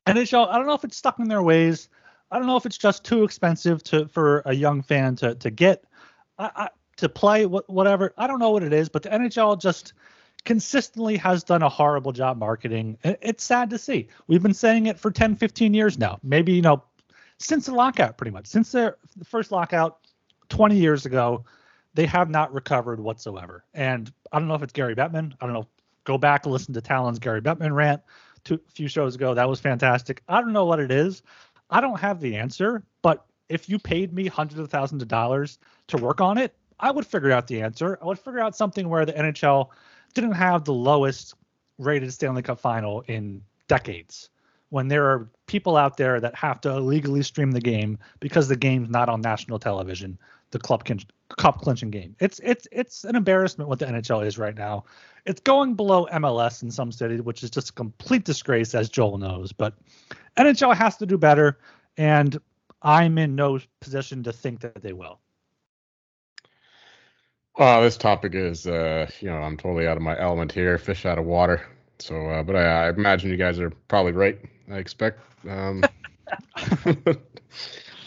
NHL, 0.06 0.48
I 0.48 0.58
don't 0.58 0.66
know 0.66 0.74
if 0.74 0.84
it's 0.84 0.96
stuck 0.96 1.18
in 1.18 1.28
their 1.28 1.42
ways. 1.42 1.88
I 2.30 2.38
don't 2.38 2.46
know 2.46 2.56
if 2.56 2.66
it's 2.66 2.78
just 2.78 3.04
too 3.04 3.24
expensive 3.24 3.82
to 3.84 4.06
for 4.08 4.42
a 4.44 4.52
young 4.52 4.82
fan 4.82 5.16
to 5.16 5.34
to 5.36 5.50
get. 5.50 5.84
I, 6.38 6.50
I, 6.54 6.68
to 6.96 7.08
play 7.08 7.44
whatever. 7.44 8.12
I 8.16 8.26
don't 8.26 8.38
know 8.38 8.50
what 8.50 8.62
it 8.62 8.72
is, 8.72 8.88
but 8.88 9.02
the 9.02 9.08
NHL 9.08 9.60
just 9.60 9.94
consistently 10.44 11.16
has 11.16 11.42
done 11.44 11.62
a 11.62 11.68
horrible 11.68 12.12
job 12.12 12.38
marketing. 12.38 12.98
It's 13.02 13.44
sad 13.44 13.70
to 13.70 13.78
see. 13.78 14.08
We've 14.26 14.42
been 14.42 14.54
saying 14.54 14.86
it 14.86 14.98
for 14.98 15.10
10, 15.10 15.36
15 15.36 15.74
years 15.74 15.98
now. 15.98 16.18
Maybe, 16.22 16.52
you 16.52 16.62
know, 16.62 16.82
since 17.38 17.66
the 17.66 17.74
lockout, 17.74 18.16
pretty 18.16 18.30
much. 18.30 18.46
Since 18.46 18.72
the 18.72 18.94
first 19.24 19.50
lockout 19.52 19.98
20 20.50 20.76
years 20.76 21.06
ago, 21.06 21.44
they 21.94 22.06
have 22.06 22.28
not 22.28 22.52
recovered 22.52 23.00
whatsoever. 23.00 23.64
And 23.74 24.12
I 24.32 24.38
don't 24.38 24.48
know 24.48 24.54
if 24.54 24.62
it's 24.62 24.72
Gary 24.72 24.94
Bettman. 24.94 25.32
I 25.40 25.46
don't 25.46 25.54
know. 25.54 25.66
Go 26.04 26.18
back 26.18 26.44
and 26.44 26.52
listen 26.52 26.74
to 26.74 26.80
Talon's 26.82 27.18
Gary 27.18 27.40
Bettman 27.40 27.74
rant 27.74 28.02
two, 28.44 28.54
a 28.54 28.70
few 28.72 28.88
shows 28.88 29.14
ago. 29.14 29.32
That 29.34 29.48
was 29.48 29.60
fantastic. 29.60 30.22
I 30.28 30.40
don't 30.40 30.52
know 30.52 30.66
what 30.66 30.78
it 30.78 30.90
is. 30.90 31.22
I 31.70 31.80
don't 31.80 31.98
have 31.98 32.20
the 32.20 32.36
answer, 32.36 32.84
but 33.00 33.24
if 33.48 33.68
you 33.68 33.78
paid 33.78 34.12
me 34.12 34.26
hundreds 34.26 34.60
of 34.60 34.68
thousands 34.68 35.02
of 35.02 35.08
dollars 35.08 35.58
to 35.88 35.96
work 35.96 36.20
on 36.20 36.36
it, 36.36 36.54
I 36.78 36.90
would 36.90 37.06
figure 37.06 37.32
out 37.32 37.46
the 37.46 37.62
answer. 37.62 37.98
I 38.02 38.04
would 38.04 38.18
figure 38.18 38.40
out 38.40 38.54
something 38.54 38.88
where 38.88 39.06
the 39.06 39.12
NHL 39.14 39.68
didn't 40.14 40.32
have 40.32 40.64
the 40.64 40.72
lowest 40.72 41.34
rated 41.78 42.12
Stanley 42.12 42.42
Cup 42.42 42.58
final 42.58 43.02
in 43.02 43.42
decades. 43.68 44.30
When 44.70 44.88
there 44.88 45.04
are 45.10 45.28
people 45.46 45.76
out 45.76 45.96
there 45.96 46.20
that 46.20 46.34
have 46.34 46.60
to 46.62 46.70
illegally 46.70 47.22
stream 47.22 47.52
the 47.52 47.60
game 47.60 47.98
because 48.18 48.48
the 48.48 48.56
game's 48.56 48.88
not 48.88 49.08
on 49.08 49.20
national 49.20 49.58
television, 49.58 50.18
the 50.50 50.58
club 50.58 50.84
cup 51.36 51.60
clinching 51.60 51.90
game. 51.90 52.16
It's 52.20 52.40
it's 52.42 52.66
it's 52.72 53.04
an 53.04 53.16
embarrassment 53.16 53.68
what 53.68 53.78
the 53.78 53.86
NHL 53.86 54.24
is 54.26 54.38
right 54.38 54.56
now. 54.56 54.84
It's 55.26 55.40
going 55.40 55.74
below 55.74 56.06
MLS 56.12 56.62
in 56.62 56.70
some 56.70 56.92
cities, 56.92 57.22
which 57.22 57.42
is 57.42 57.50
just 57.50 57.70
a 57.70 57.72
complete 57.72 58.24
disgrace, 58.24 58.74
as 58.74 58.88
Joel 58.88 59.18
knows. 59.18 59.52
But 59.52 59.74
NHL 60.36 60.74
has 60.74 60.96
to 60.98 61.06
do 61.06 61.18
better, 61.18 61.58
and 61.96 62.38
I'm 62.82 63.18
in 63.18 63.34
no 63.34 63.60
position 63.80 64.22
to 64.24 64.32
think 64.32 64.60
that 64.60 64.82
they 64.82 64.92
will. 64.92 65.18
Well, 67.56 67.82
this 67.82 67.96
topic 67.96 68.34
is, 68.34 68.66
uh, 68.66 69.08
you 69.20 69.28
know, 69.28 69.36
I'm 69.36 69.56
totally 69.56 69.86
out 69.86 69.96
of 69.96 70.02
my 70.02 70.18
element 70.18 70.50
here, 70.50 70.76
fish 70.76 71.06
out 71.06 71.18
of 71.18 71.24
water. 71.24 71.64
So, 72.00 72.28
uh, 72.28 72.42
but 72.42 72.56
I, 72.56 72.86
I, 72.86 72.90
imagine 72.90 73.30
you 73.30 73.36
guys 73.36 73.60
are 73.60 73.70
probably 73.88 74.12
right. 74.12 74.38
I 74.70 74.78
expect. 74.78 75.20
Um, 75.48 75.84
uh, 76.86 77.06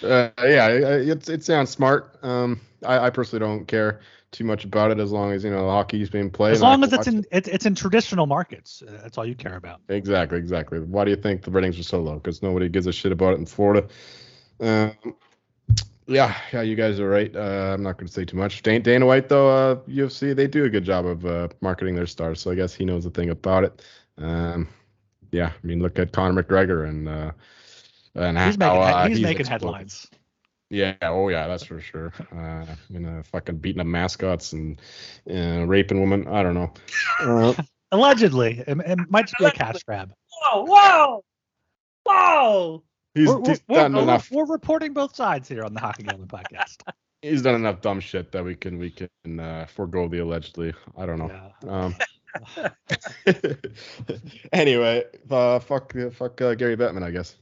yeah, 0.03 0.67
it, 0.67 1.29
it 1.29 1.45
sounds 1.45 1.69
smart. 1.69 2.17
Um, 2.21 2.59
I, 2.85 3.05
I, 3.05 3.09
personally 3.09 3.45
don't 3.45 3.65
care 3.65 4.01
too 4.31 4.43
much 4.43 4.65
about 4.65 4.91
it 4.91 4.99
as 4.99 5.11
long 5.13 5.31
as 5.31 5.45
you 5.45 5.51
know 5.51 5.69
hockey's 5.69 6.09
being 6.09 6.29
played. 6.29 6.51
As 6.51 6.61
long 6.61 6.83
as 6.83 6.91
it's 6.91 7.07
in 7.07 7.25
it. 7.31 7.47
it's 7.47 7.65
in 7.65 7.75
traditional 7.75 8.25
markets, 8.25 8.83
uh, 8.85 8.99
that's 9.01 9.17
all 9.17 9.25
you 9.25 9.35
care 9.35 9.55
about. 9.55 9.79
Exactly, 9.87 10.37
exactly. 10.37 10.79
Why 10.79 11.05
do 11.05 11.11
you 11.11 11.17
think 11.17 11.43
the 11.43 11.51
ratings 11.51 11.79
are 11.79 11.83
so 11.83 12.01
low? 12.01 12.15
Because 12.15 12.43
nobody 12.43 12.67
gives 12.67 12.87
a 12.87 12.91
shit 12.91 13.13
about 13.13 13.33
it 13.33 13.39
in 13.39 13.45
Florida. 13.45 13.87
Um, 14.59 14.93
yeah, 16.07 16.35
yeah, 16.53 16.61
you 16.61 16.75
guys 16.75 16.99
are 16.99 17.09
right. 17.09 17.35
Uh, 17.35 17.73
I'm 17.73 17.83
not 17.83 17.97
going 17.97 18.07
to 18.07 18.13
say 18.13 18.25
too 18.25 18.37
much. 18.37 18.61
Dana, 18.63 18.79
Dana 18.79 19.05
White, 19.05 19.29
though, 19.29 19.49
uh, 19.49 19.75
UFC, 19.87 20.35
they 20.35 20.47
do 20.47 20.65
a 20.65 20.69
good 20.69 20.83
job 20.83 21.05
of 21.05 21.25
uh, 21.25 21.49
marketing 21.61 21.95
their 21.95 22.07
stars, 22.07 22.41
so 22.41 22.51
I 22.51 22.55
guess 22.55 22.73
he 22.73 22.85
knows 22.85 23.05
a 23.05 23.09
thing 23.09 23.29
about 23.29 23.65
it. 23.65 23.81
Um, 24.17 24.67
yeah, 25.31 25.51
I 25.51 25.67
mean, 25.67 25.81
look 25.81 25.99
at 25.99 26.13
Conor 26.13 26.41
McGregor 26.41 26.87
and 26.87 27.07
uh, 27.07 27.31
and 28.15 28.37
he's 28.37 28.57
how, 28.59 28.79
making, 28.79 28.93
uh, 28.93 29.07
he's, 29.07 29.17
he's 29.17 29.25
making 29.25 29.45
headlines. 29.45 30.07
Yeah, 30.69 30.95
oh 31.03 31.29
yeah, 31.29 31.47
that's 31.47 31.63
for 31.63 31.79
sure. 31.79 32.11
Uh, 32.35 32.65
you 32.89 32.99
know, 32.99 33.21
fucking 33.23 33.57
beating 33.57 33.79
up 33.79 33.87
mascots 33.87 34.53
and 34.53 34.81
uh, 35.29 35.65
raping 35.65 36.01
women. 36.01 36.27
I 36.27 36.43
don't 36.43 36.55
know. 36.55 36.73
Uh, 37.21 37.53
Allegedly, 37.91 38.63
it, 38.67 38.77
it 38.85 38.99
might 39.09 39.27
just 39.27 39.37
be 39.39 39.45
a 39.45 39.51
cash 39.51 39.81
grab. 39.83 40.11
Whoa, 40.41 40.65
whoa, 40.65 41.23
whoa! 42.03 42.83
He's, 43.17 43.27
we're, 43.27 43.39
he's 43.45 43.61
we're, 43.67 43.75
done 43.77 43.93
we're, 43.93 44.01
enough. 44.03 44.29
We're 44.31 44.45
reporting 44.45 44.93
both 44.93 45.15
sides 45.15 45.49
here 45.49 45.63
on 45.63 45.73
the 45.73 45.79
Hockey 45.79 46.03
Gambling 46.03 46.27
Podcast. 46.27 46.77
he's 47.21 47.41
done 47.41 47.55
enough 47.55 47.81
dumb 47.81 47.99
shit 47.99 48.31
that 48.31 48.43
we 48.43 48.55
can 48.55 48.77
we 48.77 48.91
can 48.91 49.39
uh, 49.39 49.65
forego 49.65 50.07
the 50.07 50.19
allegedly. 50.19 50.73
I 50.95 51.05
don't 51.05 51.17
know. 51.17 51.51
Yeah. 51.65 51.85
Um, 51.85 51.95
anyway, 54.53 55.03
uh, 55.31 55.59
fuck 55.59 55.93
fuck 56.11 56.41
uh, 56.41 56.53
Gary 56.53 56.77
Bettman, 56.77 57.03
I 57.03 57.11
guess. 57.11 57.37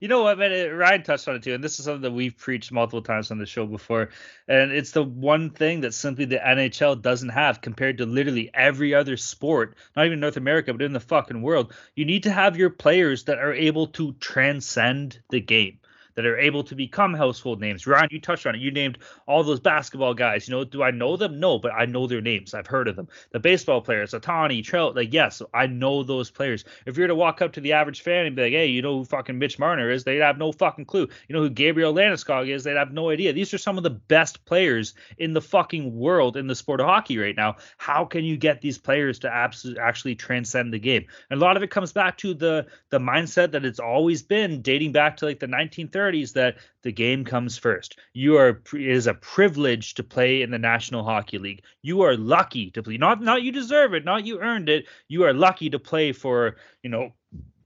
You 0.00 0.08
know 0.08 0.22
what, 0.22 0.38
man? 0.38 0.74
Ryan 0.74 1.02
touched 1.02 1.28
on 1.28 1.36
it 1.36 1.42
too, 1.42 1.52
and 1.52 1.62
this 1.62 1.78
is 1.78 1.84
something 1.84 2.00
that 2.00 2.12
we've 2.12 2.36
preached 2.36 2.72
multiple 2.72 3.02
times 3.02 3.30
on 3.30 3.36
the 3.36 3.44
show 3.44 3.66
before. 3.66 4.08
And 4.48 4.72
it's 4.72 4.92
the 4.92 5.02
one 5.02 5.50
thing 5.50 5.82
that 5.82 5.92
simply 5.92 6.24
the 6.24 6.38
NHL 6.38 7.02
doesn't 7.02 7.28
have 7.28 7.60
compared 7.60 7.98
to 7.98 8.06
literally 8.06 8.50
every 8.54 8.94
other 8.94 9.18
sport, 9.18 9.76
not 9.94 10.06
even 10.06 10.18
North 10.18 10.38
America, 10.38 10.72
but 10.72 10.80
in 10.80 10.94
the 10.94 11.00
fucking 11.00 11.42
world. 11.42 11.74
You 11.94 12.06
need 12.06 12.22
to 12.22 12.32
have 12.32 12.56
your 12.56 12.70
players 12.70 13.24
that 13.24 13.38
are 13.38 13.52
able 13.52 13.88
to 13.88 14.12
transcend 14.12 15.20
the 15.28 15.40
game 15.40 15.80
that 16.14 16.26
are 16.26 16.38
able 16.38 16.62
to 16.64 16.74
become 16.74 17.14
household 17.14 17.60
names. 17.60 17.86
Ryan, 17.86 18.08
you 18.10 18.20
touched 18.20 18.46
on 18.46 18.54
it. 18.54 18.60
You 18.60 18.70
named 18.70 18.98
all 19.26 19.42
those 19.42 19.60
basketball 19.60 20.14
guys. 20.14 20.48
You 20.48 20.54
know, 20.54 20.64
do 20.64 20.82
I 20.82 20.90
know 20.90 21.16
them? 21.16 21.40
No, 21.40 21.58
but 21.58 21.72
I 21.72 21.86
know 21.86 22.06
their 22.06 22.20
names. 22.20 22.54
I've 22.54 22.66
heard 22.66 22.88
of 22.88 22.96
them. 22.96 23.08
The 23.32 23.40
baseball 23.40 23.80
players, 23.80 24.12
Ohtani, 24.12 24.64
Trout, 24.64 24.96
like 24.96 25.12
yes, 25.12 25.42
I 25.54 25.66
know 25.66 26.02
those 26.02 26.30
players. 26.30 26.64
If 26.86 26.96
you 26.96 27.04
were 27.04 27.08
to 27.08 27.14
walk 27.14 27.42
up 27.42 27.52
to 27.52 27.60
the 27.60 27.72
average 27.72 28.02
fan 28.02 28.26
and 28.26 28.36
be 28.36 28.42
like, 28.42 28.52
hey, 28.52 28.66
you 28.66 28.82
know 28.82 28.98
who 28.98 29.04
fucking 29.04 29.38
Mitch 29.38 29.58
Marner 29.58 29.90
is? 29.90 30.04
They'd 30.04 30.18
have 30.18 30.38
no 30.38 30.52
fucking 30.52 30.86
clue. 30.86 31.08
You 31.28 31.34
know 31.34 31.42
who 31.42 31.50
Gabriel 31.50 31.94
Landeskog 31.94 32.48
is? 32.48 32.64
They'd 32.64 32.76
have 32.76 32.92
no 32.92 33.10
idea. 33.10 33.32
These 33.32 33.54
are 33.54 33.58
some 33.58 33.76
of 33.76 33.82
the 33.82 33.90
best 33.90 34.44
players 34.44 34.94
in 35.18 35.32
the 35.32 35.40
fucking 35.40 35.96
world 35.96 36.36
in 36.36 36.46
the 36.46 36.54
sport 36.54 36.80
of 36.80 36.86
hockey 36.86 37.18
right 37.18 37.36
now. 37.36 37.56
How 37.78 38.04
can 38.04 38.24
you 38.24 38.36
get 38.36 38.60
these 38.60 38.78
players 38.78 39.18
to 39.20 39.32
absolutely 39.32 39.80
actually 39.80 40.14
transcend 40.14 40.72
the 40.72 40.78
game? 40.78 41.06
And 41.30 41.40
a 41.40 41.44
lot 41.44 41.56
of 41.56 41.62
it 41.62 41.70
comes 41.70 41.92
back 41.92 42.18
to 42.18 42.34
the 42.34 42.66
the 42.90 42.98
mindset 42.98 43.52
that 43.52 43.64
it's 43.64 43.80
always 43.80 44.22
been 44.22 44.62
dating 44.62 44.92
back 44.92 45.16
to 45.18 45.26
like 45.26 45.40
the 45.40 45.46
1930s 45.46 46.09
30s 46.10 46.32
that 46.34 46.56
the 46.82 46.92
game 46.92 47.24
comes 47.24 47.58
first. 47.58 47.98
You 48.12 48.36
are 48.36 48.60
it 48.72 48.80
is 48.80 49.06
a 49.06 49.14
privilege 49.14 49.94
to 49.94 50.02
play 50.02 50.42
in 50.42 50.50
the 50.50 50.58
National 50.58 51.04
Hockey 51.04 51.38
League. 51.38 51.62
You 51.82 52.02
are 52.02 52.16
lucky 52.16 52.70
to 52.72 52.82
play. 52.82 52.96
Not 52.96 53.22
not 53.22 53.42
you 53.42 53.52
deserve 53.52 53.94
it, 53.94 54.04
not 54.04 54.26
you 54.26 54.40
earned 54.40 54.68
it. 54.68 54.86
You 55.08 55.24
are 55.24 55.32
lucky 55.32 55.70
to 55.70 55.78
play 55.78 56.12
for, 56.12 56.56
you 56.82 56.90
know, 56.90 57.12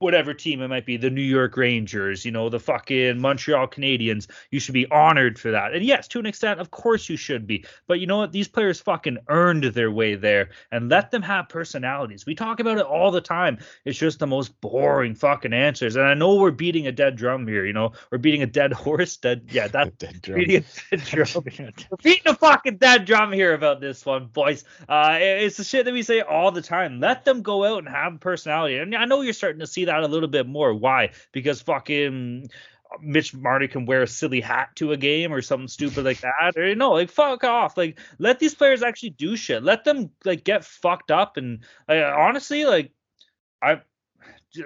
whatever 0.05 0.35
team 0.35 0.61
it 0.61 0.67
might 0.67 0.85
be, 0.85 0.97
the 0.97 1.09
New 1.09 1.23
York 1.23 1.57
Rangers, 1.57 2.23
you 2.23 2.31
know, 2.31 2.47
the 2.47 2.59
fucking 2.59 3.19
Montreal 3.19 3.67
Canadiens. 3.67 4.27
You 4.51 4.59
should 4.59 4.75
be 4.75 4.89
honored 4.91 5.39
for 5.39 5.49
that. 5.49 5.73
And 5.73 5.83
yes, 5.83 6.07
to 6.09 6.19
an 6.19 6.27
extent, 6.27 6.59
of 6.59 6.69
course 6.69 7.09
you 7.09 7.17
should 7.17 7.47
be. 7.47 7.65
But 7.87 7.99
you 7.99 8.05
know 8.05 8.17
what? 8.17 8.31
These 8.31 8.47
players 8.47 8.79
fucking 8.79 9.17
earned 9.29 9.63
their 9.63 9.89
way 9.89 10.13
there 10.13 10.51
and 10.71 10.89
let 10.89 11.09
them 11.09 11.23
have 11.23 11.49
personalities. 11.49 12.23
We 12.23 12.35
talk 12.35 12.59
about 12.59 12.77
it 12.77 12.85
all 12.85 13.09
the 13.09 13.19
time. 13.19 13.57
It's 13.83 13.97
just 13.97 14.19
the 14.19 14.27
most 14.27 14.61
boring 14.61 15.15
fucking 15.15 15.53
answers. 15.53 15.95
And 15.95 16.05
I 16.05 16.13
know 16.13 16.35
we're 16.35 16.51
beating 16.51 16.85
a 16.85 16.91
dead 16.91 17.15
drum 17.15 17.47
here, 17.47 17.65
you 17.65 17.73
know, 17.73 17.93
we're 18.11 18.19
beating 18.19 18.43
a 18.43 18.47
dead 18.47 18.73
horse. 18.73 19.17
Dead, 19.17 19.47
yeah, 19.49 19.67
that's 19.75 19.89
dead 19.97 20.21
drum. 20.21 20.37
beating 20.37 20.63
a 20.91 20.97
dead 20.97 21.05
drum. 21.05 21.27
we're 21.35 21.97
beating 22.03 22.27
a 22.27 22.35
fucking 22.35 22.77
dead 22.77 23.05
drum 23.05 23.31
here 23.31 23.55
about 23.55 23.81
this 23.81 24.05
one, 24.05 24.27
boys. 24.27 24.65
Uh, 24.87 25.17
it's 25.19 25.57
the 25.57 25.63
shit 25.63 25.85
that 25.85 25.93
we 25.93 26.03
say 26.03 26.21
all 26.21 26.51
the 26.51 26.61
time. 26.61 26.99
Let 26.99 27.25
them 27.25 27.41
go 27.41 27.65
out 27.65 27.79
and 27.79 27.89
have 27.89 28.19
personality. 28.19 28.77
And 28.77 28.93
I 28.93 29.05
know 29.05 29.21
you're 29.21 29.33
starting 29.33 29.61
to 29.61 29.67
see 29.67 29.85
that 29.85 29.94
a 30.03 30.07
little 30.07 30.29
bit 30.29 30.47
more. 30.47 30.73
Why? 30.73 31.11
Because 31.31 31.61
fucking 31.61 32.49
Mitch 33.01 33.33
Marty 33.33 33.67
can 33.67 33.85
wear 33.85 34.03
a 34.03 34.07
silly 34.07 34.41
hat 34.41 34.69
to 34.75 34.91
a 34.91 34.97
game 34.97 35.33
or 35.33 35.41
something 35.41 35.67
stupid 35.67 36.05
like 36.05 36.21
that. 36.21 36.53
Or 36.55 36.67
you 36.67 36.75
know, 36.75 36.91
like 36.91 37.09
fuck 37.11 37.43
off. 37.43 37.77
Like 37.77 37.99
let 38.19 38.39
these 38.39 38.55
players 38.55 38.83
actually 38.83 39.11
do 39.11 39.35
shit. 39.35 39.63
Let 39.63 39.83
them 39.83 40.11
like 40.23 40.43
get 40.43 40.65
fucked 40.65 41.11
up 41.11 41.37
and 41.37 41.63
honestly, 41.89 42.65
like 42.65 42.91
I 43.61 43.81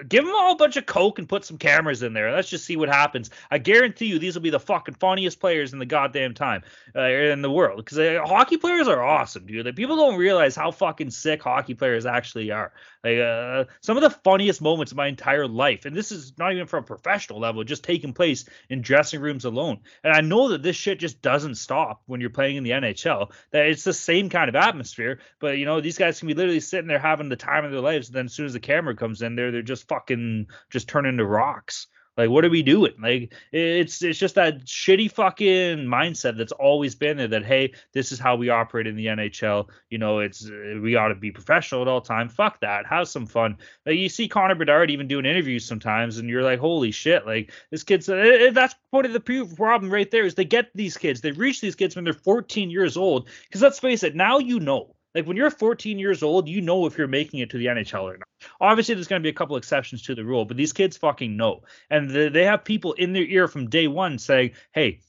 give 0.07 0.25
them 0.25 0.33
all 0.35 0.53
a 0.53 0.55
bunch 0.55 0.77
of 0.77 0.85
coke 0.85 1.19
and 1.19 1.27
put 1.27 1.45
some 1.45 1.57
cameras 1.57 2.03
in 2.03 2.13
there. 2.13 2.31
Let's 2.31 2.49
just 2.49 2.65
see 2.65 2.77
what 2.77 2.89
happens. 2.89 3.29
I 3.51 3.57
guarantee 3.57 4.05
you, 4.05 4.19
these 4.19 4.35
will 4.35 4.41
be 4.41 4.49
the 4.49 4.59
fucking 4.59 4.95
funniest 4.95 5.39
players 5.39 5.73
in 5.73 5.79
the 5.79 5.85
goddamn 5.85 6.33
time 6.33 6.63
uh, 6.95 7.01
in 7.01 7.41
the 7.41 7.51
world. 7.51 7.83
Because 7.83 7.99
uh, 7.99 8.21
hockey 8.25 8.57
players 8.57 8.87
are 8.87 9.03
awesome, 9.03 9.45
dude. 9.45 9.65
Like, 9.65 9.75
people 9.75 9.95
don't 9.95 10.17
realize 10.17 10.55
how 10.55 10.71
fucking 10.71 11.11
sick 11.11 11.43
hockey 11.43 11.73
players 11.73 12.05
actually 12.05 12.51
are. 12.51 12.71
Like 13.03 13.19
uh, 13.19 13.65
some 13.81 13.95
of 13.95 14.03
the 14.03 14.09
funniest 14.09 14.61
moments 14.61 14.91
of 14.91 14.97
my 14.97 15.07
entire 15.07 15.47
life, 15.47 15.85
and 15.85 15.95
this 15.95 16.11
is 16.11 16.33
not 16.37 16.51
even 16.51 16.67
from 16.67 16.83
a 16.83 16.87
professional 16.87 17.39
level, 17.39 17.63
just 17.63 17.83
taking 17.83 18.13
place 18.13 18.43
in 18.69 18.81
dressing 18.81 19.21
rooms 19.21 19.45
alone. 19.45 19.79
And 20.03 20.13
I 20.13 20.19
know 20.19 20.49
that 20.49 20.63
this 20.63 20.75
shit 20.75 20.99
just 20.99 21.21
doesn't 21.21 21.55
stop 21.55 22.01
when 22.07 22.19
you're 22.19 22.29
playing 22.29 22.57
in 22.57 22.63
the 22.63 22.71
NHL. 22.71 23.31
That 23.51 23.67
it's 23.67 23.85
the 23.85 23.93
same 23.93 24.29
kind 24.29 24.49
of 24.49 24.55
atmosphere, 24.55 25.19
but 25.39 25.57
you 25.57 25.65
know 25.65 25.79
these 25.79 25.97
guys 25.97 26.19
can 26.19 26.27
be 26.27 26.33
literally 26.33 26.59
sitting 26.59 26.87
there 26.87 26.99
having 26.99 27.29
the 27.29 27.37
time 27.37 27.63
of 27.63 27.71
their 27.71 27.79
lives. 27.79 28.09
And 28.09 28.15
then 28.15 28.25
as 28.25 28.33
soon 28.33 28.47
as 28.47 28.53
the 28.53 28.59
camera 28.59 28.95
comes 28.95 29.21
in, 29.21 29.35
there 29.35 29.51
they're 29.51 29.61
just 29.61 29.78
fucking 29.81 30.47
just 30.69 30.87
turn 30.87 31.05
into 31.05 31.25
rocks. 31.25 31.87
Like, 32.19 32.31
what 32.31 32.43
are 32.43 32.49
we 32.49 32.63
doing? 32.63 32.91
Like, 33.01 33.33
it's 33.53 34.03
it's 34.03 34.19
just 34.19 34.35
that 34.35 34.65
shitty 34.65 35.09
fucking 35.09 35.85
mindset 35.85 36.37
that's 36.37 36.51
always 36.51 36.93
been 36.93 37.15
there. 37.15 37.29
That 37.29 37.45
hey, 37.45 37.73
this 37.93 38.11
is 38.11 38.19
how 38.19 38.35
we 38.35 38.49
operate 38.49 38.87
in 38.87 38.97
the 38.97 39.05
NHL. 39.05 39.69
You 39.89 39.99
know, 39.99 40.19
it's 40.19 40.45
uh, 40.45 40.79
we 40.81 40.97
ought 40.97 41.07
to 41.07 41.15
be 41.15 41.31
professional 41.31 41.81
at 41.81 41.87
all 41.87 42.01
time. 42.01 42.27
Fuck 42.27 42.59
that. 42.59 42.85
Have 42.87 43.07
some 43.07 43.25
fun. 43.25 43.57
Like, 43.85 43.95
you 43.95 44.09
see 44.09 44.27
Connor 44.27 44.55
Bedard 44.55 44.91
even 44.91 45.07
doing 45.07 45.25
interviews 45.25 45.63
sometimes, 45.63 46.17
and 46.17 46.29
you're 46.29 46.43
like, 46.43 46.59
holy 46.59 46.91
shit! 46.91 47.25
Like 47.25 47.53
this 47.71 47.83
kid's 47.83 48.09
uh, 48.09 48.49
that's 48.51 48.75
part 48.91 49.05
of 49.05 49.13
the 49.13 49.21
problem 49.55 49.89
right 49.89 50.11
there 50.11 50.25
is 50.25 50.35
they 50.35 50.43
get 50.43 50.71
these 50.75 50.97
kids, 50.97 51.21
they 51.21 51.31
reach 51.31 51.61
these 51.61 51.75
kids 51.75 51.95
when 51.95 52.03
they're 52.03 52.13
14 52.13 52.69
years 52.69 52.97
old. 52.97 53.29
Because 53.47 53.61
let's 53.61 53.79
face 53.79 54.03
it, 54.03 54.13
now 54.13 54.39
you 54.39 54.59
know 54.59 54.93
like 55.15 55.25
when 55.25 55.37
you're 55.37 55.49
14 55.49 55.99
years 55.99 56.23
old, 56.23 56.47
you 56.47 56.61
know 56.61 56.85
if 56.85 56.97
you're 56.97 57.07
making 57.07 57.39
it 57.39 57.49
to 57.51 57.57
the 57.57 57.65
NHL 57.67 58.03
or 58.03 58.17
not. 58.17 58.27
Obviously, 58.61 58.95
there's 58.95 59.07
going 59.07 59.21
to 59.21 59.25
be 59.25 59.29
a 59.29 59.33
couple 59.33 59.55
exceptions 59.57 60.03
to 60.03 60.15
the 60.15 60.23
rule, 60.23 60.45
but 60.45 60.57
these 60.57 60.73
kids 60.73 60.97
fucking 60.97 61.35
know, 61.35 61.61
and 61.89 62.09
they 62.09 62.45
have 62.45 62.63
people 62.63 62.93
in 62.93 63.13
their 63.13 63.23
ear 63.23 63.47
from 63.47 63.69
day 63.69 63.87
one 63.87 64.17
saying, 64.19 64.51
"Hey, 64.71 65.01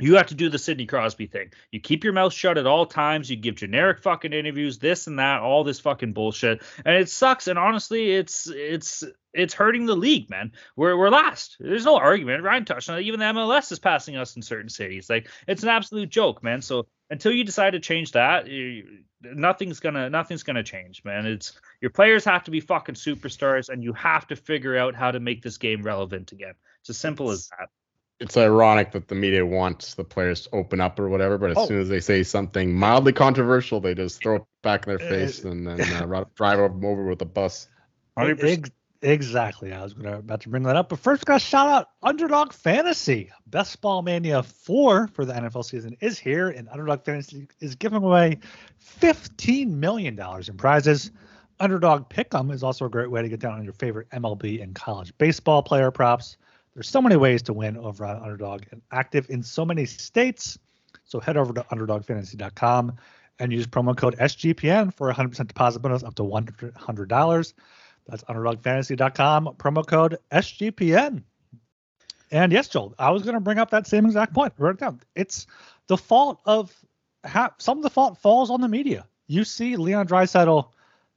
you 0.00 0.16
have 0.16 0.28
to 0.28 0.34
do 0.34 0.48
the 0.48 0.58
Sidney 0.58 0.86
Crosby 0.86 1.26
thing. 1.26 1.52
You 1.70 1.80
keep 1.80 2.04
your 2.04 2.12
mouth 2.12 2.32
shut 2.32 2.58
at 2.58 2.66
all 2.66 2.86
times. 2.86 3.30
You 3.30 3.36
give 3.36 3.56
generic 3.56 4.02
fucking 4.02 4.32
interviews, 4.32 4.78
this 4.78 5.06
and 5.06 5.18
that, 5.18 5.40
all 5.40 5.62
this 5.62 5.80
fucking 5.80 6.12
bullshit, 6.12 6.62
and 6.84 6.96
it 6.96 7.08
sucks. 7.08 7.48
And 7.48 7.58
honestly, 7.58 8.12
it's 8.12 8.48
it's 8.48 9.04
it's 9.32 9.54
hurting 9.54 9.86
the 9.86 9.96
league, 9.96 10.30
man. 10.30 10.52
We're 10.76 10.96
we're 10.96 11.10
last. 11.10 11.56
There's 11.60 11.84
no 11.84 11.96
argument. 11.96 12.42
Ryan 12.42 12.64
touched 12.64 12.90
on 12.90 12.98
it. 12.98 13.02
Even 13.02 13.20
the 13.20 13.26
MLS 13.26 13.70
is 13.72 13.78
passing 13.78 14.16
us 14.16 14.36
in 14.36 14.42
certain 14.42 14.70
cities. 14.70 15.10
Like 15.10 15.28
it's 15.46 15.62
an 15.62 15.68
absolute 15.68 16.08
joke, 16.08 16.42
man. 16.42 16.62
So 16.62 16.86
until 17.10 17.32
you 17.32 17.44
decide 17.44 17.70
to 17.70 17.80
change 17.80 18.12
that, 18.12 18.46
you, 18.46 19.00
nothing's 19.22 19.80
gonna 19.80 20.08
nothing's 20.08 20.42
gonna 20.42 20.62
change, 20.62 21.04
man. 21.04 21.26
It's 21.26 21.52
your 21.80 21.90
players 21.90 22.24
have 22.24 22.44
to 22.44 22.50
be 22.50 22.60
fucking 22.60 22.94
superstars, 22.94 23.68
and 23.68 23.82
you 23.82 23.92
have 23.94 24.26
to 24.28 24.36
figure 24.36 24.76
out 24.76 24.94
how 24.94 25.10
to 25.10 25.20
make 25.20 25.42
this 25.42 25.58
game 25.58 25.82
relevant 25.82 26.32
again. 26.32 26.54
It's 26.80 26.90
as 26.90 26.98
simple 26.98 27.30
as 27.30 27.48
that. 27.58 27.68
It's 28.20 28.36
ironic 28.36 28.92
that 28.92 29.08
the 29.08 29.14
media 29.14 29.44
wants 29.46 29.94
the 29.94 30.04
players 30.04 30.42
to 30.42 30.54
open 30.54 30.80
up 30.80 31.00
or 31.00 31.08
whatever, 31.08 31.38
but 31.38 31.50
as 31.50 31.56
oh. 31.56 31.66
soon 31.66 31.80
as 31.80 31.88
they 31.88 32.00
say 32.00 32.22
something 32.22 32.74
mildly 32.74 33.14
controversial, 33.14 33.80
they 33.80 33.94
just 33.94 34.22
throw 34.22 34.36
it 34.36 34.42
back 34.62 34.86
in 34.86 34.94
their 34.94 35.06
uh, 35.06 35.10
face 35.10 35.42
and 35.42 35.66
then 35.66 35.80
uh, 35.80 36.24
drive 36.34 36.58
them 36.58 36.84
over 36.84 37.04
with 37.04 37.22
a 37.22 37.26
bus. 37.26 37.66
100%. 38.18 38.70
Exactly. 39.02 39.72
I 39.72 39.82
was 39.82 39.94
gonna 39.94 40.18
about 40.18 40.42
to 40.42 40.50
bring 40.50 40.62
that 40.64 40.76
up, 40.76 40.90
but 40.90 40.98
first, 40.98 41.24
got 41.24 41.40
to 41.40 41.46
shout 41.46 41.68
out 41.68 41.90
Underdog 42.02 42.52
Fantasy. 42.52 43.30
Best 43.46 43.80
Ball 43.80 44.02
Mania 44.02 44.42
four 44.42 45.08
for 45.08 45.24
the 45.24 45.32
NFL 45.32 45.64
season 45.64 45.96
is 46.00 46.18
here, 46.18 46.50
and 46.50 46.68
Underdog 46.68 47.02
Fantasy 47.04 47.48
is 47.60 47.74
giving 47.74 48.02
away 48.02 48.38
fifteen 48.76 49.80
million 49.80 50.16
dollars 50.16 50.50
in 50.50 50.58
prizes. 50.58 51.12
Underdog 51.60 52.10
Pick'em 52.10 52.52
is 52.52 52.62
also 52.62 52.84
a 52.84 52.90
great 52.90 53.10
way 53.10 53.22
to 53.22 53.28
get 53.28 53.40
down 53.40 53.54
on 53.54 53.64
your 53.64 53.72
favorite 53.72 54.08
MLB 54.10 54.62
and 54.62 54.74
college 54.74 55.16
baseball 55.16 55.62
player 55.62 55.90
props. 55.90 56.36
There's 56.74 56.88
so 56.88 57.00
many 57.00 57.16
ways 57.16 57.42
to 57.42 57.54
win 57.54 57.78
over 57.78 58.04
on 58.04 58.22
Underdog 58.22 58.64
and 58.70 58.82
active 58.92 59.28
in 59.30 59.42
so 59.42 59.64
many 59.64 59.86
states. 59.86 60.58
So 61.04 61.20
head 61.20 61.38
over 61.38 61.52
to 61.54 61.62
UnderdogFantasy.com 61.64 62.96
and 63.38 63.52
use 63.52 63.66
promo 63.66 63.96
code 63.96 64.16
SGPN 64.18 64.92
for 64.94 65.10
a 65.10 65.14
100% 65.14 65.48
deposit 65.48 65.80
bonus 65.80 66.02
up 66.02 66.14
to 66.16 66.22
$100. 66.22 67.52
That's 68.10 68.24
underdogfantasy.com, 68.24 69.54
promo 69.58 69.86
code 69.86 70.18
SGPN. 70.32 71.22
And 72.32 72.52
yes, 72.52 72.68
Joel, 72.68 72.94
I 72.98 73.10
was 73.10 73.22
going 73.22 73.34
to 73.34 73.40
bring 73.40 73.58
up 73.58 73.70
that 73.70 73.86
same 73.86 74.06
exact 74.06 74.34
point. 74.34 74.52
Write 74.58 74.74
it 74.74 74.80
down. 74.80 75.00
It's 75.16 75.46
the 75.88 75.96
fault 75.96 76.40
of 76.44 76.72
ha- 77.26 77.54
some 77.58 77.78
of 77.78 77.82
the 77.82 77.90
fault 77.90 78.18
falls 78.18 78.50
on 78.50 78.60
the 78.60 78.68
media. 78.68 79.06
You 79.26 79.44
see 79.44 79.76
Leon 79.76 80.06
Draisaitl 80.06 80.68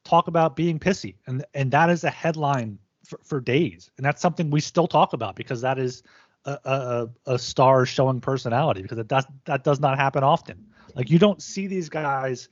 talk 0.03 0.27
about 0.27 0.55
being 0.55 0.79
pissy, 0.79 1.15
and 1.27 1.45
and 1.53 1.71
that 1.71 1.89
is 1.89 2.03
a 2.03 2.09
headline 2.09 2.79
for, 3.05 3.19
for 3.23 3.39
days, 3.39 3.91
and 3.97 4.05
that's 4.05 4.21
something 4.21 4.49
we 4.49 4.61
still 4.61 4.87
talk 4.87 5.13
about 5.13 5.35
because 5.35 5.61
that 5.61 5.77
is 5.79 6.03
a, 6.45 6.59
a, 6.65 7.09
a 7.33 7.39
star 7.39 7.85
showing 7.85 8.19
personality 8.19 8.81
because 8.81 8.97
it 8.97 9.07
does 9.07 9.25
that 9.45 9.63
does 9.63 9.79
not 9.79 9.97
happen 9.97 10.23
often. 10.23 10.65
Like 10.95 11.09
you 11.09 11.19
don't 11.19 11.41
see 11.41 11.67
these 11.67 11.89
guys 11.89 12.49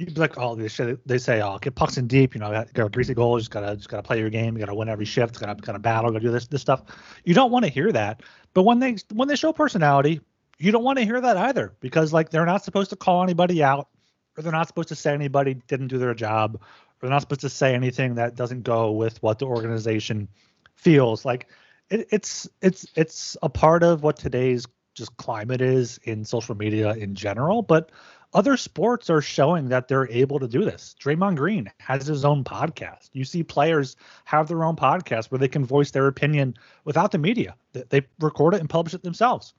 you'd 0.00 0.14
be 0.14 0.20
like, 0.20 0.38
oh, 0.38 0.54
they 0.54 0.68
say, 0.68 0.96
they 1.04 1.18
say, 1.18 1.42
oh, 1.42 1.58
get 1.58 1.74
pucks 1.74 1.98
in 1.98 2.06
deep. 2.06 2.34
You 2.34 2.40
know, 2.40 2.50
got, 2.50 2.72
got 2.72 2.92
greasy 2.92 3.12
goal. 3.12 3.38
Just 3.38 3.50
gotta 3.50 3.76
just 3.76 3.90
gotta 3.90 4.02
play 4.02 4.18
your 4.18 4.30
game. 4.30 4.56
You 4.56 4.60
gotta 4.60 4.74
win 4.74 4.88
every 4.88 5.04
shift. 5.04 5.38
Gotta 5.38 5.60
gotta 5.60 5.78
battle. 5.78 6.10
Gotta 6.10 6.24
do 6.24 6.30
this 6.30 6.46
this 6.46 6.62
stuff. 6.62 6.82
You 7.24 7.34
don't 7.34 7.50
want 7.50 7.66
to 7.66 7.70
hear 7.70 7.92
that. 7.92 8.22
But 8.54 8.62
when 8.62 8.78
they 8.78 8.96
when 9.12 9.28
they 9.28 9.36
show 9.36 9.52
personality, 9.52 10.20
you 10.58 10.72
don't 10.72 10.84
want 10.84 10.98
to 10.98 11.04
hear 11.04 11.20
that 11.20 11.36
either 11.36 11.74
because 11.80 12.14
like 12.14 12.30
they're 12.30 12.46
not 12.46 12.64
supposed 12.64 12.90
to 12.90 12.96
call 12.96 13.22
anybody 13.22 13.62
out, 13.62 13.88
or 14.36 14.42
they're 14.42 14.52
not 14.52 14.68
supposed 14.68 14.88
to 14.88 14.96
say 14.96 15.12
anybody 15.12 15.54
didn't 15.68 15.88
do 15.88 15.98
their 15.98 16.14
job, 16.14 16.54
or 16.56 16.60
they're 17.02 17.10
not 17.10 17.20
supposed 17.20 17.42
to 17.42 17.50
say 17.50 17.74
anything 17.74 18.14
that 18.14 18.36
doesn't 18.36 18.62
go 18.62 18.92
with 18.92 19.22
what 19.22 19.38
the 19.38 19.46
organization 19.46 20.28
feels 20.76 21.26
like. 21.26 21.48
It, 21.90 22.08
it's 22.10 22.48
it's 22.62 22.86
it's 22.94 23.36
a 23.42 23.50
part 23.50 23.82
of 23.82 24.02
what 24.02 24.16
today's 24.16 24.66
just 24.94 25.16
climate 25.18 25.60
is 25.60 25.98
in 26.04 26.24
social 26.24 26.54
media 26.54 26.94
in 26.94 27.14
general, 27.14 27.62
but 27.62 27.90
other 28.32 28.56
sports 28.56 29.10
are 29.10 29.20
showing 29.20 29.68
that 29.68 29.88
they're 29.88 30.08
able 30.08 30.38
to 30.38 30.46
do 30.46 30.64
this. 30.64 30.94
Draymond 31.00 31.36
Green 31.36 31.70
has 31.78 32.06
his 32.06 32.24
own 32.24 32.44
podcast. 32.44 33.10
You 33.12 33.24
see 33.24 33.42
players 33.42 33.96
have 34.24 34.46
their 34.46 34.64
own 34.64 34.76
podcast 34.76 35.30
where 35.30 35.38
they 35.38 35.48
can 35.48 35.64
voice 35.64 35.90
their 35.90 36.06
opinion 36.06 36.56
without 36.84 37.10
the 37.10 37.18
media. 37.18 37.56
They 37.72 38.02
record 38.20 38.54
it 38.54 38.60
and 38.60 38.70
publish 38.70 38.94
it 38.94 39.02
themselves. 39.02 39.54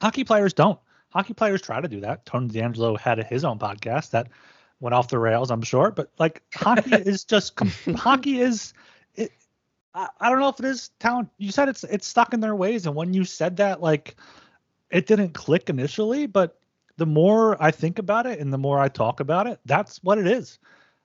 Hockey 0.00 0.24
players 0.24 0.52
don't. 0.52 0.80
Hockey 1.10 1.34
players 1.34 1.62
try 1.62 1.80
to 1.80 1.88
do 1.88 2.00
that. 2.00 2.26
Tony 2.26 2.48
DeAngelo 2.48 2.98
had 2.98 3.22
his 3.24 3.44
own 3.44 3.58
podcast 3.58 4.10
that 4.10 4.28
went 4.80 4.94
off 4.94 5.08
the 5.08 5.18
rails, 5.18 5.50
I'm 5.50 5.62
sure. 5.62 5.90
But 5.90 6.10
like 6.18 6.42
hockey 6.54 6.92
is 6.94 7.24
just 7.24 7.58
hockey 7.96 8.40
is. 8.40 8.72
It, 9.14 9.30
I, 9.94 10.08
I 10.20 10.30
don't 10.30 10.40
know 10.40 10.48
if 10.48 10.58
it 10.58 10.64
is 10.64 10.90
talent. 10.98 11.28
You 11.38 11.52
said 11.52 11.68
it's 11.68 11.84
it's 11.84 12.06
stuck 12.06 12.34
in 12.34 12.40
their 12.40 12.56
ways, 12.56 12.86
and 12.86 12.96
when 12.96 13.14
you 13.14 13.24
said 13.24 13.58
that, 13.58 13.80
like 13.80 14.16
it 14.90 15.06
didn't 15.06 15.34
click 15.34 15.70
initially, 15.70 16.26
but 16.26 16.58
the 17.02 17.06
more 17.06 17.60
I 17.60 17.72
think 17.72 17.98
about 17.98 18.26
it 18.26 18.38
and 18.38 18.52
the 18.52 18.58
more 18.58 18.78
I 18.78 18.86
talk 18.86 19.18
about 19.18 19.48
it, 19.48 19.58
that's 19.64 20.00
what 20.04 20.18
it 20.18 20.26
is. 20.28 20.60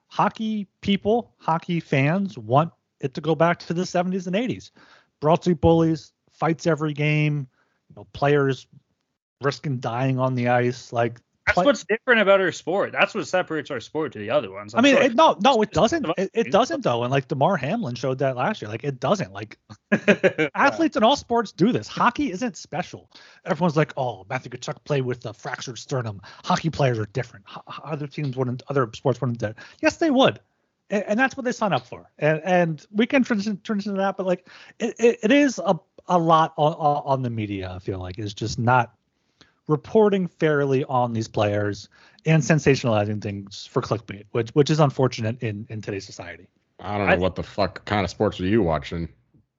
Hockey 0.06 0.68
people, 0.80 1.34
hockey 1.38 1.80
fans 1.80 2.38
want 2.38 2.70
it 3.00 3.14
to 3.14 3.20
go 3.20 3.34
back 3.34 3.58
to 3.58 3.74
the 3.74 3.82
70s 3.82 4.28
and 4.28 4.36
80s. 4.36 4.70
Broad 5.18 5.42
Street 5.42 5.60
Bullies, 5.60 6.12
fights 6.30 6.68
every 6.68 6.92
game, 6.92 7.48
you 7.88 7.96
know, 7.96 8.06
players 8.12 8.68
risking 9.42 9.78
dying 9.78 10.20
on 10.20 10.36
the 10.36 10.46
ice. 10.46 10.92
Like 10.92 11.18
that's 11.54 11.66
what's 11.66 11.84
different 11.84 12.20
about 12.20 12.40
our 12.40 12.52
sport. 12.52 12.92
That's 12.92 13.14
what 13.14 13.26
separates 13.26 13.70
our 13.70 13.80
sport 13.80 14.12
to 14.12 14.18
the 14.18 14.30
other 14.30 14.50
ones. 14.50 14.74
I'm 14.74 14.80
i 14.80 14.82
mean, 14.82 14.96
it, 14.96 15.14
no, 15.14 15.36
no, 15.42 15.62
it 15.62 15.72
doesn't. 15.72 16.06
It, 16.16 16.30
it, 16.34 16.52
doesn't 16.52 16.82
though. 16.82 17.02
And 17.02 17.10
like 17.10 17.28
Damar 17.28 17.56
Hamlin 17.56 17.94
showed 17.94 18.18
that 18.18 18.36
last 18.36 18.62
year. 18.62 18.70
Like 18.70 18.84
it 18.84 19.00
doesn't. 19.00 19.32
Like 19.32 19.58
athletes 20.54 20.96
in 20.96 21.02
all 21.02 21.16
sports 21.16 21.52
do 21.52 21.72
this. 21.72 21.88
Hockey 21.88 22.30
isn't 22.32 22.56
special. 22.56 23.10
Everyone's 23.44 23.76
like, 23.76 23.92
oh, 23.96 24.26
Matthew 24.28 24.50
Tkachuk 24.50 24.84
played 24.84 25.02
with 25.02 25.24
a 25.26 25.32
fractured 25.32 25.78
sternum. 25.78 26.20
Hockey 26.44 26.70
players 26.70 26.98
are 26.98 27.06
different. 27.06 27.46
other 27.84 28.06
teams 28.06 28.36
wouldn't. 28.36 28.62
Other 28.68 28.88
sports 28.94 29.20
wouldn't. 29.20 29.38
Do. 29.38 29.54
Yes, 29.80 29.96
they 29.96 30.10
would. 30.10 30.40
And, 30.90 31.04
and, 31.04 31.20
that's 31.20 31.36
what 31.36 31.44
they 31.44 31.52
sign 31.52 31.72
up 31.72 31.86
for. 31.86 32.10
And 32.18 32.40
and 32.44 32.86
we 32.90 33.06
can 33.06 33.22
transition, 33.22 33.60
transition 33.62 33.92
to 33.92 33.98
that, 33.98 34.16
but 34.16 34.26
like 34.26 34.48
it, 34.78 34.94
it, 34.98 35.18
it 35.22 35.32
is 35.32 35.60
a 35.64 35.78
a 36.08 36.18
lot 36.18 36.54
on, 36.56 36.72
on 36.72 37.22
the 37.22 37.30
media. 37.30 37.72
I 37.74 37.78
feel 37.78 37.98
like 37.98 38.18
is 38.18 38.34
just 38.34 38.58
not 38.58 38.94
reporting 39.68 40.26
fairly 40.26 40.84
on 40.84 41.12
these 41.12 41.28
players 41.28 41.88
and 42.26 42.42
sensationalizing 42.42 43.22
things 43.22 43.68
for 43.70 43.80
clickbait, 43.80 44.24
which 44.32 44.50
which 44.50 44.70
is 44.70 44.80
unfortunate 44.80 45.40
in 45.42 45.66
in 45.68 45.80
today's 45.80 46.04
society. 46.04 46.48
I 46.80 46.98
don't 46.98 47.06
know 47.06 47.14
I, 47.14 47.16
what 47.16 47.36
the 47.36 47.42
fuck 47.42 47.84
kind 47.84 48.04
of 48.04 48.10
sports 48.10 48.40
are 48.40 48.46
you 48.46 48.62
watching? 48.62 49.08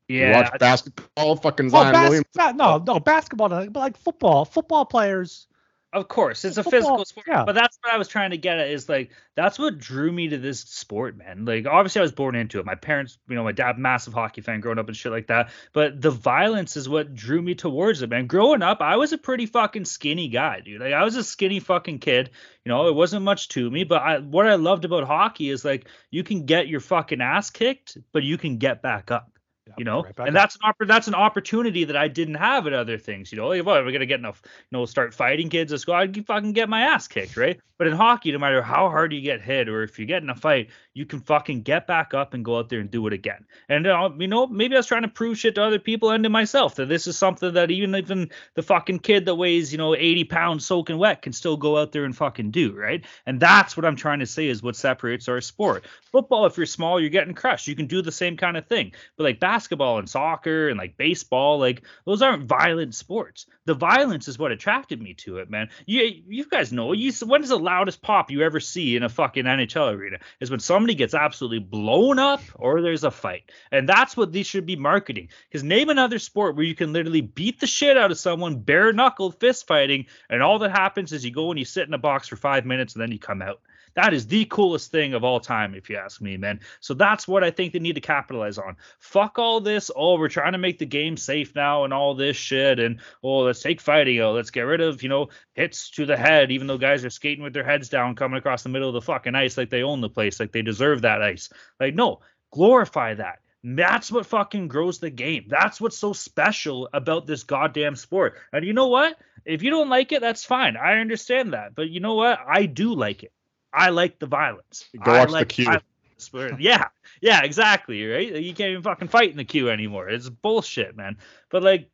Yeah, 0.08 0.28
you 0.30 0.34
watch 0.34 0.60
basketball, 0.60 1.36
fucking 1.36 1.70
Zion 1.70 1.94
bas- 1.94 2.10
Williams. 2.10 2.56
no, 2.56 2.84
no, 2.86 3.00
basketball, 3.00 3.50
but 3.50 3.76
like 3.76 3.96
football, 3.96 4.44
football 4.44 4.86
players 4.86 5.48
Of 5.92 6.08
course, 6.08 6.46
it's 6.46 6.58
a 6.58 6.64
Football, 6.64 6.80
physical 6.80 7.06
sport, 7.06 7.26
yeah. 7.28 7.46
but 7.46 7.56
that's 7.56 7.80
what 7.82 7.92
I 7.92 7.98
was 7.98 8.08
trying 8.08 8.30
to 8.30 8.38
get 8.38 8.60
at. 8.60 8.70
Is 8.70 8.88
like 8.88 9.10
that's 9.34 9.58
what 9.58 9.80
drew 9.80 10.12
me 10.12 10.28
to 10.28 10.38
this 10.38 10.60
sport, 10.60 11.18
man. 11.18 11.46
Like 11.46 11.66
obviously, 11.66 12.00
I 12.00 12.04
was 12.04 12.12
born 12.12 12.36
into 12.36 12.60
it. 12.60 12.66
My 12.66 12.76
parents, 12.76 13.18
you 13.28 13.36
know, 13.36 13.44
my 13.44 13.54
dad, 13.54 13.80
massive 13.80 14.14
hockey 14.14 14.42
fan, 14.42 14.60
growing 14.60 14.78
up 14.78 14.88
and 14.88 14.96
shit 14.96 15.12
like 15.12 15.28
that. 15.28 15.50
But 15.74 16.00
the 16.00 16.12
violence 16.12 16.78
is 16.78 16.88
what 16.88 17.16
drew 17.16 17.42
me 17.42 17.56
towards 17.56 18.04
it, 18.04 18.10
man. 18.12 18.28
Growing 18.28 18.62
up, 18.62 18.82
I 18.82 18.98
was 18.98 19.14
a 19.14 19.18
pretty 19.18 19.48
fucking 19.48 19.86
skinny 19.86 20.28
guy, 20.28 20.60
dude. 20.60 20.80
Like 20.80 20.94
I 20.94 21.04
was 21.04 21.16
a 21.16 21.24
skinny 21.24 21.60
fucking 21.60 21.98
kid. 21.98 22.30
You 22.66 22.70
know, 22.70 22.88
it 22.88 22.94
wasn't 22.94 23.24
much 23.24 23.50
to 23.50 23.72
me. 23.72 23.84
But 23.84 24.04
I, 24.04 24.20
what 24.20 24.46
I 24.46 24.56
loved 24.56 24.86
about 24.86 25.06
hockey 25.06 25.50
is 25.50 25.66
like 25.66 25.88
you 26.12 26.24
can 26.24 26.46
get 26.46 26.68
your 26.68 26.82
fucking 26.82 27.22
ass 27.22 27.50
kicked, 27.50 27.98
but 28.12 28.22
you 28.22 28.38
can 28.38 28.58
get 28.58 28.84
back 28.84 29.10
up 29.10 29.39
you 29.78 29.86
know? 29.86 30.04
right 30.04 30.14
and 30.20 30.30
up. 30.30 30.34
that's 30.34 30.56
an 30.56 30.62
oppor- 30.64 30.88
that's 30.88 31.08
an 31.08 31.16
opportunity 31.16 31.84
that 31.84 31.96
i 31.96 32.08
didn't 32.08 32.36
have 32.36 32.68
at 32.68 32.74
other 32.74 32.98
things 32.98 33.32
you 33.32 33.38
know? 33.38 33.48
Like, 33.48 33.66
what, 33.66 33.84
we're 33.84 33.92
gonna 33.92 34.06
get 34.06 34.20
enough 34.20 34.42
you 34.46 34.78
know 34.78 34.86
start 34.86 35.14
fighting 35.14 35.50
kids 35.50 35.72
at 35.74 35.80
school? 35.80 35.96
I'd 35.96 36.26
fucking 36.26 36.54
get 36.54 36.70
my 36.70 36.82
ass 36.82 37.08
kicked 37.08 37.38
right? 37.38 37.60
But 37.78 37.88
in 37.88 37.94
hockey 37.94 38.32
no 38.32 38.40
matter 38.40 38.62
how 38.62 38.90
hard 38.90 39.14
you 39.14 39.22
get 39.22 39.42
hit 39.42 39.70
or 39.70 39.84
if 39.84 40.00
you 40.00 40.06
get 40.06 40.24
in 40.24 40.30
a 40.30 40.36
fight 40.36 40.70
you 40.94 41.06
can 41.06 41.20
fucking 41.22 41.62
get 41.62 41.88
back 41.88 42.14
up 42.14 42.34
and 42.34 42.44
go 42.44 42.58
out 42.58 42.70
there 42.70 42.80
and 42.80 42.92
do 42.92 43.08
it 43.08 43.14
again. 43.14 43.46
And 43.70 43.88
uh, 43.88 44.10
you 44.18 44.28
know 44.28 44.48
maybe 44.48 44.76
i 44.76 44.80
was 44.80 44.88
trying 44.88 45.04
to 45.04 45.08
prove 45.08 45.38
shit 45.38 45.56
to 45.56 45.64
other 45.64 45.80
people 45.80 46.10
and 46.12 46.24
to 46.24 46.30
myself 46.30 46.76
that 46.76 46.90
this 46.90 47.08
is 47.08 47.18
something 47.18 47.54
that 47.54 47.72
even 47.72 47.96
even 47.96 48.30
the 48.56 48.64
fucking 48.64 49.00
kid 49.00 49.26
that 49.26 49.36
weighs 49.36 49.72
you 49.72 49.78
know 49.78 49.96
80 49.96 50.26
pounds 50.26 50.66
soaking 50.66 50.98
wet 50.98 51.22
can 51.22 51.34
still 51.34 51.58
go 51.58 51.78
out 51.78 51.92
there 51.92 52.06
and 52.06 52.16
fucking 52.16 52.52
do 52.52 52.74
right? 52.76 53.06
And 53.26 53.40
that's 53.40 53.78
what 53.78 53.86
i'm 53.86 53.96
trying 53.96 54.20
to 54.20 54.26
say 54.26 54.48
is 54.48 54.64
what 54.64 54.76
separates 54.76 55.28
our 55.30 55.42
sport. 55.42 55.86
Football 56.12 56.46
if 56.46 56.58
you're 56.58 56.66
small 56.66 57.00
you're 57.00 57.10
getting 57.10 57.34
crushed. 57.34 57.68
You 57.68 57.76
can 57.76 57.88
do 57.88 58.02
the 58.02 58.12
same 58.12 58.36
kind 58.36 58.58
of 58.58 58.68
thing. 58.68 58.92
But 59.18 59.24
like 59.24 59.40
basketball 59.40 60.00
and 60.00 60.10
soccer 60.10 60.70
and 60.70 60.78
like 60.78 60.98
baseball 60.98 61.60
like 61.60 61.84
those 62.06 62.22
aren't 62.22 62.46
violent 62.46 62.96
sports. 62.96 63.46
The 63.66 63.74
violence 63.74 64.28
is 64.28 64.40
what 64.40 64.52
attracted 64.52 65.02
me 65.02 65.14
to 65.26 65.38
it 65.38 65.50
man. 65.50 65.70
You 65.86 66.24
you 66.28 66.46
guys 66.46 66.74
know 66.74 66.94
you 66.94 67.14
when 67.26 67.44
is 67.44 67.50
the 67.50 67.60
loudest 67.60 68.02
pop 68.02 68.32
you 68.32 68.42
ever 68.42 68.60
see 68.60 68.96
in 68.96 69.04
a 69.04 69.10
fucking 69.10 69.46
nhl 69.46 69.94
arena 69.94 70.18
is 70.40 70.50
when 70.50 70.60
somebody 70.60 70.89
gets 70.96 71.14
absolutely 71.14 71.60
blown 71.60 72.20
up 72.20 72.42
or 72.56 72.82
there's 72.82 73.04
a 73.04 73.12
fight. 73.12 73.52
And 73.72 73.88
that's 73.88 74.18
what 74.18 74.32
these 74.32 74.48
should 74.48 74.66
be 74.66 74.76
marketing. 74.76 75.30
Because 75.48 75.64
name 75.64 75.90
another 75.90 76.20
sport 76.20 76.56
where 76.56 76.66
you 76.66 76.76
can 76.76 76.94
literally 76.94 77.22
beat 77.22 77.60
the 77.60 77.68
shit 77.68 77.98
out 77.98 78.12
of 78.12 78.18
someone 78.18 78.60
bare 78.60 78.94
knuckle 78.94 79.32
fist 79.32 79.68
fighting 79.68 80.06
and 80.30 80.42
all 80.42 80.60
that 80.60 80.72
happens 80.72 81.12
is 81.12 81.26
you 81.26 81.32
go 81.32 81.52
and 81.52 81.60
you 81.60 81.66
sit 81.66 81.88
in 81.88 81.94
a 81.94 81.98
box 81.98 82.28
for 82.28 82.36
five 82.36 82.66
minutes 82.66 82.94
and 82.94 83.02
then 83.02 83.12
you 83.12 83.20
come 83.20 83.42
out 83.42 83.62
that 84.00 84.14
is 84.14 84.28
the 84.28 84.46
coolest 84.46 84.92
thing 84.92 85.14
of 85.14 85.26
all 85.26 85.42
time, 85.42 85.76
if 85.76 85.90
you 85.90 85.98
ask 85.98 86.22
me, 86.22 86.38
man. 86.38 86.62
So 86.80 86.94
that's 86.94 87.28
what 87.28 87.44
I 87.44 87.52
think 87.52 87.74
they 87.74 87.80
need 87.80 87.96
to 87.96 88.02
capitalize 88.02 88.58
on. 88.58 88.78
Fuck 89.00 89.38
all 89.38 89.60
this. 89.60 89.92
Oh, 89.94 90.18
we're 90.18 90.30
trying 90.30 90.54
to 90.54 90.58
make 90.58 90.80
the 90.80 90.86
game 90.86 91.18
safe 91.18 91.54
now 91.54 91.84
and 91.84 91.94
all 91.94 92.16
this 92.16 92.38
shit. 92.38 92.80
And 92.80 93.02
oh, 93.22 93.40
let's 93.40 93.62
take 93.62 93.82
fighting. 93.82 94.22
Oh, 94.22 94.32
let's 94.32 94.52
get 94.52 94.62
rid 94.62 94.80
of, 94.80 95.04
you 95.04 95.10
know, 95.10 95.28
hits 95.52 95.90
to 95.92 96.06
the 96.06 96.16
head, 96.16 96.50
even 96.50 96.66
though 96.66 96.78
guys 96.78 97.04
are 97.04 97.10
skating 97.10 97.44
with 97.44 97.52
their 97.52 97.66
heads 97.66 97.90
down, 97.90 98.16
coming 98.16 98.38
across 98.38 98.64
the 98.64 98.70
middle 98.70 98.88
of 98.88 98.94
the 98.94 99.02
fucking 99.02 99.36
ice 99.36 99.58
like 99.58 99.70
they 99.70 99.84
own 99.84 100.00
the 100.00 100.08
place, 100.08 100.40
like 100.40 100.54
they 100.54 100.62
deserve 100.62 101.02
that 101.02 101.22
ice. 101.22 101.50
Like, 101.78 101.94
no, 101.94 102.22
glorify 102.52 103.16
that. 103.16 103.40
That's 103.66 104.10
what 104.10 104.26
fucking 104.26 104.70
grows 104.70 105.00
the 105.00 105.10
game. 105.10 105.48
That's 105.50 105.82
what's 105.82 105.98
so 105.98 106.14
special 106.14 106.88
about 106.94 107.28
this 107.28 107.44
goddamn 107.44 107.98
sport. 107.98 108.38
And 108.54 108.64
you 108.64 108.72
know 108.72 108.88
what? 108.88 109.18
If 109.44 109.62
you 109.62 109.72
don't 109.72 109.90
like 109.90 110.14
it, 110.14 110.22
that's 110.22 110.46
fine. 110.46 110.78
I 110.78 111.00
understand 111.00 111.52
that. 111.52 111.76
But 111.76 111.90
you 111.90 112.00
know 112.00 112.14
what? 112.14 112.40
I 112.48 112.66
do 112.66 112.96
like 112.96 113.24
it. 113.24 113.34
I 113.74 113.90
like 113.90 114.20
the 114.20 114.26
violence. 114.26 114.90
Go 115.04 115.12
I 115.12 115.20
watch 115.20 115.32
the 115.32 115.46
Q. 115.46 115.66
violence. 115.66 115.84
Yeah, 116.60 116.88
yeah, 117.22 117.44
exactly. 117.44 118.06
Right? 118.06 118.36
You 118.36 118.54
can't 118.54 118.72
even 118.72 118.84
fucking 118.84 119.08
fight 119.08 119.32
in 119.32 119.38
the 119.38 119.46
Q 119.46 119.70
anymore. 119.70 120.10
It's 120.10 120.28
bullshit, 120.28 120.98
man. 120.98 121.18
But 121.50 121.64
like, 121.64 121.90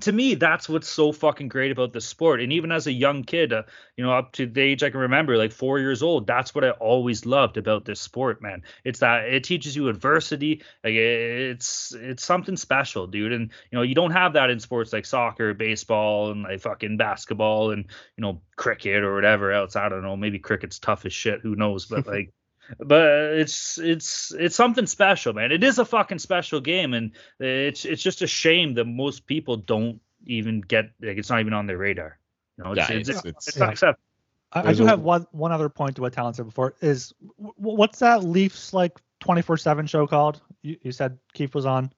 to 0.00 0.12
me, 0.12 0.34
that's 0.34 0.68
what's 0.68 0.88
so 0.88 1.12
fucking 1.12 1.48
great 1.48 1.70
about 1.70 1.92
the 1.92 2.00
sport. 2.00 2.40
And 2.40 2.52
even 2.52 2.72
as 2.72 2.86
a 2.86 2.92
young 2.92 3.24
kid, 3.24 3.52
uh, 3.52 3.62
you 3.96 4.04
know, 4.04 4.12
up 4.12 4.32
to 4.32 4.46
the 4.46 4.60
age 4.60 4.82
I 4.82 4.90
can 4.90 5.00
remember, 5.00 5.36
like 5.36 5.52
four 5.52 5.78
years 5.78 6.02
old, 6.02 6.26
that's 6.26 6.54
what 6.54 6.64
I 6.64 6.70
always 6.70 7.26
loved 7.26 7.56
about 7.56 7.84
this 7.84 8.00
sport, 8.00 8.42
man. 8.42 8.62
It's 8.84 9.00
that 9.00 9.24
it 9.24 9.44
teaches 9.44 9.76
you 9.76 9.88
adversity. 9.88 10.62
Like 10.84 10.94
it's 10.94 11.94
it's 11.94 12.24
something 12.24 12.56
special, 12.56 13.06
dude. 13.06 13.32
And 13.32 13.50
you 13.70 13.78
know, 13.78 13.82
you 13.82 13.94
don't 13.94 14.12
have 14.12 14.34
that 14.34 14.50
in 14.50 14.60
sports 14.60 14.92
like 14.92 15.06
soccer, 15.06 15.54
baseball, 15.54 16.30
and 16.30 16.42
like 16.42 16.60
fucking 16.60 16.96
basketball, 16.96 17.70
and 17.72 17.84
you 18.16 18.22
know, 18.22 18.42
cricket 18.56 19.02
or 19.02 19.14
whatever 19.14 19.52
else. 19.52 19.76
I 19.76 19.88
don't 19.88 20.02
know. 20.02 20.16
Maybe 20.16 20.38
cricket's 20.38 20.78
tough 20.78 21.06
as 21.06 21.12
shit. 21.12 21.40
Who 21.40 21.56
knows? 21.56 21.86
But 21.86 22.06
like 22.06 22.32
but 22.78 23.02
it's 23.34 23.78
it's 23.78 24.32
it's 24.38 24.56
something 24.56 24.86
special, 24.86 25.32
man. 25.32 25.52
It 25.52 25.62
is 25.64 25.78
a 25.78 25.84
fucking 25.84 26.18
special 26.18 26.60
game, 26.60 26.94
and 26.94 27.12
it's 27.38 27.84
it's 27.84 28.02
just 28.02 28.22
a 28.22 28.26
shame 28.26 28.74
that 28.74 28.84
most 28.86 29.26
people 29.26 29.56
don't 29.56 30.00
even 30.26 30.60
get 30.60 30.90
like 31.00 31.18
it's 31.18 31.30
not 31.30 31.40
even 31.40 31.52
on 31.52 31.66
their 31.66 31.78
radar. 31.78 32.18
You 32.58 32.64
know, 32.64 32.72
it's, 32.72 32.78
Yeah, 32.90 32.96
it's, 32.96 33.08
it's- 33.08 33.24
it's, 33.24 33.56
it's- 33.56 33.80
fucks 33.82 33.86
up. 33.86 33.98
I, 34.52 34.70
I 34.70 34.72
do 34.74 34.84
a- 34.84 34.88
have 34.88 35.00
one 35.00 35.26
one 35.32 35.52
other 35.52 35.68
point 35.68 35.96
to 35.96 36.02
what 36.02 36.12
Talon 36.12 36.32
said 36.34 36.46
before. 36.46 36.74
Is 36.80 37.12
w- 37.38 37.52
what's 37.56 37.98
that 37.98 38.22
Leafs 38.24 38.72
like 38.72 38.98
twenty 39.20 39.42
four 39.42 39.56
seven 39.56 39.86
show 39.86 40.06
called? 40.06 40.40
You, 40.62 40.76
you 40.82 40.92
said 40.92 41.18
Keefe 41.34 41.54
was 41.54 41.66
on. 41.66 41.92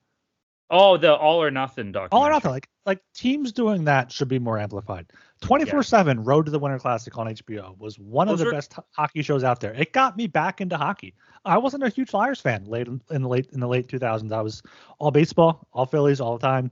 Oh, 0.71 0.97
the 0.99 1.15
all 1.15 1.43
or 1.43 1.51
nothing 1.51 1.93
documentary. 1.93 2.19
All 2.19 2.27
or 2.27 2.31
nothing. 2.31 2.51
Like 2.51 2.69
like 2.85 3.01
teams 3.15 3.53
doing 3.53 3.85
that 3.85 4.13
should 4.13 4.29
be 4.29 4.39
more 4.39 4.59
amplified. 4.59 5.07
Twenty 5.41 5.65
four 5.65 5.83
seven 5.83 6.23
Road 6.25 6.47
to 6.47 6.51
the 6.51 6.59
Winter 6.59 6.79
Classic 6.79 7.17
on 7.17 7.27
HBO 7.27 7.79
was 7.79 7.99
one 7.99 8.29
of 8.29 8.39
the 8.39 8.47
were- 8.47 8.53
best 8.53 8.75
hockey 8.93 9.23
shows 9.23 9.45
out 9.45 9.61
there. 9.61 9.73
It 9.75 9.93
got 9.93 10.17
me 10.17 10.27
back 10.27 10.61
into 10.61 10.77
hockey. 10.77 11.15
I 11.45 11.57
wasn't 11.57 11.85
a 11.85 11.89
huge 11.89 12.11
Flyers 12.11 12.41
fan 12.41 12.65
late 12.65 12.87
in, 12.87 13.01
in 13.11 13.23
the 13.23 13.29
late 13.29 13.49
in 13.53 13.61
the 13.61 13.69
late 13.69 13.89
two 13.89 13.99
thousands. 13.99 14.33
I 14.33 14.41
was 14.43 14.63
all 14.99 15.11
baseball, 15.11 15.67
all 15.73 15.87
Phillies, 15.87 16.21
all 16.21 16.37
the 16.37 16.47
time. 16.47 16.71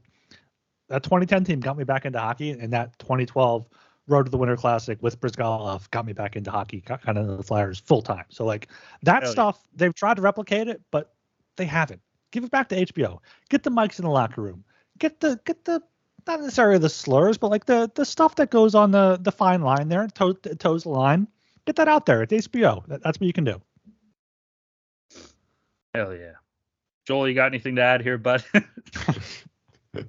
That 0.88 1.02
2010 1.02 1.44
team 1.44 1.60
got 1.60 1.76
me 1.76 1.84
back 1.84 2.04
into 2.04 2.20
hockey, 2.20 2.50
and 2.50 2.72
that 2.72 2.98
2012 2.98 3.66
Road 4.08 4.24
to 4.24 4.30
the 4.30 4.38
Winter 4.38 4.56
Classic 4.56 5.02
with 5.02 5.20
Bryzgalov 5.20 5.90
got 5.90 6.06
me 6.06 6.12
back 6.12 6.36
into 6.36 6.50
hockey, 6.50 6.80
kind 6.80 7.18
of 7.18 7.36
the 7.38 7.42
Flyers 7.42 7.80
full 7.80 8.02
time. 8.02 8.24
So 8.28 8.44
like 8.44 8.68
that 9.02 9.22
Hell 9.22 9.30
yeah. 9.30 9.32
stuff, 9.32 9.64
they've 9.74 9.94
tried 9.94 10.16
to 10.16 10.22
replicate 10.22 10.68
it, 10.68 10.80
but 10.92 11.14
they 11.56 11.64
haven't. 11.64 12.00
Give 12.36 12.44
it 12.44 12.50
back 12.50 12.68
to 12.68 12.76
HBO. 12.76 13.20
Get 13.48 13.62
the 13.62 13.70
mics 13.70 13.98
in 13.98 14.04
the 14.04 14.10
locker 14.10 14.42
room. 14.42 14.62
Get 14.98 15.20
the 15.20 15.40
get 15.46 15.64
the 15.64 15.82
not 16.26 16.40
necessarily 16.40 16.76
the 16.76 16.90
slurs, 16.90 17.38
but 17.38 17.50
like 17.50 17.64
the 17.64 17.90
the 17.94 18.04
stuff 18.04 18.34
that 18.34 18.50
goes 18.50 18.74
on 18.74 18.90
the 18.90 19.18
the 19.18 19.32
fine 19.32 19.62
line 19.62 19.88
there, 19.88 20.06
toe, 20.08 20.34
toes 20.34 20.82
the 20.82 20.90
line. 20.90 21.28
Get 21.64 21.76
that 21.76 21.88
out 21.88 22.04
there. 22.04 22.22
It's 22.22 22.46
HBO. 22.46 22.86
That, 22.88 23.02
that's 23.02 23.18
what 23.18 23.26
you 23.26 23.32
can 23.32 23.44
do. 23.44 23.62
Hell 25.94 26.14
yeah. 26.14 26.32
Joel, 27.06 27.26
you 27.26 27.34
got 27.34 27.46
anything 27.46 27.76
to 27.76 27.82
add 27.82 28.02
here, 28.02 28.18
bud? 28.18 28.44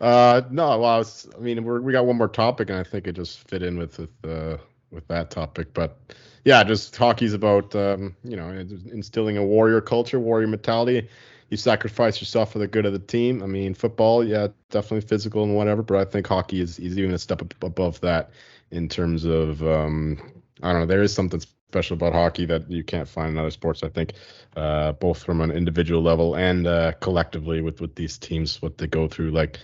Uh, 0.00 0.42
no, 0.50 0.80
well, 0.80 0.84
I, 0.84 0.98
was, 0.98 1.28
I 1.36 1.38
mean, 1.38 1.62
we're, 1.62 1.80
we 1.80 1.92
got 1.92 2.04
one 2.04 2.16
more 2.16 2.26
topic, 2.26 2.70
and 2.70 2.76
I 2.80 2.82
think 2.82 3.06
it 3.06 3.12
just 3.12 3.48
fit 3.48 3.62
in 3.62 3.78
with 3.78 3.98
with 3.98 4.10
uh, 4.24 4.56
with 4.90 5.06
that 5.06 5.30
topic. 5.30 5.72
But 5.72 5.96
yeah, 6.44 6.64
just 6.64 6.96
hockey's 6.96 7.34
about 7.34 7.72
um, 7.76 8.16
you 8.24 8.36
know 8.36 8.48
instilling 8.50 9.36
a 9.36 9.44
warrior 9.44 9.80
culture, 9.80 10.18
warrior 10.18 10.48
mentality. 10.48 11.08
You 11.52 11.58
sacrifice 11.58 12.18
yourself 12.18 12.50
for 12.50 12.60
the 12.60 12.66
good 12.66 12.86
of 12.86 12.94
the 12.94 12.98
team. 12.98 13.42
I 13.42 13.46
mean, 13.46 13.74
football, 13.74 14.24
yeah, 14.24 14.48
definitely 14.70 15.06
physical 15.06 15.44
and 15.44 15.54
whatever, 15.54 15.82
but 15.82 15.98
I 15.98 16.06
think 16.06 16.26
hockey 16.26 16.62
is, 16.62 16.78
is 16.78 16.96
even 16.96 17.12
a 17.12 17.18
step 17.18 17.42
above 17.62 18.00
that 18.00 18.30
in 18.70 18.88
terms 18.88 19.26
of 19.26 19.62
um, 19.62 20.16
I 20.62 20.72
don't 20.72 20.80
know. 20.80 20.86
There 20.86 21.02
is 21.02 21.12
something 21.12 21.40
special 21.40 21.92
about 21.92 22.14
hockey 22.14 22.46
that 22.46 22.70
you 22.70 22.82
can't 22.82 23.06
find 23.06 23.32
in 23.32 23.38
other 23.38 23.50
sports. 23.50 23.82
I 23.82 23.90
think, 23.90 24.14
uh, 24.56 24.92
both 24.92 25.22
from 25.22 25.42
an 25.42 25.50
individual 25.50 26.00
level 26.00 26.36
and 26.36 26.66
uh, 26.66 26.92
collectively 27.02 27.60
with 27.60 27.82
with 27.82 27.96
these 27.96 28.16
teams, 28.16 28.62
what 28.62 28.78
they 28.78 28.86
go 28.86 29.06
through. 29.06 29.32
Like, 29.32 29.58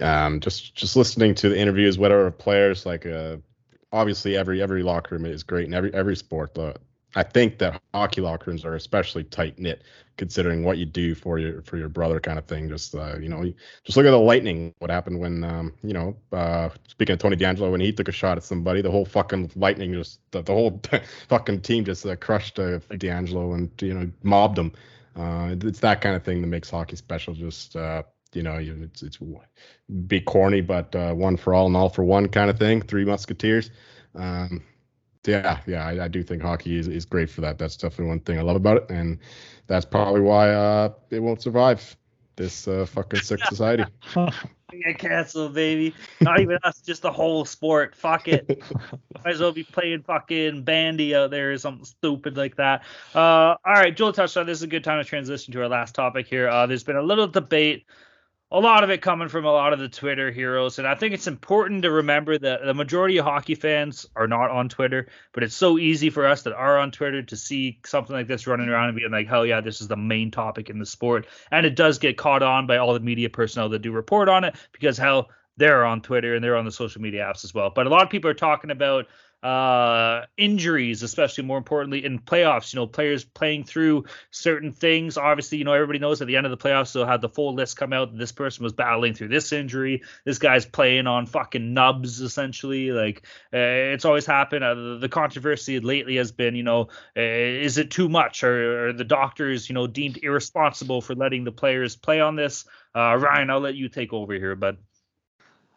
um, 0.00 0.40
just 0.40 0.74
just 0.74 0.94
listening 0.94 1.34
to 1.36 1.48
the 1.48 1.58
interviews, 1.58 1.96
whatever 1.96 2.30
players 2.32 2.84
like. 2.84 3.06
Uh, 3.06 3.38
obviously, 3.90 4.36
every 4.36 4.60
every 4.60 4.82
locker 4.82 5.14
room 5.14 5.24
is 5.24 5.42
great 5.42 5.68
in 5.68 5.72
every 5.72 5.94
every 5.94 6.16
sport. 6.16 6.58
Uh, 6.58 6.74
I 7.16 7.22
think 7.22 7.58
that 7.58 7.80
hockey 7.92 8.20
locker 8.20 8.50
rooms 8.50 8.64
are 8.64 8.74
especially 8.74 9.24
tight 9.24 9.58
knit, 9.58 9.82
considering 10.16 10.64
what 10.64 10.78
you 10.78 10.84
do 10.84 11.14
for 11.14 11.38
your 11.38 11.62
for 11.62 11.76
your 11.76 11.88
brother, 11.88 12.20
kind 12.20 12.38
of 12.38 12.46
thing. 12.46 12.68
Just 12.68 12.94
uh, 12.94 13.18
you 13.18 13.28
know, 13.28 13.44
just 13.84 13.96
look 13.96 14.06
at 14.06 14.10
the 14.10 14.18
Lightning. 14.18 14.74
What 14.78 14.90
happened 14.90 15.20
when 15.20 15.44
um, 15.44 15.74
you 15.82 15.92
know, 15.92 16.16
uh, 16.32 16.70
speaking 16.88 17.14
of 17.14 17.18
Tony 17.20 17.36
DeAngelo, 17.36 17.70
when 17.70 17.80
he 17.80 17.92
took 17.92 18.08
a 18.08 18.12
shot 18.12 18.36
at 18.36 18.44
somebody, 18.44 18.82
the 18.82 18.90
whole 18.90 19.04
fucking 19.04 19.52
Lightning 19.54 19.92
just 19.92 20.20
the, 20.32 20.42
the 20.42 20.52
whole 20.52 20.80
fucking 21.28 21.60
team 21.60 21.84
just 21.84 22.04
uh, 22.04 22.16
crushed 22.16 22.58
uh, 22.58 22.80
DeAngelo 22.90 23.54
and 23.54 23.70
you 23.80 23.94
know 23.94 24.10
mobbed 24.22 24.58
him. 24.58 24.72
Uh, 25.16 25.54
it's 25.60 25.80
that 25.80 26.00
kind 26.00 26.16
of 26.16 26.24
thing 26.24 26.40
that 26.40 26.48
makes 26.48 26.68
hockey 26.68 26.96
special. 26.96 27.34
Just 27.34 27.76
uh, 27.76 28.02
you 28.34 28.42
know, 28.42 28.58
it's 28.60 29.02
it's 29.02 29.18
be 30.06 30.20
corny, 30.20 30.60
but 30.60 30.94
uh, 30.94 31.14
one 31.14 31.36
for 31.36 31.54
all 31.54 31.66
and 31.66 31.76
all 31.76 31.88
for 31.88 32.04
one 32.04 32.28
kind 32.28 32.50
of 32.50 32.58
thing. 32.58 32.82
Three 32.82 33.04
Musketeers. 33.04 33.70
Um, 34.14 34.62
yeah, 35.26 35.60
yeah, 35.66 35.86
I, 35.86 36.04
I 36.04 36.08
do 36.08 36.22
think 36.22 36.42
hockey 36.42 36.78
is, 36.78 36.88
is 36.88 37.04
great 37.04 37.30
for 37.30 37.40
that. 37.42 37.58
That's 37.58 37.76
definitely 37.76 38.06
one 38.06 38.20
thing 38.20 38.38
I 38.38 38.42
love 38.42 38.56
about 38.56 38.78
it, 38.78 38.90
and 38.90 39.18
that's 39.66 39.84
probably 39.84 40.20
why 40.20 40.50
uh, 40.50 40.92
it 41.10 41.20
won't 41.20 41.42
survive 41.42 41.96
this 42.36 42.66
uh, 42.68 42.86
fucking 42.86 43.20
sick 43.20 43.44
society. 43.48 43.84
Get 44.14 44.98
canceled, 44.98 45.54
baby. 45.54 45.94
Not 46.20 46.40
even 46.40 46.58
us, 46.64 46.80
just 46.80 47.02
the 47.02 47.12
whole 47.12 47.44
sport. 47.44 47.94
Fuck 47.94 48.26
it. 48.28 48.62
Might 49.24 49.34
as 49.34 49.40
well 49.40 49.52
be 49.52 49.62
playing 49.62 50.02
fucking 50.02 50.62
bandy 50.62 51.14
out 51.14 51.30
there 51.30 51.52
or 51.52 51.58
something 51.58 51.84
stupid 51.84 52.36
like 52.36 52.56
that. 52.56 52.82
Uh, 53.14 53.54
all 53.64 53.74
right, 53.74 53.96
Joel 53.96 54.12
touched 54.12 54.36
on 54.36 54.46
this. 54.46 54.58
Is 54.58 54.64
a 54.64 54.66
good 54.66 54.82
time 54.82 55.02
to 55.02 55.08
transition 55.08 55.52
to 55.52 55.62
our 55.62 55.68
last 55.68 55.94
topic 55.94 56.26
here. 56.26 56.48
Uh, 56.48 56.66
there's 56.66 56.82
been 56.82 56.96
a 56.96 57.02
little 57.02 57.28
debate 57.28 57.86
a 58.54 58.60
lot 58.60 58.84
of 58.84 58.90
it 58.90 59.02
coming 59.02 59.26
from 59.26 59.44
a 59.44 59.50
lot 59.50 59.72
of 59.72 59.80
the 59.80 59.88
Twitter 59.88 60.30
heroes. 60.30 60.78
And 60.78 60.86
I 60.86 60.94
think 60.94 61.12
it's 61.12 61.26
important 61.26 61.82
to 61.82 61.90
remember 61.90 62.38
that 62.38 62.64
the 62.64 62.72
majority 62.72 63.16
of 63.16 63.24
hockey 63.24 63.56
fans 63.56 64.06
are 64.14 64.28
not 64.28 64.48
on 64.48 64.68
Twitter, 64.68 65.08
but 65.32 65.42
it's 65.42 65.56
so 65.56 65.76
easy 65.76 66.08
for 66.08 66.24
us 66.24 66.42
that 66.42 66.54
are 66.54 66.78
on 66.78 66.92
Twitter 66.92 67.20
to 67.20 67.36
see 67.36 67.80
something 67.84 68.14
like 68.14 68.28
this 68.28 68.46
running 68.46 68.68
around 68.68 68.90
and 68.90 68.96
being 68.96 69.10
like, 69.10 69.26
hell 69.26 69.44
yeah, 69.44 69.60
this 69.60 69.80
is 69.80 69.88
the 69.88 69.96
main 69.96 70.30
topic 70.30 70.70
in 70.70 70.78
the 70.78 70.86
sport. 70.86 71.26
And 71.50 71.66
it 71.66 71.74
does 71.74 71.98
get 71.98 72.16
caught 72.16 72.44
on 72.44 72.68
by 72.68 72.76
all 72.76 72.94
the 72.94 73.00
media 73.00 73.28
personnel 73.28 73.70
that 73.70 73.82
do 73.82 73.90
report 73.90 74.28
on 74.28 74.44
it 74.44 74.54
because 74.70 74.96
hell, 74.96 75.30
they're 75.56 75.84
on 75.84 76.00
Twitter 76.00 76.36
and 76.36 76.44
they're 76.44 76.56
on 76.56 76.64
the 76.64 76.72
social 76.72 77.02
media 77.02 77.24
apps 77.24 77.44
as 77.44 77.52
well. 77.52 77.72
But 77.74 77.88
a 77.88 77.90
lot 77.90 78.04
of 78.04 78.10
people 78.10 78.30
are 78.30 78.34
talking 78.34 78.70
about 78.70 79.06
uh, 79.44 80.24
injuries, 80.38 81.02
especially 81.02 81.44
more 81.44 81.58
importantly 81.58 82.04
in 82.04 82.18
playoffs. 82.18 82.72
You 82.72 82.80
know, 82.80 82.86
players 82.86 83.24
playing 83.24 83.64
through 83.64 84.06
certain 84.30 84.72
things. 84.72 85.18
Obviously, 85.18 85.58
you 85.58 85.64
know, 85.64 85.74
everybody 85.74 85.98
knows 85.98 86.22
at 86.22 86.26
the 86.26 86.36
end 86.36 86.46
of 86.46 86.50
the 86.50 86.56
playoffs 86.56 86.94
they'll 86.94 87.04
have 87.04 87.20
the 87.20 87.28
full 87.28 87.54
list 87.54 87.76
come 87.76 87.92
out. 87.92 88.16
This 88.16 88.32
person 88.32 88.64
was 88.64 88.72
battling 88.72 89.12
through 89.12 89.28
this 89.28 89.52
injury. 89.52 90.02
This 90.24 90.38
guy's 90.38 90.64
playing 90.64 91.06
on 91.06 91.26
fucking 91.26 91.74
nubs, 91.74 92.20
essentially. 92.22 92.90
Like 92.90 93.26
uh, 93.52 93.92
it's 93.92 94.06
always 94.06 94.24
happened. 94.24 94.64
Uh, 94.64 94.96
the 94.96 95.08
controversy 95.10 95.78
lately 95.78 96.16
has 96.16 96.32
been, 96.32 96.54
you 96.56 96.62
know, 96.62 96.88
uh, 97.16 97.20
is 97.20 97.76
it 97.76 97.90
too 97.90 98.08
much, 98.08 98.42
or, 98.42 98.88
or 98.88 98.92
the 98.94 99.04
doctors, 99.04 99.68
you 99.68 99.74
know, 99.74 99.86
deemed 99.86 100.18
irresponsible 100.22 101.02
for 101.02 101.14
letting 101.14 101.44
the 101.44 101.52
players 101.52 101.96
play 101.96 102.20
on 102.20 102.34
this? 102.34 102.64
Uh, 102.96 103.16
Ryan, 103.16 103.50
I'll 103.50 103.60
let 103.60 103.74
you 103.74 103.90
take 103.90 104.14
over 104.14 104.32
here, 104.32 104.56
bud. 104.56 104.78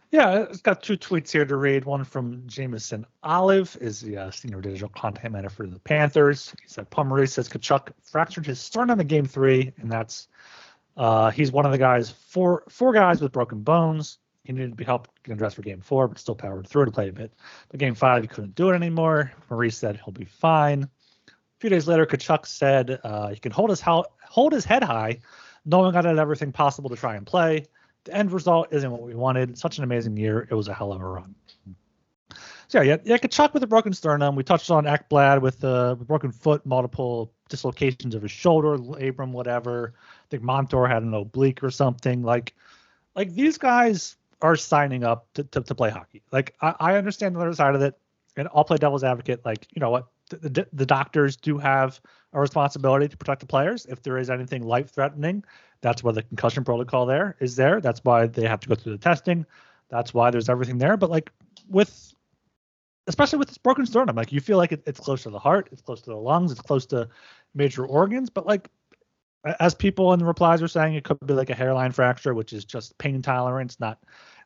Yeah, 0.09 0.43
it's 0.43 0.61
got 0.61 0.81
two 0.81 0.97
tweets 0.97 1.31
here 1.31 1.45
to 1.45 1.57
read. 1.57 1.83
One 1.83 2.05
from 2.05 2.43
Jameson 2.47 3.05
Olive, 3.23 3.77
is 3.81 3.99
the 3.99 4.17
uh, 4.17 4.31
senior 4.31 4.61
digital 4.61 4.87
content 4.89 5.33
manager 5.33 5.49
for 5.49 5.67
the 5.67 5.79
Panthers. 5.79 6.53
He 6.61 6.67
said 6.67 6.87
Maurice 6.95 7.33
says 7.33 7.49
Tkachuk 7.49 7.89
fractured 8.03 8.45
his 8.45 8.59
sternum 8.59 9.01
in 9.01 9.07
Game 9.07 9.25
Three, 9.25 9.73
and 9.77 9.91
that's 9.91 10.29
uh, 10.95 11.29
he's 11.31 11.51
one 11.51 11.65
of 11.65 11.73
the 11.73 11.77
guys 11.77 12.09
four 12.09 12.63
four 12.69 12.93
guys 12.93 13.19
with 13.21 13.33
broken 13.33 13.63
bones. 13.63 14.19
He 14.45 14.53
needed 14.53 14.69
to 14.69 14.75
be 14.77 14.85
helped 14.85 15.11
getting 15.23 15.37
dressed 15.37 15.57
for 15.57 15.61
Game 15.61 15.81
Four, 15.81 16.07
but 16.07 16.19
still 16.19 16.35
powered 16.35 16.67
through 16.67 16.85
to 16.85 16.91
play 16.91 17.09
a 17.09 17.13
bit. 17.13 17.33
But 17.67 17.81
Game 17.81 17.95
Five, 17.95 18.21
he 18.21 18.29
couldn't 18.29 18.55
do 18.55 18.69
it 18.69 18.75
anymore. 18.75 19.33
Maurice 19.49 19.77
said 19.77 19.99
he'll 20.03 20.13
be 20.13 20.25
fine. 20.25 20.83
A 20.83 21.59
few 21.59 21.69
days 21.69 21.85
later, 21.85 22.05
Tkachuk 22.05 22.45
said 22.45 23.01
uh, 23.03 23.27
he 23.29 23.39
can 23.39 23.51
hold 23.51 23.71
his 23.71 23.81
ho- 23.81 24.05
hold 24.23 24.53
his 24.53 24.63
head 24.63 24.85
high, 24.85 25.19
knowing 25.65 25.97
I 25.97 26.01
did 26.01 26.17
everything 26.17 26.53
possible 26.53 26.89
to 26.91 26.95
try 26.95 27.17
and 27.17 27.25
play 27.25 27.65
the 28.07 28.15
end 28.15 28.31
result 28.31 28.69
isn't 28.71 28.89
what 28.91 29.01
we 29.01 29.13
wanted. 29.13 29.57
Such 29.57 29.77
an 29.77 29.83
amazing 29.83 30.17
year. 30.17 30.47
It 30.49 30.55
was 30.55 30.67
a 30.67 30.73
hell 30.73 30.91
of 30.91 31.01
a 31.01 31.05
run. 31.05 31.35
So 32.69 32.81
yeah, 32.81 32.97
yeah, 33.05 33.17
Tkachuk 33.17 33.53
with 33.53 33.63
a 33.63 33.67
broken 33.67 33.93
sternum. 33.93 34.35
We 34.35 34.43
touched 34.43 34.69
on 34.71 34.83
Ekblad 34.83 35.41
with 35.41 35.63
uh, 35.63 35.95
a 35.99 36.03
broken 36.03 36.31
foot, 36.31 36.65
multiple 36.65 37.31
dislocations 37.47 38.13
of 38.13 38.21
his 38.21 38.31
shoulder, 38.31 38.73
Abram, 38.73 39.31
whatever. 39.31 39.93
I 39.95 40.25
think 40.29 40.43
Montour 40.43 40.85
had 40.85 41.03
an 41.03 41.13
oblique 41.13 41.63
or 41.63 41.71
something. 41.71 42.23
Like, 42.23 42.53
like 43.15 43.33
these 43.33 43.57
guys 43.57 44.17
are 44.41 44.57
signing 44.57 45.05
up 45.05 45.27
to, 45.35 45.43
to, 45.45 45.61
to 45.61 45.75
play 45.75 45.89
hockey. 45.89 46.23
Like 46.31 46.55
I, 46.61 46.75
I, 46.79 46.95
understand 46.97 47.35
the 47.35 47.39
other 47.39 47.53
side 47.53 47.73
of 47.73 47.81
it, 47.81 47.97
and 48.35 48.49
I'll 48.53 48.65
play 48.65 48.77
devil's 48.77 49.03
advocate. 49.03 49.45
Like 49.45 49.65
you 49.71 49.79
know 49.79 49.89
what, 49.89 50.07
the, 50.30 50.67
the, 50.73 50.86
doctors 50.86 51.38
do 51.38 51.57
have 51.57 52.01
a 52.34 52.39
responsibility 52.39 53.07
to 53.07 53.17
protect 53.17 53.41
the 53.41 53.47
players 53.47 53.86
if 53.86 54.01
there 54.01 54.17
is 54.17 54.30
anything 54.30 54.63
life 54.63 54.89
threatening. 54.91 55.43
That's 55.82 56.03
why 56.03 56.11
the 56.11 56.23
concussion 56.23 56.63
protocol 56.63 57.05
there 57.05 57.36
is 57.39 57.55
there. 57.55 57.80
That's 57.80 58.01
why 58.03 58.28
they 58.28 58.47
have 58.47 58.59
to 58.61 58.69
go 58.69 58.75
through 58.75 58.93
the 58.93 58.97
testing. 58.97 59.45
That's 59.89 60.13
why 60.13 60.32
there's 60.32 60.49
everything 60.49 60.78
there. 60.78 60.97
But 60.97 61.09
like 61.09 61.32
with, 61.69 62.13
especially 63.07 63.39
with 63.39 63.47
this 63.47 63.57
broken 63.57 63.86
sternum, 63.86 64.15
like 64.15 64.32
you 64.32 64.41
feel 64.41 64.57
like 64.57 64.71
it, 64.71 64.84
it's 64.86 64.99
close 64.99 65.23
to 65.23 65.30
the 65.30 65.39
heart, 65.39 65.69
it's 65.71 65.82
close 65.82 66.01
to 66.01 66.09
the 66.09 66.17
lungs, 66.17 66.51
it's 66.51 66.61
close 66.61 66.86
to 66.88 67.07
major 67.53 67.86
organs. 67.86 68.30
But 68.30 68.45
like, 68.45 68.69
as 69.59 69.73
people 69.73 70.11
in 70.13 70.19
the 70.19 70.25
replies 70.25 70.61
are 70.61 70.67
saying, 70.67 70.95
it 70.95 71.03
could 71.03 71.17
be 71.25 71.34
like 71.34 71.49
a 71.49 71.55
hairline 71.55 71.91
fracture, 71.91 72.34
which 72.34 72.51
is 72.51 72.65
just 72.65 72.97
pain 72.97 73.21
tolerance, 73.21 73.80
not 73.80 73.99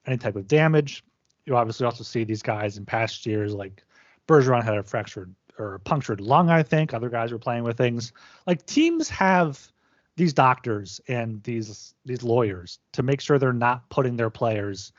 any 0.05 0.17
type 0.17 0.35
of 0.35 0.47
damage. 0.47 1.03
You 1.45 1.55
obviously 1.55 1.85
also 1.85 2.03
see 2.03 2.23
these 2.23 2.43
guys 2.43 2.77
in 2.77 2.85
past 2.85 3.25
years, 3.25 3.55
like 3.55 3.83
Bergeron 4.27 4.63
had 4.63 4.77
a 4.77 4.83
fractured 4.83 5.33
or 5.61 5.79
punctured 5.79 6.19
lung, 6.19 6.49
I 6.49 6.63
think. 6.63 6.93
Other 6.93 7.09
guys 7.09 7.31
were 7.31 7.39
playing 7.39 7.63
with 7.63 7.77
things. 7.77 8.11
Like 8.45 8.65
teams 8.65 9.09
have 9.09 9.71
these 10.17 10.33
doctors 10.33 10.99
and 11.07 11.41
these 11.43 11.93
these 12.05 12.23
lawyers 12.23 12.79
to 12.93 13.03
make 13.03 13.21
sure 13.21 13.39
they're 13.39 13.53
not 13.53 13.89
putting 13.89 14.17
their 14.17 14.29
players 14.29 14.91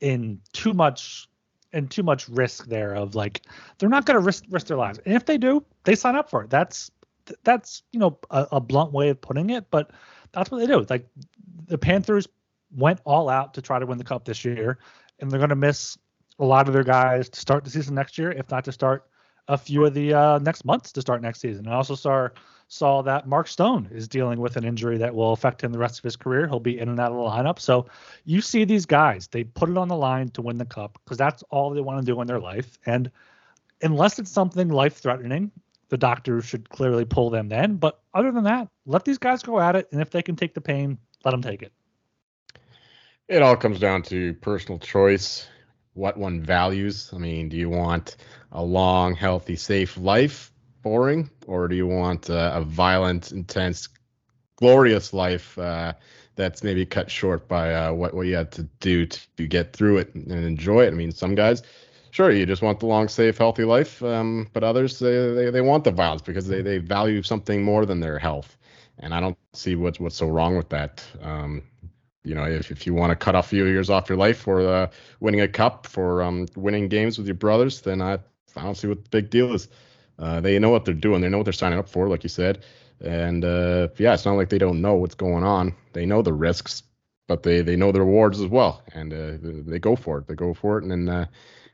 in 0.00 0.40
too 0.52 0.72
much 0.72 1.28
and 1.72 1.90
too 1.90 2.02
much 2.02 2.28
risk 2.28 2.66
there 2.66 2.94
of 2.94 3.14
like 3.14 3.42
they're 3.78 3.88
not 3.88 4.06
going 4.06 4.18
to 4.18 4.24
risk 4.24 4.44
risk 4.50 4.66
their 4.66 4.76
lives 4.76 4.98
and 5.04 5.14
if 5.14 5.26
they 5.26 5.36
do 5.36 5.64
they 5.84 5.94
sign 5.94 6.16
up 6.16 6.30
for 6.30 6.42
it 6.42 6.50
that's 6.50 6.90
that's 7.44 7.82
you 7.92 7.98
know 7.98 8.18
a, 8.30 8.46
a, 8.52 8.60
blunt 8.60 8.92
way 8.92 9.08
of 9.08 9.20
putting 9.20 9.50
it 9.50 9.70
but 9.70 9.90
that's 10.32 10.50
what 10.50 10.58
they 10.58 10.66
do 10.66 10.84
like 10.88 11.06
the 11.66 11.78
panthers 11.78 12.26
went 12.74 13.00
all 13.04 13.28
out 13.28 13.54
to 13.54 13.62
try 13.62 13.78
to 13.78 13.86
win 13.86 13.98
the 13.98 14.04
cup 14.04 14.24
this 14.24 14.44
year 14.44 14.78
and 15.18 15.30
they're 15.30 15.38
going 15.38 15.50
to 15.50 15.56
miss 15.56 15.98
a 16.38 16.44
lot 16.44 16.66
of 16.66 16.72
their 16.72 16.84
guys 16.84 17.28
to 17.28 17.38
start 17.38 17.64
the 17.64 17.70
season 17.70 17.94
next 17.94 18.16
year 18.16 18.32
if 18.32 18.50
not 18.50 18.64
to 18.64 18.72
start 18.72 19.09
a 19.50 19.58
few 19.58 19.84
of 19.84 19.94
the 19.94 20.14
uh, 20.14 20.38
next 20.38 20.64
months 20.64 20.92
to 20.92 21.00
start 21.00 21.20
next 21.20 21.40
season. 21.40 21.66
I 21.66 21.74
also 21.74 21.94
saw 21.96 22.28
saw 22.68 23.02
that 23.02 23.26
Mark 23.26 23.48
Stone 23.48 23.88
is 23.90 24.06
dealing 24.06 24.40
with 24.40 24.56
an 24.56 24.64
injury 24.64 24.96
that 24.98 25.12
will 25.12 25.32
affect 25.32 25.60
him 25.60 25.72
the 25.72 25.78
rest 25.78 25.98
of 25.98 26.04
his 26.04 26.14
career. 26.14 26.46
He'll 26.46 26.60
be 26.60 26.78
in 26.78 26.88
and 26.88 27.00
out 27.00 27.10
of 27.10 27.16
the 27.16 27.24
lineup. 27.24 27.58
So 27.58 27.86
you 28.24 28.40
see 28.40 28.62
these 28.64 28.86
guys, 28.86 29.26
they 29.26 29.42
put 29.42 29.68
it 29.68 29.76
on 29.76 29.88
the 29.88 29.96
line 29.96 30.28
to 30.30 30.42
win 30.42 30.56
the 30.56 30.64
cup 30.64 30.96
because 31.04 31.18
that's 31.18 31.42
all 31.50 31.70
they 31.70 31.80
want 31.80 31.98
to 31.98 32.06
do 32.06 32.20
in 32.20 32.28
their 32.28 32.38
life. 32.38 32.78
And 32.86 33.10
unless 33.82 34.20
it's 34.20 34.30
something 34.30 34.68
life 34.68 34.98
threatening, 34.98 35.50
the 35.88 35.98
doctors 35.98 36.44
should 36.44 36.68
clearly 36.68 37.04
pull 37.04 37.28
them 37.28 37.48
then. 37.48 37.74
But 37.74 38.00
other 38.14 38.30
than 38.30 38.44
that, 38.44 38.68
let 38.86 39.04
these 39.04 39.18
guys 39.18 39.42
go 39.42 39.58
at 39.58 39.74
it. 39.74 39.88
And 39.90 40.00
if 40.00 40.10
they 40.10 40.22
can 40.22 40.36
take 40.36 40.54
the 40.54 40.60
pain, 40.60 40.96
let 41.24 41.32
them 41.32 41.42
take 41.42 41.62
it. 41.62 41.72
It 43.26 43.42
all 43.42 43.56
comes 43.56 43.80
down 43.80 44.02
to 44.04 44.32
personal 44.34 44.78
choice 44.78 45.48
what 46.00 46.16
one 46.16 46.40
values. 46.40 47.10
I 47.12 47.18
mean, 47.18 47.50
do 47.50 47.56
you 47.58 47.68
want 47.68 48.16
a 48.52 48.64
long, 48.64 49.14
healthy, 49.14 49.54
safe 49.54 49.98
life, 49.98 50.50
boring, 50.82 51.30
or 51.46 51.68
do 51.68 51.76
you 51.76 51.86
want 51.86 52.30
uh, 52.30 52.52
a 52.54 52.62
violent, 52.62 53.32
intense, 53.32 53.88
glorious 54.56 55.12
life 55.12 55.58
uh, 55.58 55.92
that's 56.36 56.64
maybe 56.64 56.86
cut 56.86 57.10
short 57.10 57.46
by 57.48 57.74
uh, 57.74 57.92
what 57.92 58.14
what 58.14 58.26
you 58.26 58.34
had 58.34 58.50
to 58.52 58.62
do 58.80 59.06
to, 59.06 59.20
to, 59.36 59.46
get 59.46 59.74
through 59.74 59.98
it 59.98 60.14
and 60.14 60.32
enjoy 60.32 60.84
it? 60.84 60.88
I 60.88 60.96
mean, 60.96 61.12
some 61.12 61.34
guys. 61.34 61.62
Sure, 62.12 62.32
you 62.32 62.44
just 62.44 62.62
want 62.62 62.80
the 62.80 62.86
long, 62.86 63.06
safe, 63.06 63.38
healthy 63.38 63.62
life, 63.62 64.02
um, 64.02 64.48
but 64.52 64.64
others 64.64 64.98
they, 64.98 65.32
they, 65.32 65.50
they 65.50 65.60
want 65.60 65.84
the 65.84 65.92
violence 65.92 66.22
because 66.22 66.48
they, 66.48 66.60
they 66.60 66.78
value 66.78 67.22
something 67.22 67.62
more 67.62 67.86
than 67.86 68.00
their 68.00 68.18
health, 68.18 68.56
and 68.98 69.14
I 69.14 69.20
don't 69.20 69.38
see 69.52 69.76
what's 69.76 70.00
what's 70.00 70.16
so 70.16 70.28
wrong 70.28 70.56
with 70.56 70.70
that. 70.70 71.04
Um, 71.22 71.62
you 72.22 72.34
know, 72.34 72.44
if, 72.44 72.70
if 72.70 72.86
you 72.86 72.94
want 72.94 73.10
to 73.10 73.16
cut 73.16 73.34
off 73.34 73.46
a 73.46 73.48
few 73.48 73.66
years 73.66 73.88
off 73.88 74.08
your 74.08 74.18
life 74.18 74.38
for 74.38 74.60
uh, 74.60 74.90
winning 75.20 75.40
a 75.40 75.48
cup, 75.48 75.86
for 75.86 76.22
um, 76.22 76.46
winning 76.54 76.88
games 76.88 77.16
with 77.16 77.26
your 77.26 77.34
brothers, 77.34 77.80
then 77.80 78.02
I, 78.02 78.14
I 78.56 78.62
don't 78.62 78.76
see 78.76 78.88
what 78.88 79.04
the 79.04 79.10
big 79.10 79.30
deal 79.30 79.54
is. 79.54 79.68
Uh, 80.18 80.40
they 80.40 80.58
know 80.58 80.70
what 80.70 80.84
they're 80.84 80.94
doing. 80.94 81.22
They 81.22 81.28
know 81.28 81.38
what 81.38 81.44
they're 81.44 81.52
signing 81.52 81.78
up 81.78 81.88
for, 81.88 82.08
like 82.08 82.22
you 82.22 82.28
said. 82.28 82.62
And 83.00 83.44
uh, 83.44 83.88
yeah, 83.96 84.12
it's 84.12 84.26
not 84.26 84.36
like 84.36 84.50
they 84.50 84.58
don't 84.58 84.82
know 84.82 84.94
what's 84.94 85.14
going 85.14 85.44
on. 85.44 85.74
They 85.94 86.04
know 86.04 86.20
the 86.20 86.34
risks, 86.34 86.82
but 87.26 87.42
they 87.42 87.62
they 87.62 87.76
know 87.76 87.92
the 87.92 88.00
rewards 88.00 88.40
as 88.40 88.46
well, 88.46 88.82
and 88.92 89.12
uh, 89.14 89.38
they 89.40 89.78
go 89.78 89.96
for 89.96 90.18
it. 90.18 90.26
They 90.26 90.34
go 90.34 90.52
for 90.52 90.76
it, 90.76 90.84
and 90.84 91.08
uh, 91.08 91.24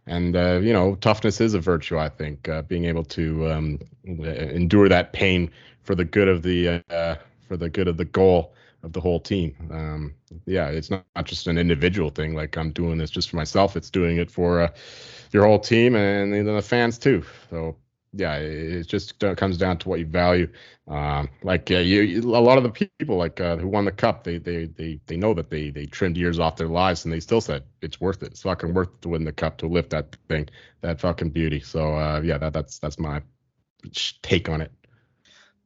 and 0.06 0.36
uh, 0.36 0.60
you 0.62 0.72
know, 0.72 0.94
toughness 0.94 1.40
is 1.40 1.54
a 1.54 1.60
virtue. 1.60 1.98
I 1.98 2.08
think 2.08 2.48
being 2.68 2.84
able 2.84 3.02
to 3.04 3.50
um, 3.50 3.80
endure 4.04 4.88
that 4.88 5.12
pain 5.12 5.50
for 5.82 5.96
the 5.96 6.04
good 6.04 6.28
of 6.28 6.42
the 6.42 6.84
for 7.46 7.56
the 7.56 7.70
good 7.70 7.88
of 7.88 7.96
the 7.96 8.04
goal 8.04 8.54
of 8.82 8.92
the 8.92 9.00
whole 9.00 9.20
team. 9.20 9.54
Um, 9.70 10.14
yeah, 10.46 10.68
it's 10.68 10.90
not, 10.90 11.04
not, 11.14 11.26
just 11.26 11.46
an 11.46 11.58
individual 11.58 12.10
thing. 12.10 12.34
Like 12.34 12.56
I'm 12.56 12.72
doing 12.72 12.98
this 12.98 13.10
just 13.10 13.30
for 13.30 13.36
myself. 13.36 13.76
It's 13.76 13.90
doing 13.90 14.18
it 14.18 14.30
for 14.30 14.60
uh, 14.60 14.68
your 15.32 15.44
whole 15.44 15.58
team 15.58 15.96
and, 15.96 16.32
the 16.46 16.62
fans 16.62 16.98
too. 16.98 17.24
So 17.50 17.76
yeah, 18.12 18.36
it 18.36 18.86
just 18.86 19.18
comes 19.18 19.58
down 19.58 19.78
to 19.78 19.88
what 19.88 19.98
you 19.98 20.06
value. 20.06 20.48
Um, 20.88 21.28
like 21.42 21.70
uh, 21.70 21.78
you, 21.78 22.20
a 22.20 22.40
lot 22.40 22.56
of 22.56 22.64
the 22.64 22.88
people 22.98 23.16
like 23.16 23.40
uh, 23.40 23.56
who 23.56 23.68
won 23.68 23.84
the 23.84 23.92
cup, 23.92 24.24
they 24.24 24.38
they 24.38 24.66
they 24.66 25.00
they 25.06 25.16
know 25.16 25.34
that 25.34 25.50
they 25.50 25.70
they 25.70 25.86
trimmed 25.86 26.16
years 26.16 26.38
off 26.38 26.56
their 26.56 26.68
lives, 26.68 27.04
and 27.04 27.12
they 27.12 27.20
still 27.20 27.40
said 27.40 27.64
it's 27.82 28.00
worth 28.00 28.22
it. 28.22 28.32
It's 28.32 28.42
fucking 28.42 28.72
worth 28.72 28.88
it 28.88 29.02
to 29.02 29.08
win 29.08 29.24
the 29.24 29.32
cup 29.32 29.58
to 29.58 29.66
lift 29.66 29.90
that 29.90 30.16
thing, 30.28 30.48
that 30.80 31.00
fucking 31.00 31.30
beauty. 31.30 31.60
So 31.60 31.94
uh, 31.96 32.20
yeah, 32.22 32.38
that 32.38 32.52
that's 32.52 32.78
that's 32.78 32.98
my 32.98 33.20
take 34.22 34.48
on 34.48 34.60
it 34.60 34.72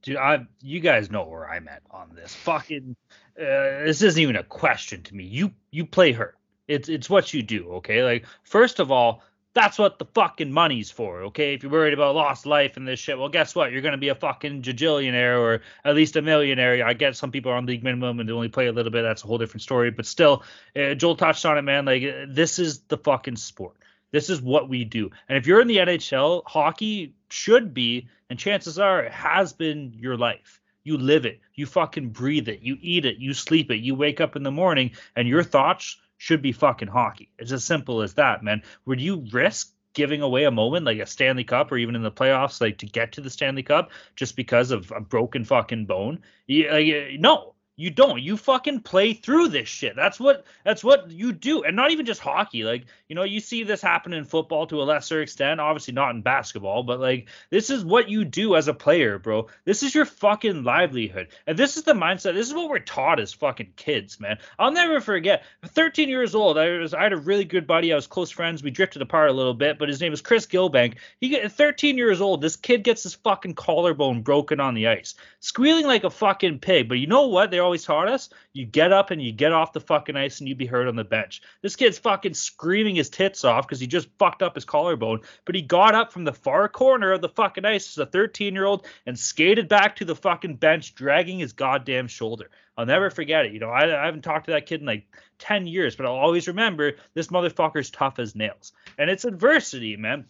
dude, 0.02 0.16
I 0.16 0.46
you 0.60 0.80
guys 0.80 1.10
know 1.10 1.24
where 1.24 1.48
I'm 1.48 1.68
at 1.68 1.82
on 1.90 2.14
this. 2.14 2.34
Fucking, 2.34 2.96
uh, 3.38 3.84
this 3.84 4.02
isn't 4.02 4.20
even 4.20 4.36
a 4.36 4.44
question 4.44 5.02
to 5.04 5.14
me. 5.14 5.24
You 5.24 5.52
you 5.70 5.86
play 5.86 6.12
her. 6.12 6.36
It's 6.68 6.88
it's 6.88 7.10
what 7.10 7.34
you 7.34 7.42
do. 7.42 7.74
Okay, 7.74 8.04
like 8.04 8.26
first 8.44 8.80
of 8.80 8.90
all, 8.90 9.22
that's 9.54 9.78
what 9.78 9.98
the 9.98 10.04
fucking 10.04 10.52
money's 10.52 10.90
for. 10.90 11.22
Okay, 11.24 11.54
if 11.54 11.62
you're 11.62 11.72
worried 11.72 11.94
about 11.94 12.14
lost 12.14 12.46
life 12.46 12.76
and 12.76 12.86
this 12.86 13.00
shit, 13.00 13.18
well, 13.18 13.28
guess 13.28 13.54
what? 13.54 13.72
You're 13.72 13.82
gonna 13.82 13.98
be 13.98 14.08
a 14.08 14.14
fucking 14.14 14.62
jajillionaire 14.62 15.38
or 15.38 15.62
at 15.84 15.94
least 15.94 16.16
a 16.16 16.22
millionaire. 16.22 16.86
I 16.86 16.92
get 16.92 17.16
some 17.16 17.32
people 17.32 17.50
are 17.52 17.56
on 17.56 17.66
league 17.66 17.82
minimum 17.82 18.20
and 18.20 18.28
they 18.28 18.32
only 18.32 18.48
play 18.48 18.68
a 18.68 18.72
little 18.72 18.92
bit. 18.92 19.02
That's 19.02 19.24
a 19.24 19.26
whole 19.26 19.38
different 19.38 19.62
story. 19.62 19.90
But 19.90 20.06
still, 20.06 20.44
uh, 20.76 20.94
Joel 20.94 21.16
touched 21.16 21.44
on 21.44 21.58
it, 21.58 21.62
man. 21.62 21.84
Like 21.84 22.02
this 22.28 22.58
is 22.58 22.80
the 22.82 22.98
fucking 22.98 23.36
sport. 23.36 23.76
This 24.12 24.30
is 24.30 24.40
what 24.40 24.68
we 24.68 24.84
do. 24.84 25.10
And 25.28 25.38
if 25.38 25.46
you're 25.46 25.60
in 25.60 25.68
the 25.68 25.78
NHL, 25.78 26.42
hockey 26.46 27.14
should 27.30 27.72
be, 27.74 28.08
and 28.28 28.38
chances 28.38 28.78
are 28.78 29.04
it 29.04 29.12
has 29.12 29.52
been 29.52 29.92
your 29.96 30.16
life. 30.16 30.60
You 30.82 30.96
live 30.96 31.26
it. 31.26 31.40
You 31.54 31.66
fucking 31.66 32.10
breathe 32.10 32.48
it. 32.48 32.60
You 32.62 32.76
eat 32.80 33.04
it. 33.04 33.18
You 33.18 33.34
sleep 33.34 33.70
it. 33.70 33.80
You 33.80 33.94
wake 33.94 34.20
up 34.20 34.34
in 34.34 34.42
the 34.42 34.50
morning 34.50 34.92
and 35.14 35.28
your 35.28 35.42
thoughts 35.42 35.98
should 36.16 36.42
be 36.42 36.52
fucking 36.52 36.88
hockey. 36.88 37.30
It's 37.38 37.52
as 37.52 37.64
simple 37.64 38.02
as 38.02 38.14
that, 38.14 38.42
man. 38.42 38.62
Would 38.86 39.00
you 39.00 39.26
risk 39.32 39.72
giving 39.92 40.22
away 40.22 40.44
a 40.44 40.50
moment 40.50 40.86
like 40.86 40.98
a 40.98 41.06
Stanley 41.06 41.44
Cup 41.44 41.72
or 41.72 41.76
even 41.76 41.96
in 41.96 42.02
the 42.02 42.10
playoffs, 42.10 42.60
like 42.60 42.78
to 42.78 42.86
get 42.86 43.12
to 43.12 43.20
the 43.20 43.30
Stanley 43.30 43.62
Cup 43.62 43.90
just 44.16 44.36
because 44.36 44.70
of 44.70 44.90
a 44.92 45.00
broken 45.00 45.44
fucking 45.44 45.86
bone? 45.86 46.20
You, 46.46 46.70
like, 46.70 46.86
uh, 46.86 47.16
no, 47.18 47.54
you 47.80 47.90
don't. 47.90 48.20
You 48.20 48.36
fucking 48.36 48.80
play 48.80 49.14
through 49.14 49.48
this 49.48 49.66
shit. 49.66 49.96
That's 49.96 50.20
what 50.20 50.44
that's 50.64 50.84
what 50.84 51.10
you 51.10 51.32
do. 51.32 51.62
And 51.62 51.74
not 51.74 51.90
even 51.90 52.04
just 52.04 52.20
hockey. 52.20 52.62
Like, 52.62 52.84
you 53.08 53.14
know, 53.14 53.22
you 53.22 53.40
see 53.40 53.64
this 53.64 53.80
happen 53.80 54.12
in 54.12 54.24
football 54.24 54.66
to 54.66 54.82
a 54.82 54.84
lesser 54.84 55.22
extent, 55.22 55.60
obviously 55.60 55.94
not 55.94 56.14
in 56.14 56.20
basketball, 56.20 56.82
but 56.82 57.00
like 57.00 57.28
this 57.48 57.70
is 57.70 57.82
what 57.82 58.10
you 58.10 58.26
do 58.26 58.54
as 58.54 58.68
a 58.68 58.74
player, 58.74 59.18
bro. 59.18 59.48
This 59.64 59.82
is 59.82 59.94
your 59.94 60.04
fucking 60.04 60.62
livelihood. 60.62 61.28
And 61.46 61.58
this 61.58 61.78
is 61.78 61.84
the 61.84 61.94
mindset. 61.94 62.34
This 62.34 62.48
is 62.48 62.54
what 62.54 62.68
we're 62.68 62.80
taught 62.80 63.18
as 63.18 63.32
fucking 63.32 63.72
kids, 63.76 64.20
man. 64.20 64.38
I'll 64.58 64.72
never 64.72 65.00
forget. 65.00 65.44
13 65.64 66.10
years 66.10 66.34
old, 66.34 66.58
I 66.58 66.76
was 66.76 66.92
I 66.92 67.02
had 67.04 67.14
a 67.14 67.16
really 67.16 67.46
good 67.46 67.66
buddy. 67.66 67.94
I 67.94 67.96
was 67.96 68.06
close 68.06 68.30
friends. 68.30 68.62
We 68.62 68.70
drifted 68.70 69.00
apart 69.00 69.30
a 69.30 69.32
little 69.32 69.54
bit, 69.54 69.78
but 69.78 69.88
his 69.88 70.02
name 70.02 70.10
was 70.10 70.20
Chris 70.20 70.44
Gilbank. 70.44 70.96
He 71.18 71.30
get 71.30 71.50
13 71.50 71.96
years 71.96 72.20
old. 72.20 72.42
This 72.42 72.56
kid 72.56 72.84
gets 72.84 73.04
his 73.04 73.14
fucking 73.14 73.54
collarbone 73.54 74.20
broken 74.20 74.60
on 74.60 74.74
the 74.74 74.88
ice, 74.88 75.14
squealing 75.38 75.86
like 75.86 76.04
a 76.04 76.10
fucking 76.10 76.58
pig. 76.58 76.86
But 76.86 76.98
you 76.98 77.06
know 77.06 77.28
what? 77.28 77.50
They 77.50 77.58
always 77.70 77.84
taught 77.84 78.08
us 78.08 78.30
you 78.52 78.66
get 78.66 78.92
up 78.92 79.12
and 79.12 79.22
you 79.22 79.30
get 79.30 79.52
off 79.52 79.72
the 79.72 79.78
fucking 79.78 80.16
ice 80.16 80.40
and 80.40 80.48
you 80.48 80.56
be 80.56 80.66
heard 80.66 80.88
on 80.88 80.96
the 80.96 81.04
bench. 81.04 81.40
This 81.62 81.76
kid's 81.76 81.98
fucking 81.98 82.34
screaming 82.34 82.96
his 82.96 83.08
tits 83.08 83.44
off 83.44 83.64
because 83.64 83.78
he 83.78 83.86
just 83.86 84.08
fucked 84.18 84.42
up 84.42 84.56
his 84.56 84.64
collarbone, 84.64 85.20
but 85.44 85.54
he 85.54 85.62
got 85.62 85.94
up 85.94 86.12
from 86.12 86.24
the 86.24 86.32
far 86.32 86.68
corner 86.68 87.12
of 87.12 87.20
the 87.20 87.28
fucking 87.28 87.64
ice 87.64 87.96
as 87.96 87.98
a 87.98 88.06
13 88.06 88.54
year 88.54 88.64
old 88.64 88.86
and 89.06 89.16
skated 89.16 89.68
back 89.68 89.94
to 89.96 90.04
the 90.04 90.16
fucking 90.16 90.56
bench, 90.56 90.96
dragging 90.96 91.38
his 91.38 91.52
goddamn 91.52 92.08
shoulder. 92.08 92.50
I'll 92.76 92.86
never 92.86 93.08
forget 93.08 93.46
it. 93.46 93.52
You 93.52 93.60
know, 93.60 93.70
I, 93.70 94.02
I 94.02 94.06
haven't 94.06 94.22
talked 94.22 94.46
to 94.46 94.52
that 94.52 94.66
kid 94.66 94.80
in 94.80 94.86
like 94.86 95.06
10 95.38 95.68
years, 95.68 95.94
but 95.94 96.06
I'll 96.06 96.12
always 96.12 96.48
remember 96.48 96.94
this 97.14 97.28
motherfucker's 97.28 97.90
tough 97.90 98.18
as 98.18 98.34
nails. 98.34 98.72
And 98.98 99.08
it's 99.08 99.24
adversity, 99.24 99.96
man. 99.96 100.24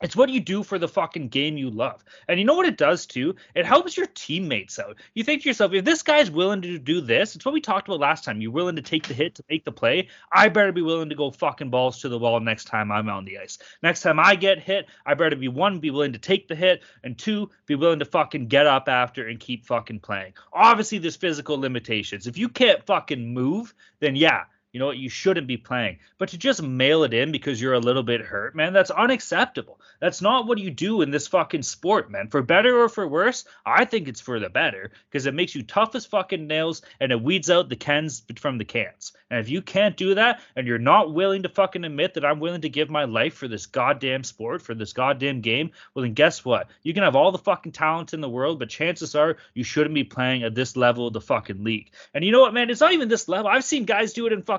It's 0.00 0.14
what 0.14 0.28
you 0.28 0.38
do 0.38 0.62
for 0.62 0.78
the 0.78 0.86
fucking 0.86 1.28
game 1.28 1.56
you 1.56 1.70
love. 1.70 2.04
And 2.28 2.38
you 2.38 2.44
know 2.44 2.54
what 2.54 2.66
it 2.66 2.76
does 2.76 3.04
too? 3.06 3.34
It 3.56 3.66
helps 3.66 3.96
your 3.96 4.06
teammates 4.06 4.78
out. 4.78 4.96
You 5.14 5.24
think 5.24 5.42
to 5.42 5.48
yourself, 5.48 5.72
if 5.72 5.84
this 5.84 6.02
guy's 6.02 6.30
willing 6.30 6.62
to 6.62 6.78
do 6.78 7.00
this, 7.00 7.34
it's 7.34 7.44
what 7.44 7.52
we 7.52 7.60
talked 7.60 7.88
about 7.88 7.98
last 7.98 8.24
time. 8.24 8.40
You're 8.40 8.52
willing 8.52 8.76
to 8.76 8.82
take 8.82 9.08
the 9.08 9.14
hit 9.14 9.34
to 9.36 9.44
make 9.50 9.64
the 9.64 9.72
play. 9.72 10.08
I 10.30 10.50
better 10.50 10.70
be 10.70 10.82
willing 10.82 11.08
to 11.08 11.16
go 11.16 11.32
fucking 11.32 11.70
balls 11.70 12.00
to 12.00 12.08
the 12.08 12.18
wall 12.18 12.38
next 12.38 12.66
time 12.66 12.92
I'm 12.92 13.08
on 13.08 13.24
the 13.24 13.38
ice. 13.38 13.58
Next 13.82 14.02
time 14.02 14.20
I 14.20 14.36
get 14.36 14.60
hit, 14.60 14.86
I 15.04 15.14
better 15.14 15.34
be 15.34 15.48
one, 15.48 15.80
be 15.80 15.90
willing 15.90 16.12
to 16.12 16.18
take 16.18 16.46
the 16.46 16.54
hit, 16.54 16.82
and 17.02 17.18
two, 17.18 17.50
be 17.66 17.74
willing 17.74 17.98
to 17.98 18.04
fucking 18.04 18.46
get 18.46 18.68
up 18.68 18.88
after 18.88 19.26
and 19.26 19.40
keep 19.40 19.66
fucking 19.66 20.00
playing. 20.00 20.34
Obviously, 20.52 20.98
there's 20.98 21.16
physical 21.16 21.58
limitations. 21.58 22.28
If 22.28 22.38
you 22.38 22.48
can't 22.48 22.86
fucking 22.86 23.34
move, 23.34 23.74
then 23.98 24.14
yeah, 24.14 24.44
you 24.72 24.80
know 24.80 24.86
what? 24.86 24.98
You 24.98 25.08
shouldn't 25.08 25.46
be 25.46 25.56
playing. 25.56 25.98
But 26.18 26.30
to 26.30 26.38
just 26.38 26.62
mail 26.62 27.04
it 27.04 27.14
in 27.14 27.32
because 27.32 27.60
you're 27.60 27.72
a 27.72 27.80
little 27.80 28.02
bit 28.02 28.20
hurt, 28.20 28.54
man, 28.54 28.72
that's 28.72 28.90
unacceptable. 28.90 29.80
That's 30.00 30.20
not 30.20 30.46
what 30.46 30.58
you 30.58 30.70
do 30.70 31.00
in 31.00 31.10
this 31.10 31.26
fucking 31.26 31.62
sport, 31.62 32.10
man. 32.10 32.28
For 32.28 32.42
better 32.42 32.78
or 32.78 32.88
for 32.88 33.08
worse, 33.08 33.44
I 33.64 33.84
think 33.86 34.08
it's 34.08 34.20
for 34.20 34.38
the 34.38 34.50
better 34.50 34.90
because 35.10 35.26
it 35.26 35.34
makes 35.34 35.54
you 35.54 35.62
tough 35.62 35.94
as 35.94 36.04
fucking 36.04 36.46
nails 36.46 36.82
and 37.00 37.12
it 37.12 37.22
weeds 37.22 37.50
out 37.50 37.68
the 37.68 37.76
cans 37.76 38.22
from 38.36 38.58
the 38.58 38.64
cans. 38.64 39.12
And 39.30 39.40
if 39.40 39.48
you 39.48 39.62
can't 39.62 39.96
do 39.96 40.14
that 40.14 40.40
and 40.54 40.66
you're 40.66 40.78
not 40.78 41.12
willing 41.12 41.42
to 41.42 41.48
fucking 41.48 41.84
admit 41.84 42.14
that 42.14 42.24
I'm 42.24 42.40
willing 42.40 42.62
to 42.62 42.68
give 42.68 42.90
my 42.90 43.04
life 43.04 43.34
for 43.34 43.48
this 43.48 43.66
goddamn 43.66 44.24
sport, 44.24 44.62
for 44.62 44.74
this 44.74 44.92
goddamn 44.92 45.40
game, 45.40 45.70
well, 45.94 46.02
then 46.02 46.14
guess 46.14 46.44
what? 46.44 46.68
You 46.82 46.94
can 46.94 47.02
have 47.02 47.16
all 47.16 47.32
the 47.32 47.38
fucking 47.38 47.72
talent 47.72 48.14
in 48.14 48.20
the 48.20 48.28
world, 48.28 48.58
but 48.58 48.68
chances 48.68 49.14
are 49.14 49.36
you 49.54 49.64
shouldn't 49.64 49.94
be 49.94 50.04
playing 50.04 50.42
at 50.42 50.54
this 50.54 50.76
level 50.76 51.06
of 51.06 51.12
the 51.12 51.20
fucking 51.20 51.64
league. 51.64 51.90
And 52.14 52.24
you 52.24 52.32
know 52.32 52.40
what, 52.40 52.54
man? 52.54 52.70
It's 52.70 52.80
not 52.80 52.92
even 52.92 53.08
this 53.08 53.28
level. 53.28 53.50
I've 53.50 53.64
seen 53.64 53.84
guys 53.84 54.12
do 54.12 54.26
it 54.26 54.32
in 54.32 54.42
fucking 54.42 54.57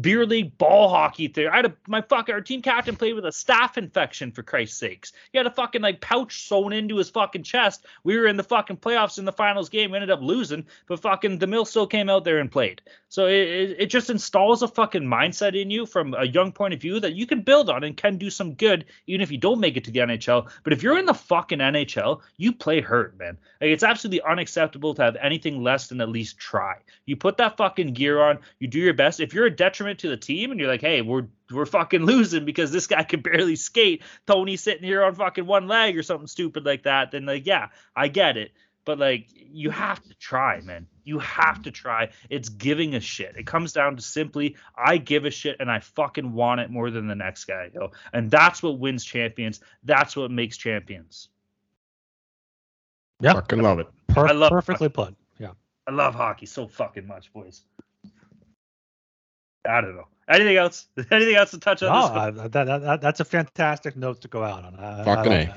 beer 0.00 0.26
league 0.26 0.56
ball 0.58 0.88
hockey. 0.88 1.28
There, 1.28 1.52
I 1.52 1.56
had 1.56 1.66
a, 1.66 1.74
my 1.86 2.00
fucking 2.00 2.34
our 2.34 2.40
team 2.40 2.62
captain 2.62 2.96
played 2.96 3.14
with 3.14 3.24
a 3.24 3.30
staph 3.30 3.76
infection 3.76 4.32
for 4.32 4.42
Christ's 4.42 4.78
sakes. 4.78 5.12
He 5.32 5.38
had 5.38 5.46
a 5.46 5.50
fucking 5.50 5.82
like 5.82 6.00
pouch 6.00 6.46
sewn 6.48 6.72
into 6.72 6.96
his 6.96 7.10
fucking 7.10 7.42
chest. 7.42 7.86
We 8.04 8.16
were 8.16 8.26
in 8.26 8.36
the 8.36 8.44
fucking 8.44 8.78
playoffs 8.78 9.18
in 9.18 9.24
the 9.24 9.32
finals 9.32 9.68
game. 9.68 9.90
We 9.90 9.96
ended 9.96 10.10
up 10.10 10.20
losing, 10.20 10.66
but 10.86 11.00
fucking 11.00 11.38
the 11.38 11.46
mill 11.46 11.64
still 11.64 11.86
came 11.86 12.08
out 12.08 12.24
there 12.24 12.38
and 12.38 12.50
played. 12.50 12.82
So 13.08 13.26
it, 13.26 13.48
it, 13.48 13.76
it 13.80 13.86
just 13.86 14.10
installs 14.10 14.62
a 14.62 14.68
fucking 14.68 15.02
mindset 15.02 15.60
in 15.60 15.70
you 15.70 15.86
from 15.86 16.14
a 16.14 16.24
young 16.24 16.52
point 16.52 16.74
of 16.74 16.80
view 16.80 17.00
that 17.00 17.14
you 17.14 17.26
can 17.26 17.42
build 17.42 17.70
on 17.70 17.84
and 17.84 17.96
can 17.96 18.18
do 18.18 18.30
some 18.30 18.54
good, 18.54 18.84
even 19.06 19.20
if 19.20 19.30
you 19.30 19.38
don't 19.38 19.60
make 19.60 19.76
it 19.76 19.84
to 19.84 19.90
the 19.90 20.00
NHL. 20.00 20.50
But 20.62 20.72
if 20.72 20.82
you're 20.82 20.98
in 20.98 21.06
the 21.06 21.14
fucking 21.14 21.58
NHL, 21.58 22.20
you 22.36 22.52
play 22.52 22.80
hurt, 22.80 23.18
man. 23.18 23.36
Like 23.60 23.70
it's 23.70 23.82
absolutely 23.82 24.22
unacceptable 24.22 24.94
to 24.94 25.02
have 25.02 25.16
anything 25.16 25.62
less 25.62 25.88
than 25.88 26.00
at 26.00 26.08
least 26.08 26.38
try. 26.38 26.76
You 27.06 27.16
put 27.16 27.36
that 27.38 27.56
fucking 27.56 27.94
gear 27.94 28.20
on, 28.20 28.38
you 28.58 28.68
do 28.68 28.78
your 28.78 28.94
best. 28.94 29.19
If 29.20 29.34
you're 29.34 29.46
a 29.46 29.54
detriment 29.54 30.00
to 30.00 30.08
the 30.08 30.16
team 30.16 30.50
and 30.50 30.58
you're 30.58 30.68
like, 30.68 30.80
hey, 30.80 31.02
we're 31.02 31.26
we're 31.50 31.66
fucking 31.66 32.04
losing 32.04 32.44
because 32.44 32.72
this 32.72 32.86
guy 32.86 33.02
can 33.04 33.20
barely 33.20 33.56
skate, 33.56 34.02
Tony's 34.26 34.62
sitting 34.62 34.84
here 34.84 35.04
on 35.04 35.14
fucking 35.14 35.46
one 35.46 35.68
leg 35.68 35.96
or 35.98 36.02
something 36.02 36.26
stupid 36.26 36.64
like 36.64 36.84
that, 36.84 37.10
then 37.10 37.26
like, 37.26 37.46
yeah, 37.46 37.68
I 37.94 38.08
get 38.08 38.36
it 38.36 38.52
but 38.84 38.98
like 38.98 39.26
you 39.32 39.70
have 39.70 40.02
to 40.02 40.14
try, 40.14 40.60
man. 40.60 40.86
You 41.04 41.18
have 41.20 41.62
to 41.62 41.70
try. 41.70 42.10
It's 42.28 42.48
giving 42.48 42.94
a 42.94 43.00
shit. 43.00 43.36
It 43.36 43.46
comes 43.46 43.72
down 43.72 43.96
to 43.96 44.02
simply 44.02 44.56
I 44.76 44.96
give 44.96 45.24
a 45.24 45.30
shit 45.30 45.56
and 45.60 45.70
I 45.70 45.80
fucking 45.80 46.32
want 46.32 46.60
it 46.60 46.70
more 46.70 46.90
than 46.90 47.06
the 47.06 47.14
next 47.14 47.44
guy, 47.44 47.70
yo. 47.74 47.92
And 48.12 48.30
that's 48.30 48.62
what 48.62 48.78
wins 48.78 49.04
champions. 49.04 49.60
That's 49.84 50.16
what 50.16 50.30
makes 50.30 50.56
champions. 50.56 51.28
Yeah, 53.20 53.34
fucking 53.34 53.60
love 53.60 53.80
it. 53.80 53.86
Per- 54.08 54.26
I 54.26 54.32
love 54.32 54.50
perfectly 54.50 54.88
hockey. 54.88 55.12
put. 55.12 55.16
Yeah, 55.38 55.52
I 55.86 55.92
love 55.92 56.14
hockey 56.14 56.46
so 56.46 56.66
fucking 56.66 57.06
much, 57.06 57.32
boys. 57.32 57.62
I 59.68 59.80
don't 59.80 59.96
know. 59.96 60.06
Anything 60.28 60.56
else? 60.56 60.86
Anything 61.10 61.34
else 61.34 61.50
to 61.50 61.58
touch 61.58 61.82
on? 61.82 61.92
No, 61.92 62.30
this? 62.30 62.52
that, 62.52 62.66
that, 62.66 62.82
that, 62.82 63.00
that's 63.00 63.20
a 63.20 63.24
fantastic 63.24 63.96
note 63.96 64.20
to 64.22 64.28
go 64.28 64.42
out 64.42 64.64
on. 64.64 64.76
I, 64.76 65.04
fucking 65.04 65.32
I 65.32 65.36
a. 65.36 65.54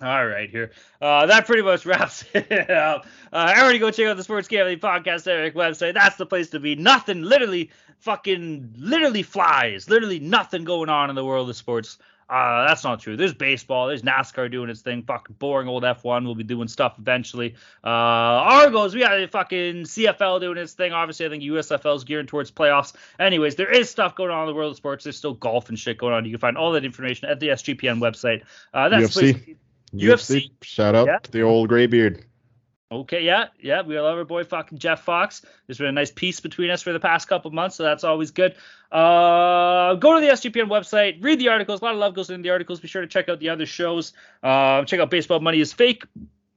All 0.00 0.26
right, 0.26 0.50
here. 0.50 0.72
Uh, 1.00 1.26
that 1.26 1.46
pretty 1.46 1.62
much 1.62 1.86
wraps 1.86 2.24
it 2.34 2.70
up. 2.70 3.06
Uh, 3.32 3.46
everybody 3.50 3.78
go 3.78 3.90
check 3.90 4.06
out 4.06 4.16
the 4.16 4.24
Sports 4.24 4.48
Gambling 4.48 4.80
Podcast 4.80 5.28
Eric 5.28 5.54
website. 5.54 5.94
That's 5.94 6.16
the 6.16 6.26
place 6.26 6.50
to 6.50 6.60
be. 6.60 6.74
Nothing, 6.74 7.22
literally, 7.22 7.70
fucking, 7.98 8.74
literally 8.76 9.22
flies. 9.22 9.88
Literally 9.88 10.18
nothing 10.18 10.64
going 10.64 10.88
on 10.88 11.08
in 11.08 11.14
the 11.14 11.24
world 11.24 11.48
of 11.48 11.56
sports. 11.56 11.98
Uh, 12.32 12.66
that's 12.66 12.82
not 12.82 12.98
true. 12.98 13.14
There's 13.14 13.34
baseball. 13.34 13.88
There's 13.88 14.00
NASCAR 14.00 14.50
doing 14.50 14.70
its 14.70 14.80
thing. 14.80 15.02
Fucking 15.02 15.36
boring 15.38 15.68
old 15.68 15.82
F1. 15.82 16.24
We'll 16.24 16.34
be 16.34 16.42
doing 16.42 16.66
stuff 16.66 16.94
eventually. 16.98 17.56
Uh, 17.84 17.88
Argos, 17.88 18.94
we 18.94 19.00
got 19.00 19.20
a 19.20 19.28
fucking 19.28 19.82
CFL 19.82 20.40
doing 20.40 20.56
its 20.56 20.72
thing. 20.72 20.94
Obviously, 20.94 21.26
I 21.26 21.28
think 21.28 21.42
USFL 21.42 21.94
is 21.94 22.04
gearing 22.04 22.26
towards 22.26 22.50
playoffs. 22.50 22.94
Anyways, 23.20 23.56
there 23.56 23.70
is 23.70 23.90
stuff 23.90 24.16
going 24.16 24.30
on 24.30 24.44
in 24.44 24.46
the 24.46 24.54
world 24.54 24.70
of 24.70 24.78
sports. 24.78 25.04
There's 25.04 25.18
still 25.18 25.34
golf 25.34 25.68
and 25.68 25.78
shit 25.78 25.98
going 25.98 26.14
on. 26.14 26.24
You 26.24 26.30
can 26.30 26.40
find 26.40 26.56
all 26.56 26.72
that 26.72 26.86
information 26.86 27.28
at 27.28 27.38
the 27.38 27.48
SGPN 27.48 27.98
website. 27.98 28.44
Uh, 28.72 28.88
that's 28.88 29.14
UFC. 29.14 29.56
UFC. 29.92 30.50
Shout 30.62 30.94
out 30.94 31.08
yeah. 31.08 31.18
to 31.18 31.30
the 31.30 31.42
old 31.42 31.68
graybeard. 31.68 32.24
Okay, 32.92 33.24
yeah, 33.24 33.46
yeah, 33.58 33.80
we 33.80 33.98
love 33.98 34.18
our 34.18 34.24
boy 34.24 34.44
fucking 34.44 34.76
Jeff 34.76 35.02
Fox. 35.02 35.40
There's 35.66 35.78
been 35.78 35.86
a 35.86 35.92
nice 35.92 36.10
peace 36.10 36.40
between 36.40 36.68
us 36.68 36.82
for 36.82 36.92
the 36.92 37.00
past 37.00 37.26
couple 37.26 37.50
months, 37.50 37.76
so 37.76 37.84
that's 37.84 38.04
always 38.04 38.30
good. 38.30 38.54
Uh, 38.90 39.94
go 39.94 40.14
to 40.14 40.20
the 40.20 40.30
SGPN 40.30 40.68
website, 40.68 41.24
read 41.24 41.38
the 41.38 41.48
articles. 41.48 41.80
A 41.80 41.84
lot 41.84 41.94
of 41.94 42.00
love 42.00 42.14
goes 42.14 42.28
into 42.28 42.42
the 42.42 42.50
articles. 42.50 42.80
Be 42.80 42.88
sure 42.88 43.00
to 43.00 43.08
check 43.08 43.30
out 43.30 43.40
the 43.40 43.48
other 43.48 43.64
shows. 43.64 44.12
Uh, 44.42 44.84
check 44.84 45.00
out 45.00 45.08
Baseball 45.08 45.40
Money 45.40 45.60
is 45.60 45.72
Fake 45.72 46.04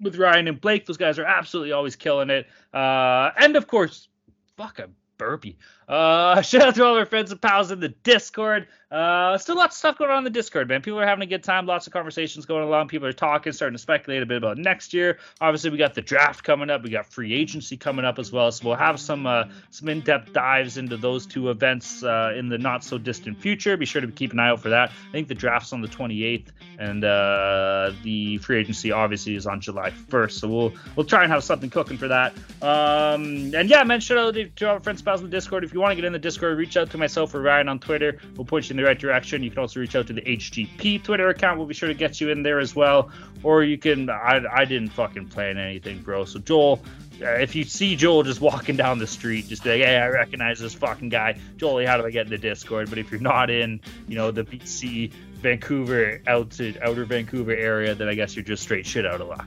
with 0.01 0.17
Ryan 0.17 0.49
and 0.49 0.59
Blake. 0.59 0.85
Those 0.85 0.97
guys 0.97 1.17
are 1.19 1.25
absolutely 1.25 1.71
always 1.71 1.95
killing 1.95 2.29
it. 2.29 2.47
Uh, 2.73 3.31
and 3.37 3.55
of 3.55 3.67
course, 3.67 4.09
fuck, 4.57 4.77
I'm 4.79 4.93
burpee. 5.17 5.57
Uh, 5.87 6.41
shout 6.43 6.61
out 6.61 6.75
to 6.75 6.85
all 6.85 6.97
our 6.97 7.05
friends 7.05 7.31
and 7.31 7.41
pals 7.41 7.71
in 7.71 7.79
the 7.79 7.89
Discord. 7.89 8.67
Uh, 8.91 9.37
still 9.37 9.57
lots 9.57 9.75
of 9.75 9.79
stuff 9.79 9.97
going 9.97 10.09
on 10.09 10.19
in 10.19 10.23
the 10.23 10.29
Discord, 10.29 10.69
man. 10.69 10.81
People 10.81 10.99
are 10.99 11.05
having 11.05 11.23
a 11.23 11.25
good 11.25 11.43
time. 11.43 11.65
Lots 11.65 11.85
of 11.85 11.91
conversations 11.91 12.45
going 12.45 12.63
along. 12.63 12.87
People 12.87 13.07
are 13.07 13.13
talking, 13.13 13.51
starting 13.51 13.75
to 13.75 13.81
speculate 13.81 14.23
a 14.23 14.25
bit 14.25 14.37
about 14.37 14.57
next 14.57 14.93
year. 14.93 15.17
Obviously, 15.41 15.69
we 15.71 15.77
got 15.77 15.95
the 15.95 16.01
draft 16.01 16.45
coming 16.45 16.69
up. 16.69 16.83
We 16.83 16.91
got 16.91 17.05
free 17.05 17.33
agency 17.33 17.75
coming 17.75 18.05
up 18.05 18.19
as 18.19 18.31
well. 18.31 18.51
So 18.53 18.67
we'll 18.67 18.77
have 18.77 18.99
some 18.99 19.25
uh, 19.25 19.45
some 19.69 19.89
in-depth 19.89 20.31
dives 20.31 20.77
into 20.77 20.95
those 20.95 21.25
two 21.25 21.49
events 21.49 22.03
uh, 22.03 22.33
in 22.37 22.47
the 22.47 22.57
not 22.57 22.83
so 22.85 22.97
distant 22.97 23.37
future. 23.41 23.75
Be 23.75 23.85
sure 23.85 24.01
to 24.01 24.07
keep 24.07 24.31
an 24.31 24.39
eye 24.39 24.49
out 24.49 24.61
for 24.61 24.69
that. 24.69 24.91
I 24.91 25.11
think 25.11 25.27
the 25.27 25.35
draft's 25.35 25.73
on 25.73 25.81
the 25.81 25.89
28th, 25.89 26.47
and 26.79 27.03
uh, 27.03 27.91
the 28.03 28.37
free 28.37 28.59
agency 28.59 28.93
obviously 28.93 29.35
is 29.35 29.45
on 29.45 29.59
July 29.59 29.89
1st. 29.89 30.31
So 30.31 30.47
we'll 30.47 30.73
we'll 30.95 31.05
try 31.05 31.23
and 31.23 31.31
have 31.33 31.43
something 31.43 31.69
cooking 31.69 31.97
for 31.97 32.07
that. 32.07 32.33
Um, 32.61 33.53
and 33.53 33.69
yeah, 33.69 33.83
man, 33.83 33.99
shout 33.99 34.17
out 34.17 34.35
to 34.55 34.69
our 34.69 34.79
friends, 34.79 35.01
and 35.01 35.05
pals 35.05 35.19
in 35.19 35.25
the 35.25 35.35
Discord. 35.35 35.65
If 35.65 35.73
you 35.75 35.81
want 35.81 35.91
to 35.91 35.95
get 35.95 36.05
in 36.05 36.13
the 36.13 36.19
Discord, 36.19 36.57
reach 36.57 36.77
out 36.77 36.89
to 36.91 36.97
myself 36.97 37.35
or 37.35 37.41
Ryan 37.41 37.67
on 37.67 37.79
Twitter. 37.79 38.17
We'll 38.37 38.45
point 38.45 38.69
you 38.69 38.73
in 38.73 38.77
the 38.77 38.83
right 38.83 38.97
direction. 38.97 39.43
You 39.43 39.49
can 39.49 39.59
also 39.59 39.81
reach 39.81 39.93
out 39.93 40.07
to 40.07 40.13
the 40.13 40.21
HGP 40.21 41.03
Twitter 41.03 41.27
account. 41.27 41.57
We'll 41.57 41.67
be 41.67 41.73
sure 41.73 41.89
to 41.89 41.93
get 41.93 42.21
you 42.21 42.29
in 42.29 42.43
there 42.43 42.59
as 42.59 42.73
well. 42.73 43.11
Or 43.43 43.61
you 43.61 43.77
can. 43.77 44.09
I, 44.09 44.41
I 44.49 44.63
didn't 44.63 44.91
fucking 44.91 45.27
plan 45.27 45.57
anything, 45.57 46.01
bro. 46.01 46.23
So 46.23 46.39
Joel, 46.39 46.81
uh, 47.21 47.25
if 47.31 47.55
you 47.55 47.65
see 47.65 47.97
Joel 47.97 48.23
just 48.23 48.39
walking 48.39 48.77
down 48.77 48.99
the 48.99 49.07
street, 49.07 49.49
just 49.49 49.65
be 49.65 49.71
like, 49.71 49.81
hey, 49.81 49.97
I 49.97 50.07
recognize 50.07 50.59
this 50.59 50.73
fucking 50.73 51.09
guy. 51.09 51.37
Joel, 51.57 51.85
how 51.85 51.97
do 51.97 52.05
I 52.05 52.09
get 52.09 52.25
in 52.25 52.29
the 52.29 52.37
Discord? 52.37 52.89
But 52.89 52.97
if 52.97 53.11
you're 53.11 53.19
not 53.19 53.49
in, 53.49 53.81
you 54.07 54.15
know, 54.15 54.31
the 54.31 54.45
BC, 54.45 55.11
Vancouver, 55.41 56.21
out 56.25 56.51
to 56.51 56.73
outer 56.81 57.03
Vancouver 57.03 57.51
area, 57.51 57.95
then 57.95 58.07
I 58.07 58.15
guess 58.15 58.33
you're 58.33 58.45
just 58.45 58.63
straight 58.63 58.85
shit 58.85 59.05
out 59.05 59.19
of 59.19 59.27
luck. 59.27 59.45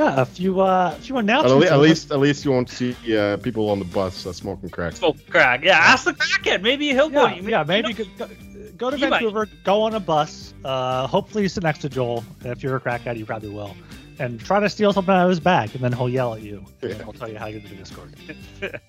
Yeah, 0.00 0.20
a 0.22 0.24
few 0.24 0.60
uh, 0.60 0.94
a 0.96 1.00
few 1.00 1.16
At, 1.18 1.24
announcements. 1.24 1.66
le- 1.70 1.72
at 1.76 1.80
least, 1.80 2.10
at 2.10 2.18
least 2.20 2.44
you 2.44 2.50
won't 2.52 2.70
see 2.70 2.94
uh, 3.16 3.36
people 3.38 3.68
on 3.70 3.78
the 3.78 3.84
bus 3.84 4.24
uh, 4.26 4.32
smoking 4.32 4.70
crack. 4.70 4.94
Smoke 4.96 5.16
crack. 5.28 5.62
Yeah, 5.62 5.78
ask 5.78 6.04
the 6.04 6.12
crackhead. 6.14 6.62
Maybe 6.62 6.88
he'll 6.90 7.10
go. 7.10 7.26
Yeah, 7.26 7.40
yeah, 7.42 7.62
maybe 7.64 7.92
go, 7.92 8.04
go, 8.18 8.28
go 8.76 8.90
to 8.90 8.96
He 8.96 9.02
might. 9.06 9.20
Vancouver, 9.20 9.46
go 9.64 9.82
on 9.82 9.94
a 9.94 10.00
bus. 10.00 10.54
Uh, 10.64 11.06
hopefully, 11.06 11.42
you 11.42 11.48
sit 11.48 11.62
next 11.62 11.80
to 11.80 11.88
Joel. 11.88 12.24
If 12.44 12.62
you're 12.62 12.76
a 12.76 12.80
crackhead, 12.80 13.18
you 13.18 13.26
probably 13.26 13.50
will. 13.50 13.76
And 14.18 14.38
try 14.40 14.60
to 14.60 14.68
steal 14.68 14.92
something 14.92 15.14
out 15.14 15.24
of 15.24 15.30
his 15.30 15.40
bag, 15.40 15.74
and 15.74 15.82
then 15.84 15.92
he'll 15.92 16.08
yell 16.08 16.34
at 16.34 16.42
you. 16.42 16.58
And 16.82 16.90
then 16.90 16.90
Yeah. 16.98 17.04
he'll 17.04 17.12
tell 17.12 17.28
you 17.30 17.38
how 17.38 17.46
to 17.46 17.52
get 17.52 17.62
to 17.64 17.68
the 17.68 17.76
Discord. 17.76 18.14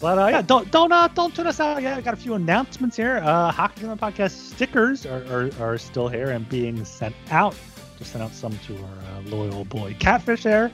But 0.00 0.18
uh, 0.18 0.26
yeah, 0.28 0.40
don't 0.40 0.70
don't 0.70 0.90
uh, 0.92 1.08
don't 1.08 1.34
tune 1.36 1.46
us 1.46 1.60
out. 1.60 1.82
Yeah, 1.82 1.96
I 1.96 2.00
got 2.00 2.14
a 2.14 2.16
few 2.16 2.32
announcements 2.32 2.96
here. 2.96 3.18
Uh, 3.18 3.50
Hockey 3.52 3.82
Gambling 3.82 3.98
Podcast 3.98 4.30
stickers 4.30 5.04
are, 5.04 5.22
are, 5.30 5.50
are 5.60 5.76
still 5.76 6.08
here 6.08 6.30
and 6.30 6.48
being 6.48 6.86
sent 6.86 7.14
out. 7.30 7.54
Just 8.00 8.12
sent 8.12 8.24
out 8.24 8.32
some 8.32 8.58
to 8.66 8.76
our 8.78 8.82
uh, 8.82 9.20
loyal 9.26 9.66
boy 9.66 9.94
Catfish 10.00 10.42
there 10.42 10.72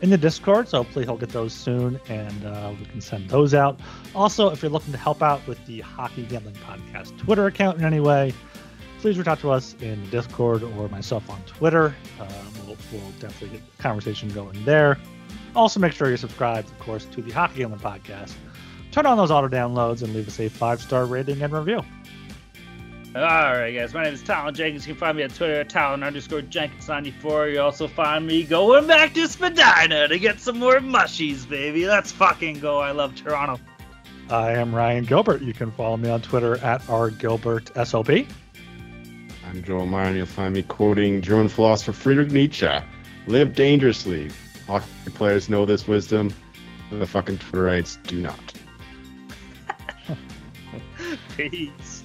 in 0.00 0.10
the 0.10 0.16
Discord. 0.16 0.68
So 0.68 0.78
hopefully 0.78 1.04
he'll 1.04 1.16
get 1.16 1.30
those 1.30 1.52
soon, 1.52 2.00
and 2.08 2.44
uh, 2.44 2.72
we 2.78 2.86
can 2.86 3.00
send 3.00 3.28
those 3.28 3.52
out. 3.52 3.80
Also, 4.14 4.50
if 4.50 4.62
you're 4.62 4.70
looking 4.70 4.92
to 4.92 4.98
help 4.98 5.20
out 5.20 5.44
with 5.48 5.64
the 5.66 5.80
Hockey 5.80 6.22
Gambling 6.24 6.54
Podcast 6.54 7.18
Twitter 7.18 7.46
account 7.46 7.78
in 7.78 7.84
any 7.84 7.98
way, 7.98 8.32
please 9.00 9.18
reach 9.18 9.26
out 9.26 9.40
to 9.40 9.50
us 9.50 9.74
in 9.80 10.08
Discord 10.10 10.62
or 10.62 10.88
myself 10.88 11.28
on 11.28 11.42
Twitter. 11.46 11.96
Um, 12.20 12.28
we'll, 12.64 12.76
we'll 12.92 13.10
definitely 13.18 13.58
get 13.58 13.76
the 13.76 13.82
conversation 13.82 14.28
going 14.28 14.64
there. 14.64 14.98
Also, 15.56 15.80
make 15.80 15.92
sure 15.92 16.06
you're 16.06 16.16
subscribed, 16.16 16.70
of 16.70 16.78
course, 16.78 17.06
to 17.06 17.22
the 17.22 17.32
Hockey 17.32 17.58
Gambling 17.58 17.80
Podcast. 17.80 18.34
Turn 18.92 19.04
on 19.04 19.16
those 19.16 19.32
auto 19.32 19.48
downloads 19.48 20.02
and 20.02 20.14
leave 20.14 20.28
us 20.28 20.38
a 20.38 20.48
five 20.48 20.80
star 20.80 21.06
rating 21.06 21.42
and 21.42 21.52
review. 21.52 21.82
All 23.14 23.22
right, 23.22 23.72
guys. 23.72 23.94
My 23.94 24.04
name 24.04 24.12
is 24.12 24.22
Talon 24.22 24.54
Jenkins. 24.54 24.86
You 24.86 24.92
can 24.92 25.00
find 25.00 25.16
me 25.16 25.22
on 25.22 25.30
Twitter 25.30 25.60
at 25.60 25.70
Talon 25.70 26.02
underscore 26.02 26.42
Jenkins94. 26.42 27.54
You 27.54 27.60
also 27.60 27.88
find 27.88 28.26
me 28.26 28.42
going 28.42 28.86
back 28.86 29.14
to 29.14 29.26
Spadina 29.26 30.08
to 30.08 30.18
get 30.18 30.40
some 30.40 30.58
more 30.58 30.78
mushies, 30.80 31.48
baby. 31.48 31.86
Let's 31.86 32.12
fucking 32.12 32.60
go. 32.60 32.80
I 32.80 32.90
love 32.90 33.14
Toronto. 33.14 33.58
I 34.28 34.52
am 34.52 34.74
Ryan 34.74 35.04
Gilbert. 35.04 35.40
You 35.40 35.54
can 35.54 35.70
follow 35.70 35.96
me 35.96 36.10
on 36.10 36.20
Twitter 36.20 36.58
at 36.58 36.82
rgilbertsop. 36.82 38.28
I'm 39.48 39.62
Joel 39.64 39.86
Meyer, 39.86 40.08
and 40.08 40.16
you'll 40.16 40.26
find 40.26 40.52
me 40.52 40.62
quoting 40.62 41.22
German 41.22 41.48
philosopher 41.48 41.94
Friedrich 41.94 42.30
Nietzsche. 42.30 42.68
Live 43.26 43.54
dangerously. 43.54 44.30
Hockey 44.66 44.86
players 45.14 45.48
know 45.48 45.64
this 45.64 45.88
wisdom. 45.88 46.34
The 46.90 47.06
fucking 47.06 47.38
Twitterites 47.38 48.02
do 48.02 48.20
not. 48.20 48.52
Peace. 51.36 51.97